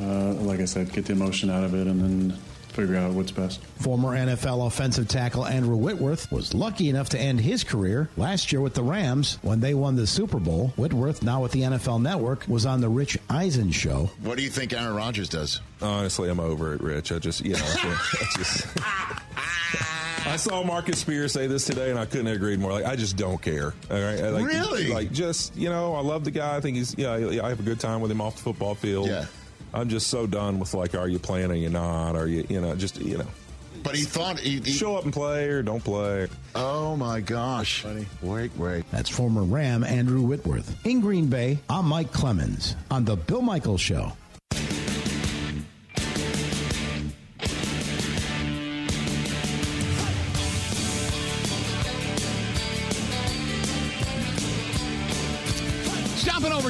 uh, 0.00 0.34
like 0.34 0.60
I 0.60 0.64
said, 0.64 0.92
get 0.92 1.06
the 1.06 1.12
emotion 1.12 1.50
out 1.50 1.64
of 1.64 1.74
it 1.74 1.86
and 1.86 2.00
then 2.00 2.38
figure 2.78 2.96
out 2.96 3.12
what's 3.12 3.32
best. 3.32 3.60
Former 3.80 4.10
NFL 4.10 4.64
offensive 4.68 5.08
tackle 5.08 5.44
Andrew 5.44 5.74
Whitworth 5.74 6.30
was 6.30 6.54
lucky 6.54 6.88
enough 6.88 7.08
to 7.08 7.18
end 7.18 7.40
his 7.40 7.64
career 7.64 8.08
last 8.16 8.52
year 8.52 8.60
with 8.60 8.74
the 8.74 8.84
Rams 8.84 9.38
when 9.42 9.58
they 9.58 9.74
won 9.74 9.96
the 9.96 10.06
Super 10.06 10.38
Bowl. 10.38 10.72
Whitworth, 10.76 11.20
now 11.24 11.42
with 11.42 11.50
the 11.50 11.62
NFL 11.62 12.00
Network, 12.00 12.46
was 12.46 12.66
on 12.66 12.80
the 12.80 12.88
Rich 12.88 13.18
Eisen 13.28 13.72
show. 13.72 14.10
What 14.22 14.36
do 14.36 14.44
you 14.44 14.50
think 14.50 14.72
Aaron 14.72 14.94
Rodgers 14.94 15.28
does? 15.28 15.60
Honestly, 15.82 16.30
I'm 16.30 16.38
over 16.38 16.74
it, 16.74 16.80
Rich. 16.80 17.10
I 17.10 17.18
just, 17.18 17.44
you 17.44 17.54
know, 17.54 17.64
I 17.64 18.26
just. 18.36 18.66
I 20.26 20.36
saw 20.36 20.62
Marcus 20.62 21.00
Spears 21.00 21.32
say 21.32 21.46
this 21.46 21.64
today, 21.64 21.90
and 21.90 21.98
I 21.98 22.04
couldn't 22.04 22.28
agree 22.28 22.56
more. 22.56 22.70
Like, 22.72 22.84
I 22.84 22.94
just 22.96 23.16
don't 23.16 23.40
care. 23.40 23.74
All 23.90 24.00
right, 24.00 24.20
I, 24.20 24.28
like, 24.28 24.46
Really? 24.46 24.92
Like, 24.92 25.10
just 25.10 25.56
you 25.56 25.68
know, 25.68 25.94
I 25.94 26.00
love 26.00 26.24
the 26.24 26.30
guy. 26.30 26.56
I 26.56 26.60
think 26.60 26.76
he's, 26.76 26.96
yeah, 26.98 27.10
I 27.10 27.46
I 27.46 27.48
have 27.48 27.60
a 27.60 27.64
good 27.64 27.80
time 27.80 28.00
with 28.00 28.10
him 28.10 28.20
off 28.20 28.36
the 28.36 28.42
football 28.42 28.74
field. 28.74 29.08
Yeah. 29.08 29.26
I'm 29.74 29.88
just 29.88 30.06
so 30.08 30.26
done 30.26 30.58
with 30.58 30.74
like, 30.74 30.94
are 30.94 31.08
you 31.08 31.18
playing 31.18 31.50
or 31.50 31.54
you 31.54 31.68
not? 31.68 32.16
Are 32.16 32.26
you, 32.26 32.46
you 32.48 32.60
know, 32.60 32.74
just 32.74 33.00
you 33.00 33.18
know, 33.18 33.26
But 33.82 33.94
he 33.94 34.02
thought 34.02 34.38
he. 34.38 34.60
he 34.60 34.72
show 34.72 34.96
up 34.96 35.04
and 35.04 35.12
play 35.12 35.46
or 35.48 35.62
don't 35.62 35.82
play. 35.84 36.28
oh 36.54 36.96
my 36.96 37.20
gosh! 37.20 37.84
Wait, 38.22 38.50
wait. 38.56 38.84
That's 38.90 39.10
former 39.10 39.42
Ram 39.42 39.84
Andrew 39.84 40.22
Whitworth. 40.22 40.74
In 40.86 41.00
Green 41.00 41.26
Bay, 41.26 41.58
I'm 41.68 41.86
Mike 41.86 42.12
Clemens 42.12 42.76
on 42.90 43.04
The 43.04 43.16
Bill 43.16 43.42
Michaels 43.42 43.80
Show. 43.80 44.12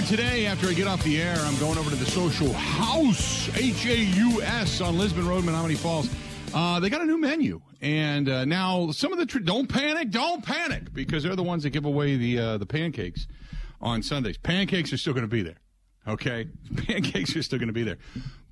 Today 0.08 0.46
after 0.46 0.68
I 0.68 0.72
get 0.72 0.86
off 0.86 1.04
the 1.04 1.20
air, 1.20 1.36
I'm 1.36 1.58
going 1.58 1.76
over 1.76 1.90
to 1.90 1.96
the 1.96 2.10
Social 2.10 2.50
House, 2.54 3.54
H 3.58 3.84
A 3.84 3.94
U 3.98 4.40
S, 4.40 4.80
on 4.80 4.96
Lisbon 4.96 5.28
Road, 5.28 5.44
Menomonee 5.44 5.76
Falls. 5.76 6.08
Uh, 6.54 6.80
they 6.80 6.88
got 6.88 7.02
a 7.02 7.04
new 7.04 7.18
menu, 7.18 7.60
and 7.82 8.26
uh, 8.26 8.46
now 8.46 8.90
some 8.90 9.12
of 9.12 9.18
the 9.18 9.26
don't 9.40 9.68
panic, 9.68 10.10
don't 10.10 10.42
panic, 10.42 10.94
because 10.94 11.24
they're 11.24 11.36
the 11.36 11.42
ones 11.42 11.62
that 11.64 11.70
give 11.70 11.84
away 11.84 12.16
the 12.16 12.38
uh, 12.38 12.56
the 12.56 12.64
pancakes 12.64 13.26
on 13.82 14.02
Sundays. 14.02 14.38
Pancakes 14.38 14.94
are 14.94 14.96
still 14.96 15.12
going 15.12 15.26
to 15.26 15.28
be 15.28 15.42
there, 15.42 15.60
okay? 16.06 16.48
Pancakes 16.86 17.36
are 17.36 17.42
still 17.42 17.58
going 17.58 17.68
to 17.68 17.74
be 17.74 17.82
there, 17.82 17.98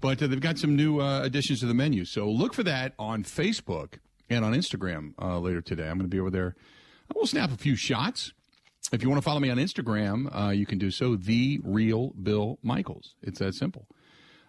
but 0.02 0.22
uh, 0.22 0.26
they've 0.26 0.38
got 0.38 0.58
some 0.58 0.76
new 0.76 1.00
uh, 1.00 1.22
additions 1.22 1.60
to 1.60 1.66
the 1.66 1.72
menu. 1.72 2.04
So 2.04 2.28
look 2.28 2.52
for 2.52 2.64
that 2.64 2.92
on 2.98 3.24
Facebook 3.24 3.94
and 4.28 4.44
on 4.44 4.52
Instagram 4.52 5.14
uh, 5.22 5.38
later 5.38 5.62
today. 5.62 5.88
I'm 5.88 5.96
going 5.96 6.10
to 6.10 6.14
be 6.14 6.20
over 6.20 6.30
there. 6.30 6.54
I 7.10 7.18
will 7.18 7.26
snap 7.26 7.50
a 7.50 7.56
few 7.56 7.76
shots. 7.76 8.34
If 8.92 9.02
you 9.02 9.08
want 9.08 9.20
to 9.20 9.24
follow 9.24 9.40
me 9.40 9.50
on 9.50 9.58
Instagram, 9.58 10.28
uh, 10.34 10.50
you 10.50 10.66
can 10.66 10.78
do 10.78 10.90
so. 10.90 11.16
The 11.16 11.60
real 11.64 12.10
Bill 12.10 12.58
Michaels. 12.62 13.14
It's 13.22 13.38
that 13.40 13.54
simple. 13.54 13.86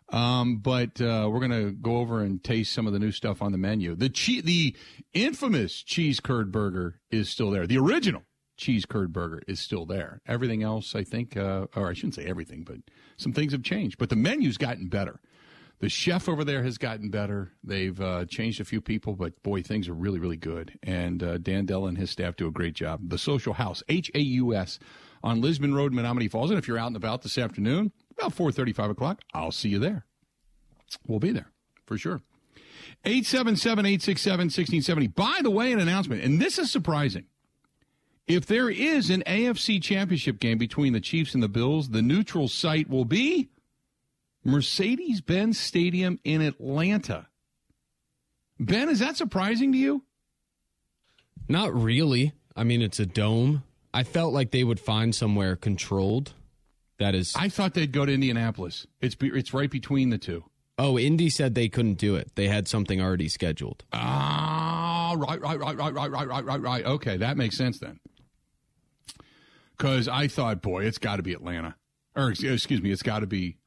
Um, 0.09 0.59
but 0.59 1.01
uh, 1.01 1.27
we're 1.29 1.41
gonna 1.41 1.71
go 1.71 1.97
over 1.97 2.21
and 2.21 2.41
taste 2.41 2.71
some 2.71 2.87
of 2.87 2.93
the 2.93 2.99
new 2.99 3.11
stuff 3.11 3.41
on 3.41 3.51
the 3.51 3.57
menu. 3.57 3.93
The 3.93 4.09
che- 4.09 4.41
the 4.41 4.75
infamous 5.13 5.83
cheese 5.83 6.19
curd 6.21 6.51
burger 6.51 7.01
is 7.11 7.29
still 7.29 7.51
there. 7.51 7.67
The 7.67 7.77
original 7.77 8.23
cheese 8.55 8.85
curd 8.85 9.11
burger 9.11 9.41
is 9.47 9.59
still 9.59 9.85
there. 9.85 10.21
Everything 10.25 10.63
else, 10.63 10.95
I 10.95 11.03
think, 11.03 11.35
uh, 11.35 11.67
or 11.75 11.89
I 11.89 11.93
shouldn't 11.93 12.15
say 12.15 12.25
everything, 12.25 12.63
but 12.63 12.77
some 13.17 13.33
things 13.33 13.51
have 13.51 13.63
changed. 13.63 13.97
But 13.97 14.09
the 14.09 14.15
menu's 14.15 14.57
gotten 14.57 14.87
better. 14.87 15.19
The 15.79 15.89
chef 15.89 16.27
over 16.27 16.43
there 16.43 16.63
has 16.63 16.79
gotten 16.79 17.09
better. 17.09 17.51
They've 17.63 17.99
uh, 18.01 18.25
changed 18.25 18.59
a 18.59 18.65
few 18.65 18.81
people, 18.81 19.15
but 19.15 19.41
boy, 19.43 19.61
things 19.61 19.87
are 19.87 19.93
really, 19.93 20.19
really 20.19 20.37
good. 20.37 20.77
And 20.81 21.21
uh, 21.21 21.37
Dan 21.37 21.65
Della 21.65 21.87
and 21.87 21.97
his 21.97 22.09
staff 22.09 22.35
do 22.35 22.47
a 22.47 22.51
great 22.51 22.73
job. 22.73 23.01
The 23.09 23.19
Social 23.19 23.53
House, 23.53 23.83
H 23.87 24.09
A 24.15 24.19
U 24.19 24.55
S, 24.55 24.79
on 25.23 25.39
Lisbon 25.39 25.75
Road, 25.75 25.93
Menomonee 25.93 26.31
Falls. 26.31 26.49
And 26.49 26.57
if 26.57 26.67
you're 26.67 26.79
out 26.79 26.87
and 26.87 26.95
about 26.95 27.21
this 27.21 27.37
afternoon, 27.37 27.91
about 28.17 28.33
four 28.33 28.51
thirty, 28.51 28.73
five 28.73 28.89
o'clock, 28.89 29.21
I'll 29.33 29.51
see 29.51 29.69
you 29.69 29.77
there. 29.77 30.05
We'll 31.05 31.19
be 31.19 31.31
there 31.31 31.51
for 31.85 31.97
sure. 31.97 32.21
877 33.05 33.85
867 33.85 34.45
1670. 34.45 35.07
By 35.07 35.39
the 35.43 35.51
way, 35.51 35.71
an 35.71 35.79
announcement, 35.79 36.23
and 36.23 36.41
this 36.41 36.57
is 36.57 36.71
surprising. 36.71 37.25
If 38.25 38.45
there 38.45 38.69
is 38.69 39.09
an 39.09 39.23
AFC 39.25 39.81
championship 39.81 40.39
game 40.39 40.57
between 40.57 40.93
the 40.93 40.99
Chiefs 40.99 41.33
and 41.33 41.41
the 41.41 41.47
Bills, 41.47 41.89
the 41.89 42.01
neutral 42.01 42.47
site 42.47 42.89
will 42.89 43.05
be 43.05 43.49
Mercedes 44.47 45.19
Benz 45.19 45.59
Stadium 45.59 46.19
in 46.23 46.41
Atlanta. 46.41 47.27
Ben, 48.57 48.87
is 48.87 48.99
that 48.99 49.17
surprising 49.17 49.73
to 49.73 49.77
you? 49.77 50.03
Not 51.49 51.73
really. 51.73 52.31
I 52.55 52.63
mean, 52.63 52.81
it's 52.81 52.99
a 52.99 53.05
dome. 53.05 53.63
I 53.93 54.03
felt 54.03 54.33
like 54.33 54.51
they 54.51 54.63
would 54.63 54.79
find 54.79 55.13
somewhere 55.13 55.57
controlled. 55.57 56.31
That 56.97 57.13
is. 57.13 57.33
I 57.35 57.49
thought 57.49 57.73
they'd 57.73 57.91
go 57.91 58.05
to 58.05 58.13
Indianapolis. 58.13 58.87
It's 59.01 59.15
be, 59.15 59.27
it's 59.27 59.53
right 59.53 59.69
between 59.69 60.09
the 60.11 60.17
two. 60.17 60.45
oh, 60.79 60.97
Indy 60.97 61.29
said 61.29 61.53
they 61.53 61.67
couldn't 61.67 61.95
do 61.95 62.15
it. 62.15 62.31
They 62.35 62.47
had 62.47 62.67
something 62.69 63.01
already 63.01 63.27
scheduled. 63.27 63.83
Ah, 63.91 65.13
right, 65.17 65.41
right, 65.41 65.59
right, 65.59 65.75
right, 65.75 65.93
right, 65.93 66.09
right, 66.09 66.27
right, 66.27 66.45
right, 66.45 66.61
right. 66.61 66.85
Okay, 66.85 67.17
that 67.17 67.35
makes 67.35 67.57
sense 67.57 67.79
then. 67.79 67.99
Because 69.77 70.07
I 70.07 70.27
thought, 70.27 70.61
boy, 70.61 70.85
it's 70.85 70.97
got 70.97 71.17
to 71.17 71.23
be 71.23 71.33
Atlanta, 71.33 71.75
or 72.15 72.31
excuse 72.31 72.81
me, 72.81 72.91
it's 72.91 73.03
got 73.03 73.19
to 73.19 73.27
be, 73.27 73.57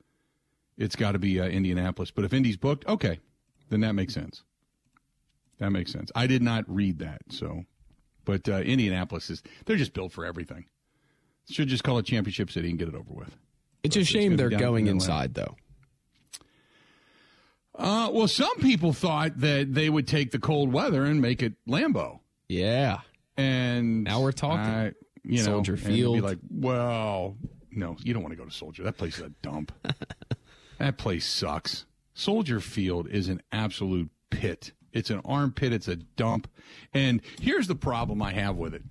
it's 0.80 0.96
got 0.96 1.12
to 1.12 1.18
be 1.18 1.38
uh, 1.38 1.44
Indianapolis. 1.46 2.10
But 2.10 2.24
if 2.24 2.32
Indy's 2.32 2.56
booked, 2.56 2.86
okay, 2.88 3.20
then 3.68 3.80
that 3.80 3.92
makes 3.94 4.14
sense. 4.14 4.42
That 5.58 5.70
makes 5.70 5.92
sense. 5.92 6.10
I 6.14 6.26
did 6.26 6.42
not 6.42 6.64
read 6.66 6.98
that, 7.00 7.20
so, 7.28 7.64
but 8.24 8.48
uh, 8.48 8.56
Indianapolis 8.60 9.30
is 9.30 9.42
they're 9.66 9.76
just 9.76 9.92
built 9.92 10.10
for 10.12 10.24
everything. 10.24 10.64
Should 11.50 11.68
just 11.68 11.84
call 11.84 11.98
it 11.98 12.06
Championship 12.06 12.50
City 12.50 12.70
and 12.70 12.78
get 12.78 12.88
it 12.88 12.94
over 12.94 13.12
with. 13.12 13.36
It's 13.82 13.96
a 13.96 14.04
shame 14.04 14.36
gonna 14.36 14.48
they're 14.48 14.58
going 14.58 14.86
in 14.86 14.96
inside, 14.96 15.34
though. 15.34 15.56
Uh, 17.74 18.10
well, 18.12 18.28
some 18.28 18.56
people 18.60 18.92
thought 18.92 19.38
that 19.38 19.72
they 19.74 19.88
would 19.88 20.06
take 20.06 20.30
the 20.32 20.38
cold 20.38 20.72
weather 20.72 21.04
and 21.04 21.20
make 21.20 21.42
it 21.42 21.54
Lambeau. 21.68 22.20
Yeah. 22.48 23.00
And 23.36 24.04
Now 24.04 24.20
we're 24.20 24.32
talking. 24.32 24.58
I- 24.64 24.92
you 25.22 25.38
know, 25.38 25.44
Soldier 25.44 25.74
it'd 25.74 25.84
Field. 25.86 26.14
Be 26.16 26.20
like, 26.22 26.38
well, 26.50 27.36
no, 27.70 27.96
you 28.02 28.14
don't 28.14 28.22
want 28.22 28.32
to 28.32 28.36
go 28.36 28.44
to 28.44 28.50
Soldier. 28.50 28.82
That 28.84 28.96
place 28.96 29.18
is 29.18 29.24
a 29.24 29.28
dump. 29.42 29.72
That 30.80 30.96
place 30.96 31.26
sucks. 31.26 31.84
Soldier 32.14 32.58
Field 32.58 33.06
is 33.06 33.28
an 33.28 33.42
absolute 33.52 34.08
pit. 34.30 34.72
It's 34.94 35.10
an 35.10 35.20
armpit. 35.26 35.74
It's 35.74 35.88
a 35.88 35.96
dump. 35.96 36.48
And 36.94 37.20
here's 37.38 37.66
the 37.66 37.74
problem 37.74 38.22
I 38.22 38.32
have 38.32 38.56
with 38.56 38.74
it 38.74 38.82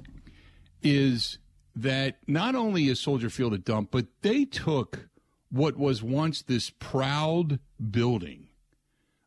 is 0.83 1.39
that 1.75 2.19
not 2.27 2.53
only 2.53 2.89
is 2.89 2.99
Soldier 2.99 3.31
Field 3.31 3.55
a 3.55 3.57
dump, 3.57 3.89
but 3.89 4.05
they 4.21 4.45
took 4.45 5.09
what 5.49 5.77
was 5.77 6.03
once 6.03 6.43
this 6.43 6.69
proud 6.69 7.59
building 7.89 8.49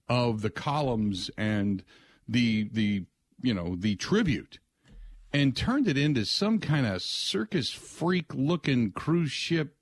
of 0.08 0.42
the 0.42 0.50
columns 0.50 1.32
and 1.36 1.82
the 2.28 2.68
the 2.72 3.06
you 3.42 3.52
know 3.52 3.74
the 3.74 3.96
tribute 3.96 4.60
and 5.32 5.56
turned 5.56 5.88
it 5.88 5.98
into 5.98 6.24
some 6.24 6.60
kind 6.60 6.86
of 6.86 7.02
circus 7.02 7.70
freak 7.70 8.32
looking 8.32 8.92
cruise 8.92 9.32
ship 9.32 9.74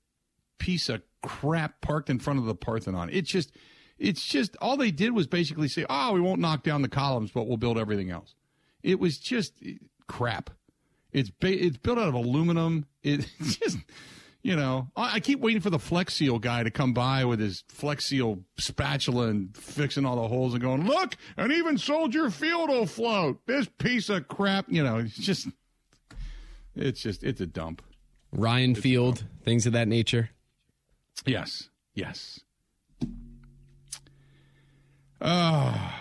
piece 0.61 0.89
of 0.89 1.01
crap 1.23 1.81
parked 1.81 2.07
in 2.11 2.19
front 2.19 2.37
of 2.37 2.45
the 2.45 2.53
Parthenon. 2.53 3.09
It's 3.11 3.29
just 3.29 3.51
it's 3.97 4.23
just 4.23 4.55
all 4.61 4.77
they 4.77 4.91
did 4.91 5.13
was 5.13 5.25
basically 5.25 5.67
say, 5.67 5.87
"Oh, 5.89 6.13
we 6.13 6.21
won't 6.21 6.39
knock 6.39 6.61
down 6.61 6.83
the 6.83 6.87
columns, 6.87 7.31
but 7.31 7.47
we'll 7.47 7.57
build 7.57 7.79
everything 7.79 8.11
else." 8.11 8.35
It 8.83 8.99
was 8.99 9.17
just 9.17 9.53
crap. 10.07 10.51
It's 11.11 11.31
ba- 11.31 11.65
it's 11.65 11.77
built 11.77 11.97
out 11.97 12.07
of 12.07 12.13
aluminum. 12.13 12.85
It's 13.01 13.25
just 13.59 13.79
you 14.43 14.55
know, 14.55 14.89
I 14.95 15.15
I 15.15 15.19
keep 15.19 15.39
waiting 15.39 15.61
for 15.61 15.71
the 15.71 15.79
Flex 15.79 16.13
Seal 16.13 16.37
guy 16.37 16.61
to 16.61 16.69
come 16.69 16.93
by 16.93 17.25
with 17.25 17.39
his 17.39 17.63
Flex 17.69 18.05
Seal 18.05 18.43
spatula 18.59 19.29
and 19.29 19.57
fixing 19.57 20.05
all 20.05 20.21
the 20.21 20.27
holes 20.27 20.53
and 20.53 20.61
going, 20.61 20.85
look, 20.85 21.17
and 21.37 21.51
even 21.51 21.79
Soldier 21.79 22.29
Field 22.29 22.69
will 22.69 22.85
float. 22.85 23.47
This 23.47 23.67
piece 23.79 24.09
of 24.09 24.27
crap, 24.27 24.65
you 24.69 24.83
know, 24.83 24.99
it's 24.99 25.17
just, 25.17 25.47
it's 26.75 27.01
just, 27.01 27.23
it's 27.23 27.41
a 27.41 27.47
dump. 27.47 27.81
Ryan 28.31 28.75
Field, 28.75 29.25
things 29.43 29.65
of 29.65 29.73
that 29.73 29.87
nature. 29.87 30.29
Yes, 31.25 31.69
yes. 31.93 32.39
Uh, 35.19 35.91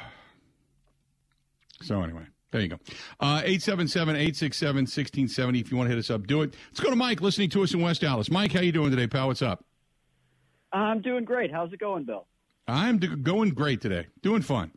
so 1.82 2.02
anyway, 2.02 2.24
there 2.50 2.60
you 2.62 2.68
go. 2.68 2.78
Uh, 3.20 3.42
877-867-1670 3.42 5.60
if 5.60 5.70
you 5.70 5.76
want 5.76 5.88
to 5.88 5.94
hit 5.94 5.98
us 5.98 6.10
up, 6.10 6.26
do 6.26 6.42
it. 6.42 6.54
Let's 6.70 6.80
go 6.80 6.90
to 6.90 6.96
Mike 6.96 7.20
listening 7.20 7.50
to 7.50 7.62
us 7.62 7.74
in 7.74 7.80
West 7.82 8.02
Allis. 8.02 8.30
Mike, 8.30 8.52
how 8.52 8.60
you 8.60 8.72
doing 8.72 8.90
today, 8.90 9.06
pal? 9.06 9.28
What's 9.28 9.42
up? 9.42 9.64
I'm 10.72 11.02
doing 11.02 11.24
great. 11.24 11.52
How's 11.52 11.72
it 11.72 11.80
going, 11.80 12.04
Bill? 12.04 12.26
I'm 12.66 12.98
do- 12.98 13.16
going 13.16 13.50
great 13.50 13.80
today. 13.80 14.06
Doing 14.22 14.42
fun. 14.42 14.70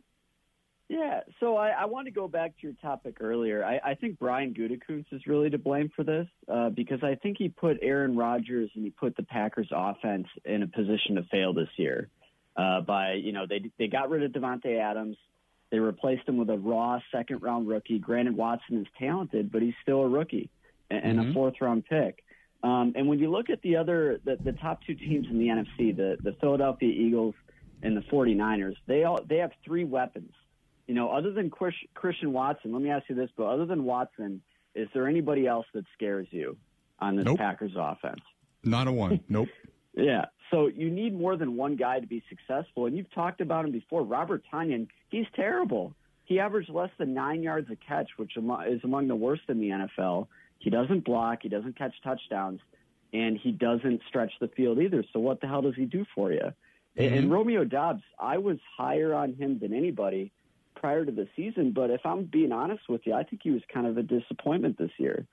Yeah, 0.88 1.20
so 1.40 1.56
I, 1.56 1.70
I 1.70 1.84
want 1.86 2.06
to 2.06 2.10
go 2.10 2.28
back 2.28 2.58
to 2.60 2.66
your 2.66 2.74
topic 2.82 3.16
earlier. 3.20 3.64
I, 3.64 3.80
I 3.82 3.94
think 3.94 4.18
Brian 4.18 4.52
Gutekunst 4.52 5.06
is 5.12 5.26
really 5.26 5.48
to 5.50 5.58
blame 5.58 5.90
for 5.96 6.04
this 6.04 6.26
uh, 6.46 6.68
because 6.68 7.02
I 7.02 7.14
think 7.14 7.38
he 7.38 7.48
put 7.48 7.78
Aaron 7.80 8.16
Rodgers 8.16 8.70
and 8.74 8.84
he 8.84 8.90
put 8.90 9.16
the 9.16 9.22
Packers 9.22 9.68
offense 9.72 10.26
in 10.44 10.62
a 10.62 10.66
position 10.66 11.14
to 11.14 11.22
fail 11.30 11.54
this 11.54 11.70
year. 11.76 12.08
Uh, 12.56 12.82
by 12.82 13.14
you 13.14 13.32
know 13.32 13.46
they 13.48 13.70
they 13.78 13.88
got 13.88 14.10
rid 14.10 14.22
of 14.22 14.30
Davante 14.30 14.78
Adams, 14.78 15.16
they 15.70 15.80
replaced 15.80 16.28
him 16.28 16.36
with 16.36 16.50
a 16.50 16.56
raw 16.56 17.00
second 17.10 17.42
round 17.42 17.66
rookie. 17.66 17.98
Granted, 17.98 18.36
Watson 18.36 18.80
is 18.80 18.86
talented, 18.96 19.50
but 19.50 19.60
he's 19.60 19.74
still 19.82 20.02
a 20.02 20.08
rookie 20.08 20.48
and, 20.88 21.18
and 21.18 21.30
a 21.30 21.32
fourth 21.32 21.54
round 21.60 21.84
pick. 21.86 22.22
Um, 22.62 22.92
and 22.94 23.08
when 23.08 23.18
you 23.18 23.28
look 23.28 23.50
at 23.50 23.60
the 23.62 23.76
other 23.76 24.20
the, 24.24 24.36
the 24.36 24.52
top 24.52 24.82
two 24.86 24.94
teams 24.94 25.26
in 25.28 25.38
the 25.38 25.48
NFC, 25.48 25.96
the 25.96 26.16
the 26.22 26.36
Philadelphia 26.40 26.88
Eagles 26.88 27.34
and 27.82 27.96
the 27.96 28.02
49ers, 28.02 28.76
they 28.86 29.02
all 29.02 29.20
they 29.28 29.38
have 29.38 29.50
three 29.64 29.84
weapons. 29.84 30.32
You 30.86 30.94
know, 30.94 31.10
other 31.10 31.32
than 31.32 31.50
Christian 31.50 32.32
Watson, 32.32 32.72
let 32.72 32.82
me 32.82 32.90
ask 32.90 33.08
you 33.08 33.14
this, 33.14 33.30
but 33.36 33.44
other 33.44 33.64
than 33.66 33.84
Watson, 33.84 34.42
is 34.74 34.88
there 34.92 35.08
anybody 35.08 35.46
else 35.46 35.66
that 35.74 35.84
scares 35.94 36.26
you 36.30 36.56
on 36.98 37.16
this 37.16 37.24
Nope. 37.24 37.38
Packers 37.38 37.72
offense? 37.76 38.20
Not 38.62 38.86
a 38.88 38.92
one. 38.92 39.20
Nope. 39.28 39.48
Yeah. 39.96 40.26
So 40.50 40.66
you 40.66 40.90
need 40.90 41.14
more 41.18 41.36
than 41.36 41.56
one 41.56 41.76
guy 41.76 42.00
to 42.00 42.06
be 42.06 42.22
successful. 42.28 42.86
And 42.86 42.96
you've 42.96 43.12
talked 43.14 43.40
about 43.40 43.64
him 43.64 43.70
before. 43.72 44.02
Robert 44.02 44.42
Tonyan, 44.52 44.88
he's 45.08 45.26
terrible. 45.36 45.94
He 46.24 46.40
averaged 46.40 46.68
less 46.70 46.90
than 46.98 47.14
nine 47.14 47.42
yards 47.42 47.70
a 47.70 47.76
catch, 47.76 48.08
which 48.16 48.32
is 48.36 48.80
among 48.84 49.08
the 49.08 49.14
worst 49.14 49.42
in 49.48 49.60
the 49.60 49.68
NFL. 49.68 50.26
He 50.58 50.68
doesn't 50.70 51.04
block. 51.04 51.40
He 51.42 51.48
doesn't 51.48 51.78
catch 51.78 51.94
touchdowns. 52.02 52.60
And 53.12 53.38
he 53.38 53.52
doesn't 53.52 54.00
stretch 54.08 54.32
the 54.40 54.48
field 54.48 54.80
either. 54.80 55.04
So 55.12 55.20
what 55.20 55.40
the 55.40 55.46
hell 55.46 55.62
does 55.62 55.76
he 55.76 55.84
do 55.84 56.04
for 56.14 56.32
you? 56.32 56.52
And- 56.96 57.14
And 57.14 57.30
Romeo 57.32 57.64
Doubs, 57.64 58.02
I 58.18 58.38
was 58.38 58.58
higher 58.76 59.14
on 59.14 59.34
him 59.34 59.58
than 59.60 59.72
anybody 59.72 60.32
prior 60.74 61.04
to 61.04 61.12
the 61.12 61.28
season. 61.36 61.72
But 61.72 61.90
if 61.90 62.00
I'm 62.04 62.24
being 62.24 62.52
honest 62.52 62.88
with 62.88 63.02
you, 63.04 63.14
I 63.14 63.22
think 63.24 63.42
he 63.42 63.50
was 63.50 63.62
kind 63.72 63.86
of 63.86 63.96
a 63.96 64.02
disappointment 64.02 64.78
this 64.78 64.90
year. 64.98 65.26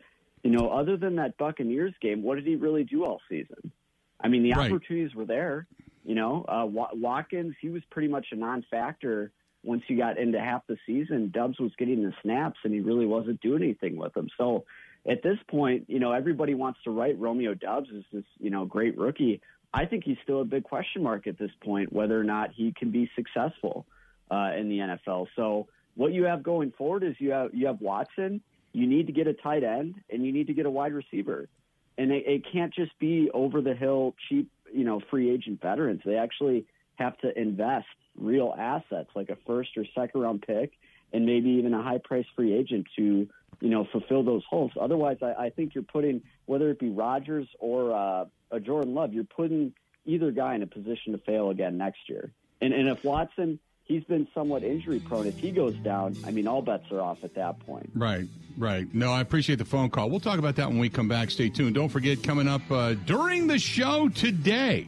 You 0.44 0.52
know, 0.52 0.70
other 0.70 0.98
than 0.98 1.18
that 1.18 1.38
Buccaneers 1.38 1.94
game, 2.02 2.24
what 2.24 2.36
did 2.36 2.48
he 2.48 2.56
really 2.56 2.84
do 2.84 3.06
all 3.06 3.22
season? 3.30 3.72
I 4.20 4.28
mean, 4.28 4.44
the 4.44 4.54
Right. 4.54 4.72
opportunities 4.72 5.16
were 5.16 5.26
there. 5.26 5.68
You 6.04 6.16
know, 6.16 6.46
uh, 6.48 6.66
Watkins, 6.66 7.56
he 7.62 7.70
was 7.70 7.84
pretty 7.92 8.08
much 8.08 8.28
a 8.32 8.36
non-factor 8.36 9.32
once 9.64 9.84
you 9.88 9.98
got 9.98 10.18
into 10.18 10.40
half 10.40 10.66
the 10.66 10.78
season. 10.86 11.30
Doubs 11.30 11.60
was 11.60 11.72
getting 11.78 12.02
the 12.02 12.14
snaps, 12.24 12.60
and 12.64 12.74
he 12.74 12.80
really 12.80 13.06
wasn't 13.06 13.40
doing 13.42 13.62
anything 13.62 13.98
with 13.98 14.14
them. 14.14 14.28
So 14.38 14.66
at 15.06 15.22
this 15.22 15.38
point, 15.48 15.86
you 15.88 16.00
know, 16.00 16.12
everybody 16.12 16.56
wants 16.56 16.80
to 16.84 16.92
write 16.92 17.20
Romeo 17.20 17.54
Doubs 17.54 17.90
as 17.96 18.04
this, 18.12 18.24
you 18.40 18.50
know, 18.50 18.66
great 18.66 18.98
rookie. 18.98 19.42
I 19.74 19.86
think 19.86 20.04
he's 20.04 20.18
still 20.24 20.42
a 20.42 20.46
big 20.46 20.64
question 20.64 21.04
mark 21.04 21.28
at 21.28 21.38
this 21.38 21.52
point, 21.64 21.94
whether 21.94 22.20
or 22.20 22.24
not 22.24 22.52
he 22.52 22.74
can 22.74 22.90
be 22.92 23.10
successful 23.16 23.86
uh, 24.32 24.52
in 24.58 24.70
the 24.70 24.78
NFL. 24.80 25.28
So 25.36 25.68
what 25.96 26.14
you 26.14 26.24
have 26.24 26.42
going 26.42 26.72
forward 26.72 27.04
is 27.04 27.16
you 27.20 27.32
have 27.32 27.54
you 27.54 27.68
have 27.68 27.82
Watson. 27.82 28.42
You 28.74 28.88
need 28.88 29.08
to 29.08 29.14
get 29.14 29.28
a 29.28 29.34
tight 29.34 29.64
end, 29.64 29.96
and 30.10 30.26
you 30.26 30.32
need 30.32 30.48
to 30.48 30.54
get 30.54 30.66
a 30.66 30.70
wide 30.70 30.94
receiver 30.94 31.50
and 31.98 32.12
it, 32.12 32.24
it 32.26 32.46
can't 32.52 32.74
just 32.74 32.98
be 33.00 33.30
over 33.34 33.62
the 33.62 33.74
hill 33.74 34.16
cheap 34.28 34.50
you 34.74 34.84
know 34.84 35.02
free 35.10 35.30
agent 35.30 35.62
veterans 35.62 36.02
they 36.06 36.16
actually 36.16 36.66
have 36.96 37.18
to 37.20 37.38
invest 37.40 37.88
real 38.18 38.54
assets 38.58 39.10
like 39.16 39.30
a 39.30 39.38
first 39.48 39.70
or 39.78 39.86
second 39.96 40.22
round 40.22 40.42
pick 40.42 40.74
and 41.14 41.26
maybe 41.26 41.50
even 41.52 41.74
a 41.74 41.82
high 41.82 41.98
price 41.98 42.26
free 42.36 42.54
agent 42.54 42.88
to 42.96 43.28
you 43.60 43.70
know 43.70 43.86
fulfill 43.92 44.24
those 44.24 44.44
holes 44.50 44.72
otherwise 44.80 45.18
i, 45.22 45.46
I 45.46 45.50
think 45.50 45.76
you're 45.76 45.84
putting 45.84 46.22
whether 46.46 46.70
it 46.70 46.80
be 46.80 46.90
Rodgers 46.90 47.48
or 47.60 47.94
uh, 47.94 48.26
a 48.52 48.60
jordan 48.60 48.94
love 48.94 49.14
you're 49.14 49.24
putting 49.24 49.74
either 50.06 50.32
guy 50.32 50.56
in 50.56 50.64
a 50.64 50.68
position 50.68 51.12
to 51.12 51.20
fail 51.20 51.50
again 51.50 51.78
next 51.78 52.10
year 52.10 52.32
and 52.62 52.74
and 52.74 52.88
if 52.88 53.04
watson 53.04 53.60
he's 53.92 54.04
been 54.06 54.28
somewhat 54.34 54.64
injury 54.64 55.00
prone 55.00 55.28
if 55.28 55.38
he 55.38 55.52
goes 55.52 55.76
down 55.78 56.16
i 56.26 56.32
mean 56.32 56.48
all 56.48 56.62
bets 56.62 56.86
are 56.92 57.02
off 57.02 57.24
at 57.24 57.34
that 57.36 57.60
point 57.66 57.90
Right, 57.94 58.28
right. 58.58 58.88
No, 58.94 59.12
I 59.12 59.22
appreciate 59.22 59.58
the 59.58 59.66
phone 59.66 59.90
call. 59.90 60.10
We'll 60.10 60.20
talk 60.20 60.40
about 60.40 60.56
that 60.56 60.68
when 60.70 60.78
we 60.80 60.90
come 60.90 61.08
back. 61.08 61.30
Stay 61.32 61.50
tuned. 61.50 61.76
Don't 61.76 61.90
forget, 61.90 62.24
coming 62.24 62.48
up 62.48 62.62
uh, 62.72 62.94
during 63.06 63.48
the 63.48 63.60
show 63.60 64.08
today, 64.10 64.88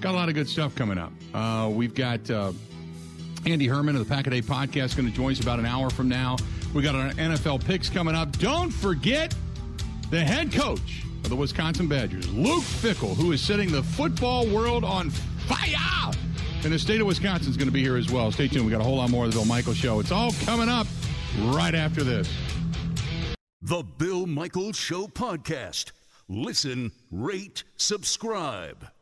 got 0.00 0.12
a 0.12 0.16
lot 0.16 0.28
of 0.28 0.34
good 0.34 0.48
stuff 0.48 0.74
coming 0.74 0.98
up. 0.98 1.12
Uh, 1.34 1.68
we've 1.72 1.94
got 1.94 2.28
uh, 2.30 2.52
Andy 3.46 3.66
Herman 3.66 3.96
of 3.96 4.06
the 4.06 4.14
Pack 4.14 4.26
a 4.26 4.30
Day 4.30 4.42
podcast 4.42 4.96
going 4.96 5.08
to 5.08 5.14
join 5.14 5.32
us 5.32 5.40
about 5.40 5.58
an 5.58 5.66
hour 5.66 5.90
from 5.90 6.08
now. 6.08 6.36
We 6.74 6.82
got 6.82 6.94
our 6.94 7.10
NFL 7.12 7.64
picks 7.64 7.88
coming 7.88 8.14
up. 8.14 8.36
Don't 8.38 8.70
forget 8.70 9.34
the 10.10 10.20
head 10.20 10.52
coach 10.52 11.02
of 11.24 11.28
the 11.28 11.36
Wisconsin 11.36 11.88
Badgers, 11.88 12.28
Luke 12.32 12.62
Fickell, 12.62 13.14
who 13.16 13.32
is 13.32 13.40
setting 13.40 13.70
the 13.72 13.82
football 13.82 14.46
world 14.46 14.84
on 14.84 15.10
fire. 15.10 16.12
And 16.64 16.72
the 16.72 16.78
state 16.78 17.00
of 17.00 17.08
Wisconsin 17.08 17.50
is 17.50 17.56
going 17.56 17.66
to 17.66 17.72
be 17.72 17.82
here 17.82 17.96
as 17.96 18.10
well. 18.10 18.30
Stay 18.30 18.46
tuned. 18.46 18.64
We 18.64 18.70
got 18.70 18.80
a 18.80 18.84
whole 18.84 18.96
lot 18.96 19.10
more 19.10 19.24
of 19.24 19.32
the 19.32 19.36
Bill 19.38 19.46
Michaels 19.46 19.76
Show. 19.76 19.98
It's 19.98 20.12
all 20.12 20.32
coming 20.44 20.68
up 20.68 20.86
right 21.46 21.74
after 21.74 22.04
this. 22.04 22.32
The 23.60 23.82
Bill 23.82 24.26
Michaels 24.26 24.76
Show 24.76 25.08
podcast. 25.08 25.90
Listen, 26.28 26.92
rate, 27.10 27.64
subscribe. 27.76 28.92